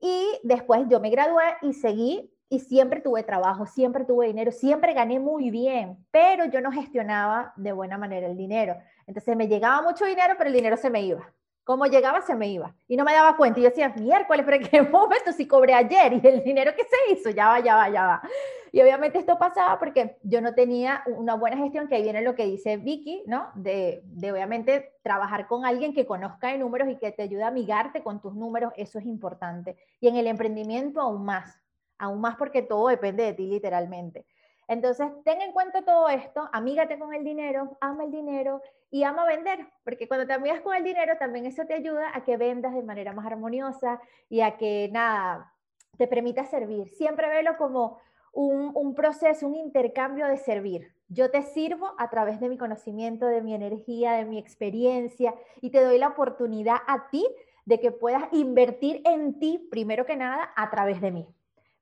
Y 0.00 0.38
después 0.42 0.82
yo 0.88 1.00
me 1.00 1.10
gradué 1.10 1.44
y 1.62 1.72
seguí 1.72 2.32
y 2.48 2.60
siempre 2.60 3.00
tuve 3.00 3.22
trabajo, 3.22 3.66
siempre 3.66 4.04
tuve 4.04 4.28
dinero, 4.28 4.52
siempre 4.52 4.94
gané 4.94 5.18
muy 5.18 5.50
bien, 5.50 6.06
pero 6.10 6.44
yo 6.44 6.60
no 6.60 6.70
gestionaba 6.70 7.52
de 7.56 7.72
buena 7.72 7.98
manera 7.98 8.26
el 8.26 8.36
dinero. 8.36 8.76
Entonces 9.06 9.36
me 9.36 9.48
llegaba 9.48 9.82
mucho 9.82 10.04
dinero, 10.04 10.34
pero 10.38 10.48
el 10.48 10.54
dinero 10.54 10.76
se 10.76 10.90
me 10.90 11.02
iba. 11.02 11.32
Como 11.66 11.84
llegaba, 11.86 12.22
se 12.22 12.36
me 12.36 12.46
iba. 12.46 12.72
Y 12.86 12.96
no 12.96 13.02
me 13.02 13.12
daba 13.12 13.36
cuenta. 13.36 13.58
Y 13.58 13.64
yo 13.64 13.70
decía, 13.70 13.92
miércoles, 13.98 14.44
pero 14.44 14.56
¿en 14.58 14.70
qué 14.70 14.82
momento 14.88 15.32
si 15.32 15.48
cobré 15.48 15.74
ayer? 15.74 16.12
Y 16.12 16.24
el 16.24 16.44
dinero 16.44 16.70
que 16.76 16.84
se 16.84 17.12
hizo, 17.12 17.30
ya 17.30 17.48
va, 17.48 17.58
ya 17.58 17.74
va, 17.74 17.88
ya 17.88 18.06
va. 18.06 18.22
Y 18.70 18.80
obviamente 18.80 19.18
esto 19.18 19.36
pasaba 19.36 19.76
porque 19.80 20.16
yo 20.22 20.40
no 20.40 20.54
tenía 20.54 21.02
una 21.06 21.34
buena 21.34 21.56
gestión, 21.56 21.88
que 21.88 21.96
ahí 21.96 22.04
viene 22.04 22.22
lo 22.22 22.36
que 22.36 22.46
dice 22.46 22.76
Vicky, 22.76 23.24
¿no? 23.26 23.48
De, 23.56 24.00
de 24.04 24.30
obviamente 24.30 24.92
trabajar 25.02 25.48
con 25.48 25.64
alguien 25.64 25.92
que 25.92 26.06
conozca 26.06 26.52
de 26.52 26.58
números 26.58 26.88
y 26.88 26.98
que 26.98 27.10
te 27.10 27.22
ayude 27.22 27.42
a 27.42 27.48
amigarte 27.48 28.04
con 28.04 28.20
tus 28.20 28.36
números, 28.36 28.72
eso 28.76 29.00
es 29.00 29.04
importante. 29.04 29.76
Y 30.00 30.06
en 30.06 30.14
el 30.14 30.28
emprendimiento 30.28 31.00
aún 31.00 31.24
más, 31.24 31.52
aún 31.98 32.20
más 32.20 32.36
porque 32.36 32.62
todo 32.62 32.86
depende 32.86 33.24
de 33.24 33.32
ti 33.32 33.48
literalmente. 33.48 34.24
Entonces, 34.68 35.08
ten 35.24 35.40
en 35.40 35.52
cuenta 35.52 35.82
todo 35.82 36.08
esto, 36.08 36.48
amígate 36.52 36.98
con 36.98 37.14
el 37.14 37.22
dinero, 37.22 37.76
ama 37.80 38.04
el 38.04 38.10
dinero 38.10 38.60
y 38.90 39.04
ama 39.04 39.24
vender, 39.24 39.60
porque 39.84 40.08
cuando 40.08 40.26
te 40.26 40.32
amigas 40.32 40.60
con 40.60 40.74
el 40.74 40.82
dinero, 40.82 41.14
también 41.18 41.46
eso 41.46 41.64
te 41.66 41.74
ayuda 41.74 42.10
a 42.14 42.24
que 42.24 42.36
vendas 42.36 42.74
de 42.74 42.82
manera 42.82 43.12
más 43.12 43.26
armoniosa 43.26 44.00
y 44.28 44.40
a 44.40 44.56
que, 44.56 44.88
nada, 44.92 45.52
te 45.96 46.08
permita 46.08 46.44
servir. 46.44 46.88
Siempre 46.88 47.28
velo 47.28 47.56
como 47.56 48.00
un, 48.32 48.72
un 48.74 48.94
proceso, 48.94 49.46
un 49.46 49.54
intercambio 49.54 50.26
de 50.26 50.36
servir. 50.36 50.92
Yo 51.08 51.30
te 51.30 51.42
sirvo 51.42 51.94
a 51.98 52.10
través 52.10 52.40
de 52.40 52.48
mi 52.48 52.58
conocimiento, 52.58 53.26
de 53.26 53.42
mi 53.42 53.54
energía, 53.54 54.14
de 54.14 54.24
mi 54.24 54.38
experiencia 54.38 55.34
y 55.60 55.70
te 55.70 55.82
doy 55.82 55.98
la 55.98 56.08
oportunidad 56.08 56.78
a 56.88 57.08
ti 57.10 57.24
de 57.64 57.78
que 57.78 57.92
puedas 57.92 58.24
invertir 58.32 59.02
en 59.04 59.38
ti, 59.38 59.68
primero 59.70 60.06
que 60.06 60.16
nada, 60.16 60.52
a 60.56 60.70
través 60.70 61.00
de 61.00 61.12
mí 61.12 61.35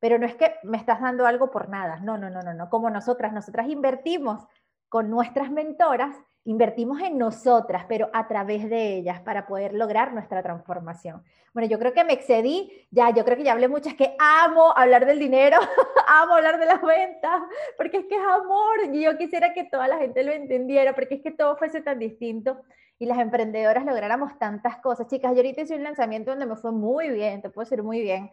pero 0.04 0.18
no 0.18 0.26
es 0.26 0.34
que 0.34 0.56
me 0.64 0.76
estás 0.76 1.00
dando 1.00 1.24
algo 1.24 1.50
por 1.50 1.70
nada, 1.70 1.98
no, 2.00 2.18
no, 2.18 2.28
no, 2.28 2.42
no, 2.42 2.52
no, 2.52 2.68
como 2.68 2.90
nosotras, 2.90 3.32
nosotras 3.32 3.70
invertimos 3.70 4.46
con 4.90 5.08
nuestras 5.08 5.50
mentoras, 5.50 6.14
invertimos 6.44 7.00
en 7.00 7.16
nosotras, 7.16 7.86
pero 7.88 8.10
a 8.12 8.28
través 8.28 8.68
de 8.68 8.98
ellas 8.98 9.22
para 9.22 9.46
poder 9.46 9.72
lograr 9.72 10.12
nuestra 10.12 10.42
transformación. 10.42 11.24
Bueno, 11.54 11.70
yo 11.70 11.78
creo 11.78 11.94
que 11.94 12.04
me 12.04 12.12
excedí, 12.12 12.86
ya, 12.90 13.14
yo 13.14 13.24
creo 13.24 13.38
que 13.38 13.44
ya 13.44 13.52
hablé 13.52 13.66
mucho, 13.66 13.96
que 13.96 14.14
amo 14.18 14.74
hablar 14.76 15.06
del 15.06 15.18
dinero, 15.18 15.56
amo 16.06 16.34
hablar 16.34 16.60
de 16.60 16.66
las 16.66 16.82
ventas, 16.82 17.40
porque 17.78 17.96
es 17.96 18.04
que 18.04 18.16
es 18.16 18.26
amor, 18.26 18.92
y 18.92 19.00
yo 19.00 19.16
quisiera 19.16 19.54
que 19.54 19.64
toda 19.64 19.88
la 19.88 19.96
gente 19.96 20.22
lo 20.22 20.32
entendiera, 20.32 20.94
porque 20.94 21.14
es 21.14 21.22
que 21.22 21.30
todo 21.30 21.56
fuese 21.56 21.80
tan 21.80 21.98
distinto 21.98 22.60
y 22.98 23.06
las 23.06 23.18
emprendedoras 23.20 23.86
lográramos 23.86 24.38
tantas 24.38 24.76
cosas. 24.82 25.06
Chicas, 25.06 25.32
yo 25.32 25.38
ahorita 25.38 25.62
hice 25.62 25.76
un 25.76 25.82
lanzamiento 25.82 26.32
donde 26.32 26.44
me 26.44 26.56
fue 26.56 26.72
muy 26.72 27.08
bien, 27.08 27.40
te 27.40 27.48
puedo 27.48 27.64
decir 27.64 27.82
muy 27.82 28.02
bien, 28.02 28.30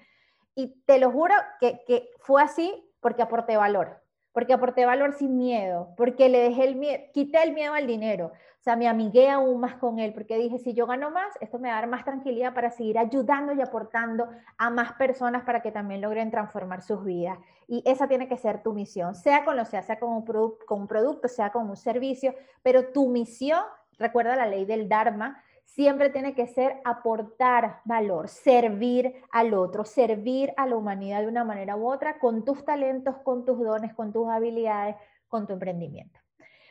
y 0.56 0.82
te 0.86 1.00
lo 1.00 1.12
juro 1.12 1.34
que, 1.60 2.10
fue 2.20 2.42
así 2.42 2.74
porque 3.00 3.22
aporté 3.22 3.58
valor, 3.58 4.02
porque 4.32 4.54
aporté 4.54 4.86
valor 4.86 5.14
sin 5.14 5.38
miedo, 5.38 5.94
porque 5.98 6.30
le 6.30 6.40
dejé 6.40 6.66
el 6.66 6.76
miedo, 6.76 7.04
quité 7.14 7.44
el 7.44 7.54
miedo 7.54 7.74
al 7.74 7.88
dinero, 7.88 8.32
o 8.62 8.64
sea, 8.64 8.76
me 8.76 8.88
amigué 8.88 9.28
aún 9.28 9.60
más 9.60 9.74
con 9.76 9.98
él, 9.98 10.14
porque 10.14 10.38
dije, 10.38 10.60
si 10.60 10.76
yo 10.76 10.86
gano 10.86 11.10
más, 11.10 11.34
esto 11.42 11.58
me 11.58 11.70
va 11.70 11.78
a 11.78 11.82
dar 11.82 11.90
más 11.90 12.06
tranquilidad 12.06 12.54
para 12.54 12.70
seguir 12.70 13.00
ayudando 13.00 13.54
y 13.54 13.62
aportando 13.62 14.30
a 14.56 14.70
más 14.70 14.94
personas 14.94 15.44
para 15.44 15.64
que 15.64 15.72
también 15.72 16.00
logren 16.00 16.30
transformar 16.30 16.84
sus 16.84 17.04
vidas. 17.04 17.40
Y 17.68 17.82
esa 17.88 18.08
tiene 18.08 18.28
que 18.28 18.38
ser 18.38 18.62
tu 18.62 18.74
misión, 18.74 19.16
sea 19.16 19.46
con 19.46 19.58
lo 19.58 19.66
sea, 19.66 19.82
sea 19.82 19.98
con 19.98 20.12
un, 20.12 20.24
con 20.24 20.82
un 20.82 20.88
producto, 20.88 21.28
sea 21.28 21.52
con 21.52 21.68
un 21.68 21.76
servicio, 21.76 22.36
pero 22.62 22.92
tu 22.92 23.08
misión, 23.08 23.64
recuerda 23.98 24.36
la 24.36 24.46
ley 24.46 24.66
del 24.66 24.88
Dharma, 24.88 25.42
siempre 25.74 26.10
tiene 26.10 26.36
que 26.36 26.48
ser 26.48 26.82
aportar 26.84 27.80
valor, 27.86 28.28
servir 28.28 29.24
al 29.32 29.54
otro, 29.54 29.86
servir 29.86 30.54
a 30.58 30.68
la 30.68 30.76
humanidad 30.76 31.22
de 31.22 31.28
una 31.28 31.46
manera 31.46 31.78
u 31.78 31.90
otra 31.90 32.20
con 32.20 32.44
tus 32.44 32.66
talentos, 32.66 33.16
con 33.24 33.46
tus 33.46 33.58
dones, 33.60 33.94
con 33.94 34.12
tus 34.12 34.30
habilidades, 34.30 34.98
con 35.30 35.48
tu 35.48 35.54
emprendimiento. 35.54 36.20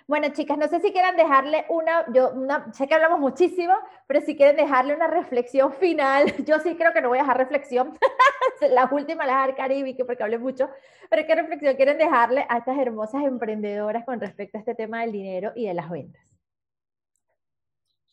Bueno, 0.06 0.28
chicas, 0.32 0.58
no 0.58 0.66
sé 0.66 0.80
si 0.80 0.92
quieren 0.92 1.16
dejarle 1.16 1.64
una, 1.68 2.04
yo 2.12 2.32
una, 2.32 2.72
sé 2.74 2.88
que 2.88 2.94
hablamos 2.94 3.20
muchísimo, 3.20 3.72
pero 4.06 4.20
si 4.20 4.36
quieren 4.36 4.56
dejarle 4.56 4.94
una 4.94 5.06
reflexión 5.06 5.72
final, 5.74 6.34
yo 6.44 6.58
sí 6.58 6.74
creo 6.74 6.92
que 6.92 7.00
no 7.00 7.08
voy 7.08 7.18
a 7.18 7.22
dejar 7.22 7.38
reflexión, 7.38 7.96
la 8.70 8.88
última 8.92 9.24
la 9.24 9.32
dejar 9.32 9.54
Caribe, 9.54 9.96
porque 10.04 10.22
hablé 10.22 10.38
mucho, 10.38 10.68
pero 11.08 11.26
¿qué 11.26 11.34
reflexión 11.36 11.76
quieren 11.76 11.96
dejarle 11.96 12.44
a 12.48 12.58
estas 12.58 12.76
hermosas 12.76 13.22
emprendedoras 13.22 14.04
con 14.04 14.20
respecto 14.20 14.58
a 14.58 14.60
este 14.60 14.74
tema 14.74 15.02
del 15.02 15.12
dinero 15.12 15.52
y 15.54 15.68
de 15.68 15.74
las 15.74 15.88
ventas? 15.88 16.29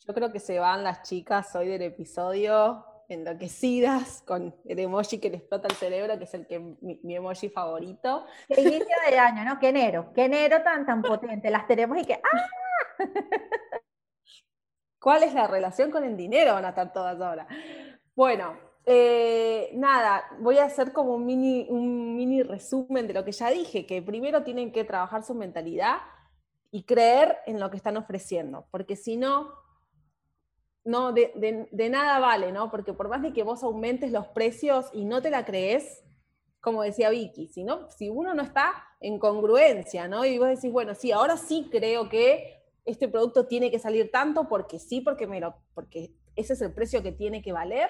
Yo 0.07 0.13
creo 0.13 0.31
que 0.31 0.39
se 0.39 0.57
van 0.57 0.85
las 0.85 1.03
chicas 1.03 1.53
hoy 1.53 1.67
del 1.67 1.81
episodio 1.81 2.85
enloquecidas 3.09 4.21
con 4.25 4.55
el 4.63 4.79
emoji 4.79 5.19
que 5.19 5.29
les 5.29 5.41
explota 5.41 5.67
el 5.67 5.75
cerebro, 5.75 6.17
que 6.17 6.23
es 6.23 6.33
el 6.33 6.47
que 6.47 6.59
mi, 6.59 7.13
emoji 7.13 7.49
favorito. 7.49 8.25
Qué 8.47 8.61
inicio 8.61 8.95
de 9.09 9.19
año, 9.19 9.43
¿no? 9.43 9.59
Qué 9.59 9.67
enero, 9.67 10.13
qué 10.15 10.25
enero 10.25 10.63
tan, 10.63 10.85
tan 10.85 11.01
potente. 11.01 11.49
Las 11.49 11.67
tenemos 11.67 11.97
y 11.97 12.05
que 12.05 12.13
¡ah! 12.13 13.03
¿Cuál 14.97 15.23
es 15.23 15.33
la 15.33 15.45
relación 15.45 15.91
con 15.91 16.05
el 16.05 16.15
dinero? 16.15 16.53
Van 16.53 16.63
a 16.63 16.69
estar 16.69 16.93
todas 16.93 17.19
ahora. 17.19 17.45
Bueno, 18.15 18.57
eh, 18.85 19.71
nada, 19.73 20.23
voy 20.39 20.59
a 20.59 20.65
hacer 20.65 20.93
como 20.93 21.15
un 21.15 21.25
mini, 21.25 21.67
un 21.69 22.15
mini 22.15 22.43
resumen 22.43 23.07
de 23.07 23.13
lo 23.13 23.25
que 23.25 23.33
ya 23.33 23.49
dije, 23.49 23.85
que 23.85 24.01
primero 24.01 24.43
tienen 24.43 24.71
que 24.71 24.85
trabajar 24.85 25.23
su 25.23 25.35
mentalidad 25.35 25.97
y 26.71 26.83
creer 26.83 27.39
en 27.45 27.59
lo 27.59 27.69
que 27.69 27.75
están 27.75 27.97
ofreciendo, 27.97 28.67
porque 28.71 28.95
si 28.95 29.17
no, 29.17 29.66
no, 30.87 31.11
de, 31.11 31.67
nada 31.91 32.17
vale, 32.19 32.53
¿no? 32.53 32.71
Porque 32.71 32.93
por 32.93 33.09
más 33.09 33.21
de 33.21 33.33
que 33.33 33.43
vos 33.43 33.61
aumentes 33.61 34.09
los 34.13 34.25
precios 34.27 34.85
y 34.93 35.03
no 35.03 35.21
te 35.21 35.29
la 35.29 35.43
crees, 35.43 36.01
como 36.61 36.81
decía 36.81 37.09
Vicky, 37.09 37.47
si, 37.47 37.65
si 37.97 38.07
uno 38.07 38.33
no 38.33 38.41
está 38.41 38.71
en 39.01 39.19
congruencia, 39.19 40.07
¿no? 40.07 40.23
Y 40.23 40.37
vos 40.37 40.47
decís, 40.47 40.71
bueno, 40.71 40.95
sí, 40.95 41.11
ahora 41.11 41.35
sí 41.35 41.67
creo 41.69 42.07
que 42.07 42.63
este 42.85 43.09
producto 43.09 43.47
tiene 43.47 43.69
que 43.69 43.79
salir 43.79 44.11
tanto 44.11 44.47
porque 44.47 44.79
sí, 44.79 45.01
porque, 45.01 45.27
me 45.27 45.41
porque 45.73 46.15
ese 46.37 46.53
es 46.53 46.61
el 46.61 46.73
precio 46.73 47.03
que 47.03 47.11
tiene 47.11 47.41
que 47.41 47.51
valer, 47.51 47.89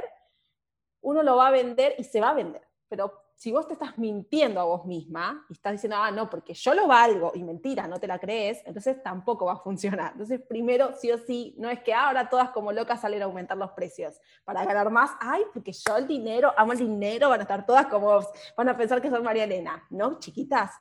uno 1.01 1.21
lo 1.21 1.35
va 1.35 1.49
a 1.49 1.51
vender 1.51 1.93
y 1.99 2.03
se 2.03 2.19
va 2.19 2.29
a 2.29 2.33
vender. 2.33 2.63
Pero 2.89 3.13
si 3.37 3.51
vos 3.51 3.67
te 3.67 3.73
estás 3.73 3.99
mintiendo 3.99 4.59
a 4.59 4.63
vos 4.63 4.85
misma 4.87 5.45
y 5.47 5.53
estás 5.53 5.73
diciendo, 5.73 5.95
ah, 5.95 6.09
no, 6.09 6.27
porque 6.27 6.55
yo 6.55 6.73
lo 6.73 6.87
valgo 6.87 7.31
y 7.35 7.43
mentira, 7.43 7.87
no 7.87 7.99
te 7.99 8.07
la 8.07 8.17
crees, 8.17 8.63
entonces 8.65 9.01
tampoco 9.03 9.45
va 9.45 9.53
a 9.53 9.57
funcionar. 9.57 10.13
Entonces, 10.13 10.41
primero, 10.41 10.95
sí 10.95 11.11
o 11.11 11.19
sí, 11.19 11.53
no 11.59 11.69
es 11.69 11.79
que 11.81 11.93
ahora 11.93 12.29
todas 12.29 12.49
como 12.49 12.71
locas 12.71 12.99
salen 12.99 13.21
a 13.21 13.25
aumentar 13.25 13.55
los 13.55 13.71
precios 13.73 14.19
para 14.43 14.65
ganar 14.65 14.89
más. 14.89 15.11
Ay, 15.19 15.43
porque 15.53 15.71
yo 15.71 15.97
el 15.97 16.07
dinero, 16.07 16.51
amo 16.57 16.71
el 16.71 16.79
dinero, 16.79 17.29
van 17.29 17.41
a 17.41 17.43
estar 17.43 17.63
todas 17.63 17.85
como, 17.85 18.19
van 18.57 18.69
a 18.69 18.75
pensar 18.75 18.99
que 19.03 19.09
son 19.11 19.21
María 19.21 19.43
Elena. 19.43 19.85
No, 19.91 20.17
chiquitas, 20.17 20.71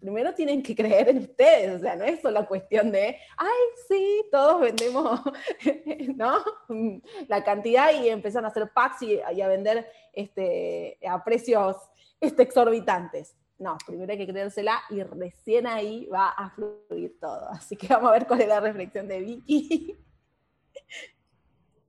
primero 0.00 0.32
tienen 0.32 0.62
que 0.62 0.74
creer 0.74 1.10
en 1.10 1.18
ustedes, 1.18 1.76
o 1.76 1.78
sea, 1.80 1.94
no 1.94 2.04
es 2.04 2.22
solo 2.22 2.46
cuestión 2.46 2.90
de, 2.90 3.18
ay, 3.36 3.62
sí, 3.86 4.24
todos 4.32 4.62
vendemos, 4.62 5.20
¿no? 6.16 6.42
La 7.28 7.44
cantidad 7.44 7.92
y 7.92 8.08
empiezan 8.08 8.46
a 8.46 8.48
hacer 8.48 8.70
packs 8.72 9.02
y, 9.02 9.20
a 9.20 9.48
vender 9.48 9.90
este, 10.14 10.98
a 11.06 11.22
precios 11.22 11.76
este, 12.20 12.42
exorbitantes. 12.42 13.34
No, 13.58 13.76
primero 13.86 14.12
hay 14.12 14.18
que 14.18 14.26
creérsela 14.26 14.80
y 14.88 15.02
recién 15.02 15.66
ahí 15.66 16.06
va 16.06 16.28
a 16.28 16.50
fluir 16.50 17.18
todo. 17.20 17.48
Así 17.50 17.76
que 17.76 17.88
vamos 17.88 18.10
a 18.10 18.12
ver 18.12 18.26
cuál 18.26 18.42
es 18.42 18.48
la 18.48 18.60
reflexión 18.60 19.08
de 19.08 19.20
Vicky. 19.20 19.96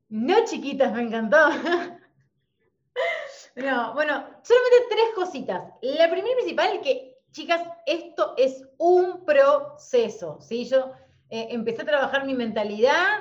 No, 0.10 0.44
chiquitas, 0.46 0.92
me 0.94 1.04
encantó. 1.04 1.38
No, 3.56 3.94
bueno, 3.94 4.14
solamente 4.42 4.88
tres 4.90 5.06
cositas. 5.16 5.62
La 5.82 6.10
primera 6.10 6.32
y 6.32 6.36
principal 6.36 6.76
es 6.76 6.82
que, 6.82 7.18
chicas, 7.32 7.62
esto 7.86 8.34
es 8.38 8.64
un 8.78 9.26
proceso, 9.26 10.40
¿sí? 10.40 10.66
Yo 10.66 10.92
eh, 11.30 11.48
empecé 11.52 11.82
a 11.82 11.86
trabajar 11.86 12.26
mi 12.26 12.36
mentalidad, 12.36 13.20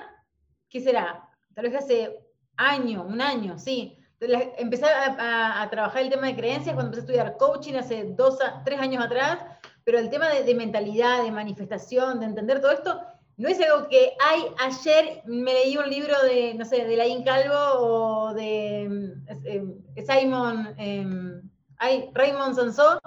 ¿qué 0.69 0.81
será? 0.81 1.29
Tal 1.55 1.65
vez 1.65 1.75
hace 1.75 2.25
año, 2.57 3.03
un 3.03 3.21
año, 3.21 3.59
sí 3.59 3.98
empecé 4.21 4.87
a, 4.87 5.67
trabajar 5.71 6.03
el 6.03 6.11
tema 6.11 6.27
de 6.27 6.37
creencias 6.37 6.75
cuando 6.75 6.97
empecé 6.97 7.01
a 7.01 7.25
estudiar 7.25 7.37
coaching 7.37 7.75
hace 7.75 8.05
dos, 8.17 8.39
tres 8.65 8.81
años 8.81 9.05
atrás, 9.05 9.39
pero 9.85 9.99
el 9.99 10.11
tema 10.11 10.29
de, 10.29 10.55
mentalidad, 10.55 11.23
de 11.23 11.31
manifestación, 11.31 12.21
de 12.21 12.27
entender 12.27 12.61
todo 12.61 12.73
esto, 12.73 13.01
no 13.37 13.49
es 13.49 13.61
algo 13.61 13.89
que 13.89 14.15
hay, 14.21 14.43
ayer 14.59 15.23
me 15.27 15.53
leí 15.53 15.77
un 15.77 15.89
libro 15.89 16.15
de, 16.25 16.55
no 16.55 16.65
sé, 16.65 16.85
de 16.85 16.97
Laín 16.97 17.23
Calvo 17.23 17.55
o 17.55 18.35
de 18.35 19.13
eh, 19.45 19.65
Simon, 20.05 20.75
eh, 20.77 22.11
Raymond 22.13 22.57
Sansó, 22.57 23.01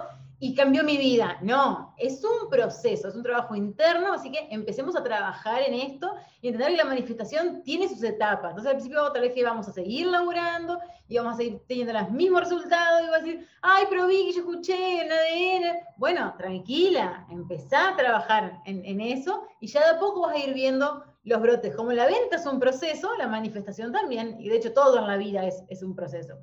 y 0.43 0.55
cambió 0.55 0.83
mi 0.83 0.97
vida. 0.97 1.37
No, 1.41 1.93
es 1.99 2.23
un 2.23 2.49
proceso, 2.49 3.07
es 3.07 3.15
un 3.15 3.21
trabajo 3.21 3.55
interno, 3.55 4.11
así 4.11 4.31
que 4.31 4.47
empecemos 4.49 4.95
a 4.95 5.03
trabajar 5.03 5.61
en 5.61 5.75
esto 5.75 6.15
y 6.41 6.47
entender 6.47 6.71
que 6.71 6.77
la 6.77 6.85
manifestación 6.85 7.61
tiene 7.61 7.87
sus 7.87 8.01
etapas. 8.01 8.49
Entonces 8.49 8.71
al 8.71 8.77
principio 8.77 9.11
tal 9.11 9.21
vez 9.21 9.33
que 9.33 9.43
vamos 9.43 9.67
a 9.67 9.71
seguir 9.71 10.07
laburando 10.07 10.79
y 11.07 11.17
vamos 11.17 11.35
a 11.35 11.37
seguir 11.37 11.61
teniendo 11.67 11.93
los 11.93 12.09
mismos 12.09 12.41
resultados 12.41 13.03
y 13.03 13.11
vas 13.11 13.21
a 13.21 13.23
decir, 13.23 13.47
ay, 13.61 13.85
pero 13.87 14.07
vi 14.07 14.25
que 14.25 14.31
yo 14.33 14.39
escuché 14.39 15.01
en 15.01 15.11
ADN. 15.11 15.77
Bueno, 15.97 16.33
tranquila, 16.39 17.27
empezá 17.29 17.89
a 17.89 17.95
trabajar 17.95 18.63
en, 18.65 18.99
eso 18.99 19.43
y 19.59 19.67
ya 19.67 19.81
de 19.81 19.97
a 19.97 19.99
poco 19.99 20.21
vas 20.21 20.33
a 20.33 20.39
ir 20.39 20.55
viendo 20.55 21.03
los 21.23 21.39
brotes. 21.39 21.75
Como 21.75 21.91
la 21.91 22.07
venta 22.07 22.37
es 22.37 22.47
un 22.47 22.59
proceso, 22.59 23.15
la 23.15 23.27
manifestación 23.27 23.91
también, 23.91 24.37
y 24.39 24.49
de 24.49 24.55
hecho 24.55 24.73
todo 24.73 24.97
en 24.97 25.07
la 25.07 25.17
vida 25.17 25.45
es, 25.45 25.63
es 25.69 25.83
un 25.83 25.95
proceso. 25.95 26.33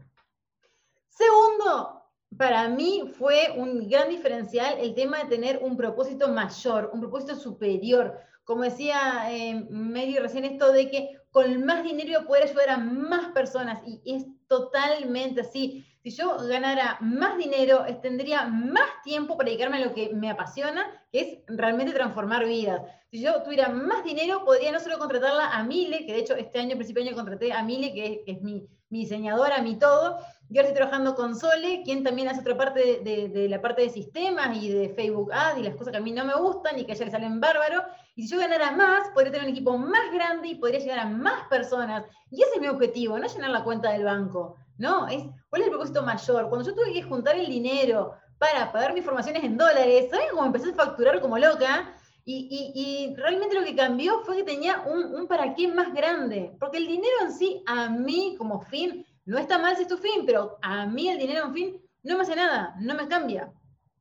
Segundo, 1.08 1.97
para 2.36 2.68
mí 2.68 3.12
fue 3.18 3.52
un 3.56 3.88
gran 3.88 4.08
diferencial 4.08 4.76
el 4.78 4.94
tema 4.94 5.18
de 5.18 5.28
tener 5.28 5.58
un 5.62 5.76
propósito 5.76 6.28
mayor, 6.28 6.90
un 6.92 7.00
propósito 7.00 7.34
superior. 7.36 8.18
Como 8.44 8.62
decía 8.62 9.26
eh, 9.30 9.66
Mary 9.70 10.16
recién, 10.18 10.44
esto 10.44 10.72
de 10.72 10.90
que 10.90 11.18
con 11.30 11.64
más 11.64 11.82
dinero 11.82 12.26
poder 12.26 12.44
ayudar 12.44 12.70
a 12.70 12.78
más 12.78 13.32
personas, 13.32 13.82
y 13.86 14.00
es 14.04 14.24
totalmente 14.46 15.42
así. 15.42 15.84
Si 16.02 16.10
yo 16.10 16.36
ganara 16.38 16.96
más 17.00 17.36
dinero, 17.36 17.84
tendría 18.00 18.46
más 18.46 18.88
tiempo 19.04 19.36
para 19.36 19.48
dedicarme 19.48 19.78
a 19.78 19.86
lo 19.86 19.94
que 19.94 20.14
me 20.14 20.30
apasiona, 20.30 20.86
que 21.12 21.20
es 21.20 21.38
realmente 21.48 21.92
transformar 21.92 22.46
vidas. 22.46 22.82
Si 23.10 23.20
yo 23.20 23.42
tuviera 23.42 23.68
más 23.68 24.04
dinero, 24.04 24.44
podría 24.44 24.72
no 24.72 24.80
solo 24.80 24.98
contratarla 24.98 25.50
a 25.50 25.64
Mile, 25.64 26.06
que 26.06 26.12
de 26.12 26.20
hecho 26.20 26.34
este 26.36 26.60
año, 26.60 26.76
principio 26.76 27.02
de 27.02 27.08
año, 27.08 27.16
contraté 27.16 27.52
a 27.52 27.62
Mile, 27.62 27.92
que 27.92 28.22
es, 28.26 28.40
mi, 28.42 28.66
mi 28.90 29.00
diseñadora, 29.00 29.60
mi 29.62 29.78
todo, 29.78 30.18
y 30.50 30.56
ahora 30.56 30.68
estoy 30.68 30.82
trabajando 30.82 31.14
con 31.14 31.36
Sole, 31.36 31.82
quien 31.84 32.02
también 32.02 32.28
hace 32.28 32.40
otra 32.40 32.56
parte 32.56 33.00
de, 33.02 33.48
la 33.50 33.60
parte 33.60 33.82
de 33.82 33.90
sistemas 33.90 34.56
y 34.56 34.70
de 34.70 34.88
Facebook 34.88 35.30
Ads 35.30 35.58
y 35.58 35.62
las 35.62 35.74
cosas 35.74 35.92
que 35.92 35.98
a 35.98 36.00
mí 36.00 36.10
no 36.10 36.24
me 36.24 36.34
gustan 36.36 36.78
y 36.78 36.86
que 36.86 36.92
a 36.92 36.94
ella 36.94 37.04
le 37.04 37.10
salen 37.10 37.40
bárbaro. 37.40 37.82
Y 38.16 38.22
si 38.22 38.28
yo 38.30 38.38
ganara 38.38 38.72
más, 38.72 39.10
podría 39.10 39.32
tener 39.32 39.46
un 39.46 39.52
equipo 39.52 39.76
más 39.76 40.10
grande 40.12 40.48
y 40.48 40.54
podría 40.54 40.80
llegar 40.80 41.00
a 41.00 41.04
más 41.04 41.46
personas. 41.48 42.04
Y 42.30 42.42
ese 42.42 42.54
es 42.54 42.60
mi 42.62 42.68
objetivo, 42.68 43.18
no 43.18 43.26
llenar 43.26 43.50
la 43.50 43.62
cuenta 43.62 43.92
del 43.92 44.04
banco. 44.04 44.56
No, 44.78 45.06
es 45.08 45.22
cuál 45.50 45.62
es 45.62 45.66
el 45.66 45.72
propósito 45.72 46.02
mayor. 46.02 46.48
Cuando 46.48 46.66
yo 46.66 46.74
tuve 46.74 46.94
que 46.94 47.02
juntar 47.02 47.36
el 47.36 47.46
dinero 47.46 48.14
para 48.38 48.72
pagar 48.72 48.94
mis 48.94 49.04
formaciones 49.04 49.44
en 49.44 49.58
dólares, 49.58 50.06
¿sabes 50.10 50.28
cómo 50.30 50.46
empecé 50.46 50.70
a 50.70 50.74
facturar 50.74 51.20
como 51.20 51.36
loca? 51.36 51.94
Y, 52.30 53.14
realmente 53.16 53.58
lo 53.58 53.64
que 53.64 53.74
cambió 53.74 54.20
fue 54.20 54.36
que 54.36 54.42
tenía 54.42 54.82
un, 54.86 55.14
un 55.14 55.26
para 55.26 55.54
qué 55.54 55.66
más 55.68 55.94
grande. 55.94 56.54
Porque 56.60 56.76
el 56.76 56.86
dinero 56.86 57.14
en 57.22 57.32
sí, 57.32 57.62
a 57.66 57.88
mí 57.88 58.34
como 58.36 58.60
fin, 58.60 59.06
no 59.24 59.38
está 59.38 59.58
mal 59.58 59.76
si 59.76 59.82
es 59.82 59.88
tu 59.88 59.96
fin, 59.96 60.24
pero 60.26 60.58
a 60.60 60.86
mí 60.86 61.08
el 61.08 61.18
dinero 61.18 61.46
en 61.46 61.54
fin 61.54 61.82
no 62.02 62.16
me 62.16 62.22
hace 62.22 62.36
nada, 62.36 62.74
no 62.80 62.94
me 62.94 63.08
cambia. 63.08 63.52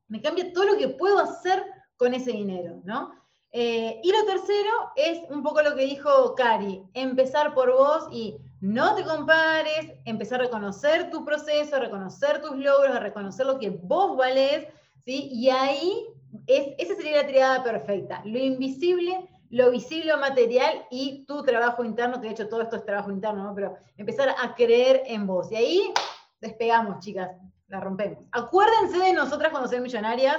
Me 0.08 0.20
cambia 0.20 0.52
todo 0.52 0.64
lo 0.64 0.78
que 0.78 0.88
puedo 0.88 1.18
hacer 1.18 1.64
con 1.96 2.14
ese 2.14 2.32
dinero, 2.32 2.80
¿no? 2.84 3.12
Eh, 3.50 4.00
y 4.02 4.12
lo 4.12 4.24
tercero 4.26 4.92
es 4.94 5.20
un 5.30 5.42
poco 5.42 5.62
lo 5.62 5.74
que 5.74 5.86
dijo 5.86 6.34
Cari, 6.34 6.82
empezar 6.92 7.54
por 7.54 7.72
vos 7.72 8.08
y 8.12 8.36
no 8.60 8.94
te 8.94 9.04
compares, 9.04 9.92
empezar 10.04 10.40
a 10.40 10.44
reconocer 10.44 11.10
tu 11.10 11.24
proceso, 11.24 11.76
a 11.76 11.80
reconocer 11.80 12.42
tus 12.42 12.56
logros, 12.56 12.94
a 12.94 13.00
reconocer 13.00 13.46
lo 13.46 13.58
que 13.58 13.70
vos 13.70 14.16
valés, 14.16 14.66
¿sí? 15.04 15.30
Y 15.32 15.48
ahí, 15.48 16.06
es, 16.46 16.74
esa 16.78 16.94
sería 16.94 17.22
la 17.22 17.28
triada 17.28 17.62
perfecta. 17.62 18.22
Lo 18.24 18.38
invisible 18.38 19.28
lo 19.50 19.70
visible 19.70 20.12
o 20.12 20.18
material 20.18 20.86
y 20.90 21.24
tu 21.26 21.42
trabajo 21.42 21.84
interno, 21.84 22.20
que 22.20 22.26
de 22.26 22.32
hecho 22.32 22.48
todo 22.48 22.62
esto 22.62 22.76
es 22.76 22.84
trabajo 22.84 23.10
interno, 23.10 23.44
¿no? 23.44 23.54
Pero 23.54 23.76
empezar 23.96 24.28
a 24.28 24.54
creer 24.54 25.02
en 25.06 25.26
vos. 25.26 25.50
Y 25.50 25.56
ahí 25.56 25.92
despegamos, 26.40 27.00
chicas, 27.00 27.30
la 27.68 27.80
rompemos. 27.80 28.24
Acuérdense 28.32 28.98
de 28.98 29.12
nosotras 29.12 29.50
cuando 29.50 29.68
sean 29.68 29.82
millonarias, 29.82 30.38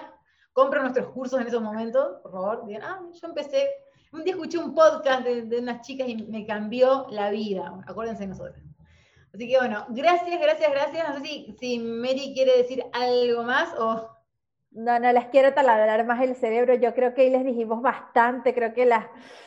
compren 0.53 0.83
nuestros 0.83 1.07
cursos 1.09 1.41
en 1.41 1.47
esos 1.47 1.61
momentos, 1.61 2.17
por 2.21 2.31
favor, 2.31 2.65
digan, 2.65 2.83
ah, 2.83 3.01
yo 3.11 3.27
empecé, 3.27 3.69
un 4.11 4.23
día 4.23 4.33
escuché 4.33 4.57
un 4.57 4.73
podcast 4.73 5.23
de, 5.23 5.59
unas 5.59 5.85
chicas 5.85 6.07
y 6.07 6.15
me 6.15 6.45
cambió 6.45 7.07
la 7.09 7.29
vida. 7.29 7.81
acuérdense 7.87 8.23
de 8.23 8.27
nosotras. 8.27 8.63
Así 9.33 9.47
que 9.47 9.57
bueno, 9.57 9.85
gracias, 9.89 10.39
gracias, 10.39 10.71
gracias. 10.71 11.09
No 11.09 11.15
sé 11.19 11.25
si, 11.25 11.55
si 11.59 11.79
Mary 11.79 12.31
quiere 12.33 12.57
decir 12.57 12.83
algo 12.93 13.43
más 13.43 13.73
o... 13.79 14.18
No, 14.71 14.99
no 14.99 15.11
les 15.11 15.25
quiero 15.27 15.53
taladrar 15.53 16.05
más 16.05 16.21
el 16.21 16.35
cerebro. 16.35 16.75
Yo 16.75 16.93
creo 16.93 17.13
que 17.13 17.21
ahí 17.23 17.29
les 17.29 17.43
dijimos 17.43 17.81
bastante. 17.81 18.53
Creo 18.53 18.73
que 18.73 18.85
las, 18.85 19.05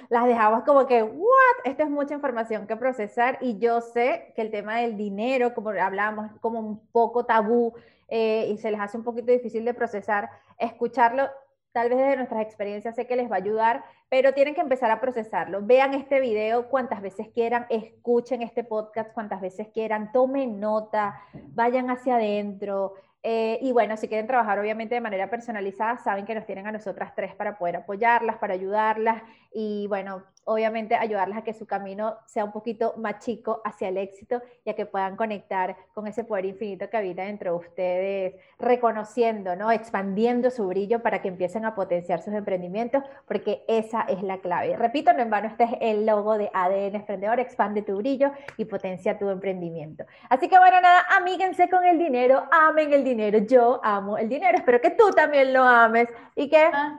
las 0.09 0.27
dejamos 0.27 0.65
como 0.65 0.87
que, 0.87 1.03
¿what? 1.03 1.57
Esto 1.65 1.85
es 1.85 1.91
mucha 1.91 2.15
información 2.15 2.67
que 2.67 2.77
procesar. 2.77 3.39
Y 3.41 3.59
yo 3.59 3.81
sé 3.81 4.33
que 4.35 4.43
el 4.43 4.51
tema 4.51 4.79
del 4.79 4.97
dinero, 4.97 5.55
como 5.55 5.71
hablábamos, 5.71 6.33
como 6.41 6.59
un 6.59 6.87
poco 6.89 7.25
tabú 7.25 7.73
eh, 8.09 8.49
y 8.53 8.59
se 8.59 8.71
les 8.71 8.81
hace 8.81 8.99
un 8.99 9.05
poquito 9.05 9.31
difícil 9.31 9.65
de 9.65 9.75
procesar. 9.75 10.29
Escucharlo, 10.59 11.31
tal 11.71 11.89
vez 11.89 11.99
desde 11.99 12.17
nuestras 12.17 12.43
experiencias, 12.43 12.97
sé 12.97 13.07
que 13.07 13.17
les 13.17 13.31
va 13.31 13.37
a 13.37 13.39
ayudar, 13.39 13.85
pero 14.09 14.35
tienen 14.35 14.55
que 14.55 14.61
empezar 14.61 14.91
a 14.91 15.01
procesarlo. 15.01 15.63
Vean 15.63 15.95
este 15.95 16.21
video 16.21 16.69
cuantas 16.69 17.01
veces 17.01 17.29
quieran, 17.29 17.65
escuchen 17.71 18.43
este 18.43 18.65
podcast 18.65 19.13
cuantas 19.15 19.41
veces 19.41 19.69
quieran, 19.69 20.11
tomen 20.13 20.59
nota, 20.59 21.23
vayan 21.55 21.91
hacia 21.91 22.17
adentro. 22.17 22.95
Eh, 23.25 23.61
y 23.63 23.71
bueno, 23.71 23.97
si 23.97 24.09
quieren 24.09 24.27
trabajar 24.27 24.59
obviamente 24.59 24.97
de 24.97 25.01
manera 25.01 25.31
personalizada, 25.31 25.97
saben 25.99 26.25
que 26.25 26.35
nos 26.35 26.45
tienen 26.45 26.67
a 26.67 26.73
nosotras 26.73 27.15
tres 27.15 27.35
para 27.37 27.57
poder 27.57 27.77
apoyarlas, 27.77 28.37
para 28.39 28.55
ayudarlas 28.55 29.23
y 29.53 29.87
bueno, 29.87 30.25
obviamente 30.45 30.97
ayudarlas 30.97 31.39
a 31.39 31.45
que 31.45 31.55
su 31.55 31.67
camino 31.67 32.17
sea 32.27 32.45
un 32.45 32.51
poquito 32.51 32.95
más 32.97 33.21
chico 33.21 33.61
hacia 33.65 33.89
el 33.89 33.97
éxito 33.97 34.43
y 34.65 34.71
a 34.71 34.75
que 34.75 34.87
puedan 34.87 35.15
conectar 35.15 35.77
con 35.95 36.09
ese 36.09 36.25
poder 36.25 36.47
infinito 36.47 36.91
que 36.91 36.97
habita 36.97 37.23
dentro 37.23 37.53
de 37.53 37.59
ustedes, 37.59 38.35
reconociendo, 38.59 39.55
¿no? 39.55 39.71
expandiendo 39.71 40.51
su 40.51 40.67
brillo 40.67 41.01
para 41.01 41.23
que 41.23 41.29
empiecen 41.29 41.65
a 41.65 41.77
potenciar 41.77 42.23
sus 42.23 42.35
emprendimientos, 42.35 43.05
porque 43.29 43.63
esa 43.69 44.03
es 44.03 44.23
la 44.23 44.39
clave. 44.39 44.77
Repito, 44.77 45.13
no 45.13 45.23
en 45.23 45.31
vano, 45.31 45.47
este 45.47 45.65
es 45.65 45.71
el 45.81 46.07
logo 46.07 46.39
de 46.39 46.51
ADN 46.53 46.97
Emprendedor, 46.97 47.39
expande 47.39 47.83
tu 47.83 47.99
brillo 47.99 48.33
y 48.57 48.65
potencia 48.65 49.17
tu 49.17 49.29
emprendimiento. 49.29 50.05
Así 50.29 50.49
que 50.49 50.59
bueno, 50.59 50.81
nada, 50.81 51.05
amíguense 51.17 51.69
con 51.69 51.85
el 51.85 51.99
dinero, 51.99 52.49
amen 52.51 52.93
el 52.93 53.05
dinero 53.05 53.12
dinero. 53.13 53.39
Yo 53.39 53.81
amo 53.83 54.19
el 54.19 54.29
dinero. 54.29 54.59
Espero 54.59 54.81
que 54.81 54.91
tú 54.91 55.11
también 55.11 55.53
lo 55.53 55.63
ames 55.63 56.09
y 56.35 56.49
que... 56.49 56.71
Ah. 56.73 56.97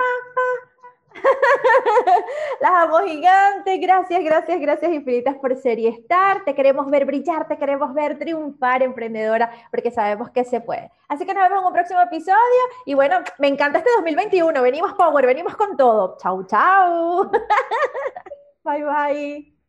Las 2.61 2.71
amo 2.71 2.99
gigantes. 3.05 3.79
Gracias, 3.79 4.23
gracias, 4.23 4.59
gracias 4.59 4.91
infinitas 4.91 5.35
por 5.37 5.55
ser 5.55 5.79
y 5.79 5.87
estar. 5.87 6.43
Te 6.43 6.55
queremos 6.55 6.89
ver 6.89 7.05
brillar, 7.05 7.47
te 7.47 7.57
queremos 7.57 7.93
ver 7.93 8.17
triunfar, 8.17 8.83
emprendedora, 8.83 9.51
porque 9.71 9.91
sabemos 9.91 10.29
que 10.31 10.43
se 10.43 10.61
puede. 10.61 10.91
Así 11.07 11.25
que 11.25 11.33
nos 11.33 11.43
vemos 11.43 11.61
en 11.61 11.67
un 11.67 11.73
próximo 11.73 12.01
episodio. 12.01 12.63
Y 12.85 12.93
bueno, 12.93 13.17
me 13.39 13.47
encanta 13.47 13.79
este 13.79 13.91
2021. 13.95 14.61
Venimos 14.61 14.93
power, 14.93 15.25
venimos 15.25 15.55
con 15.55 15.77
todo. 15.77 16.17
Chau, 16.21 16.45
chau. 16.45 17.31
bye, 18.63 18.83
bye. 18.83 19.62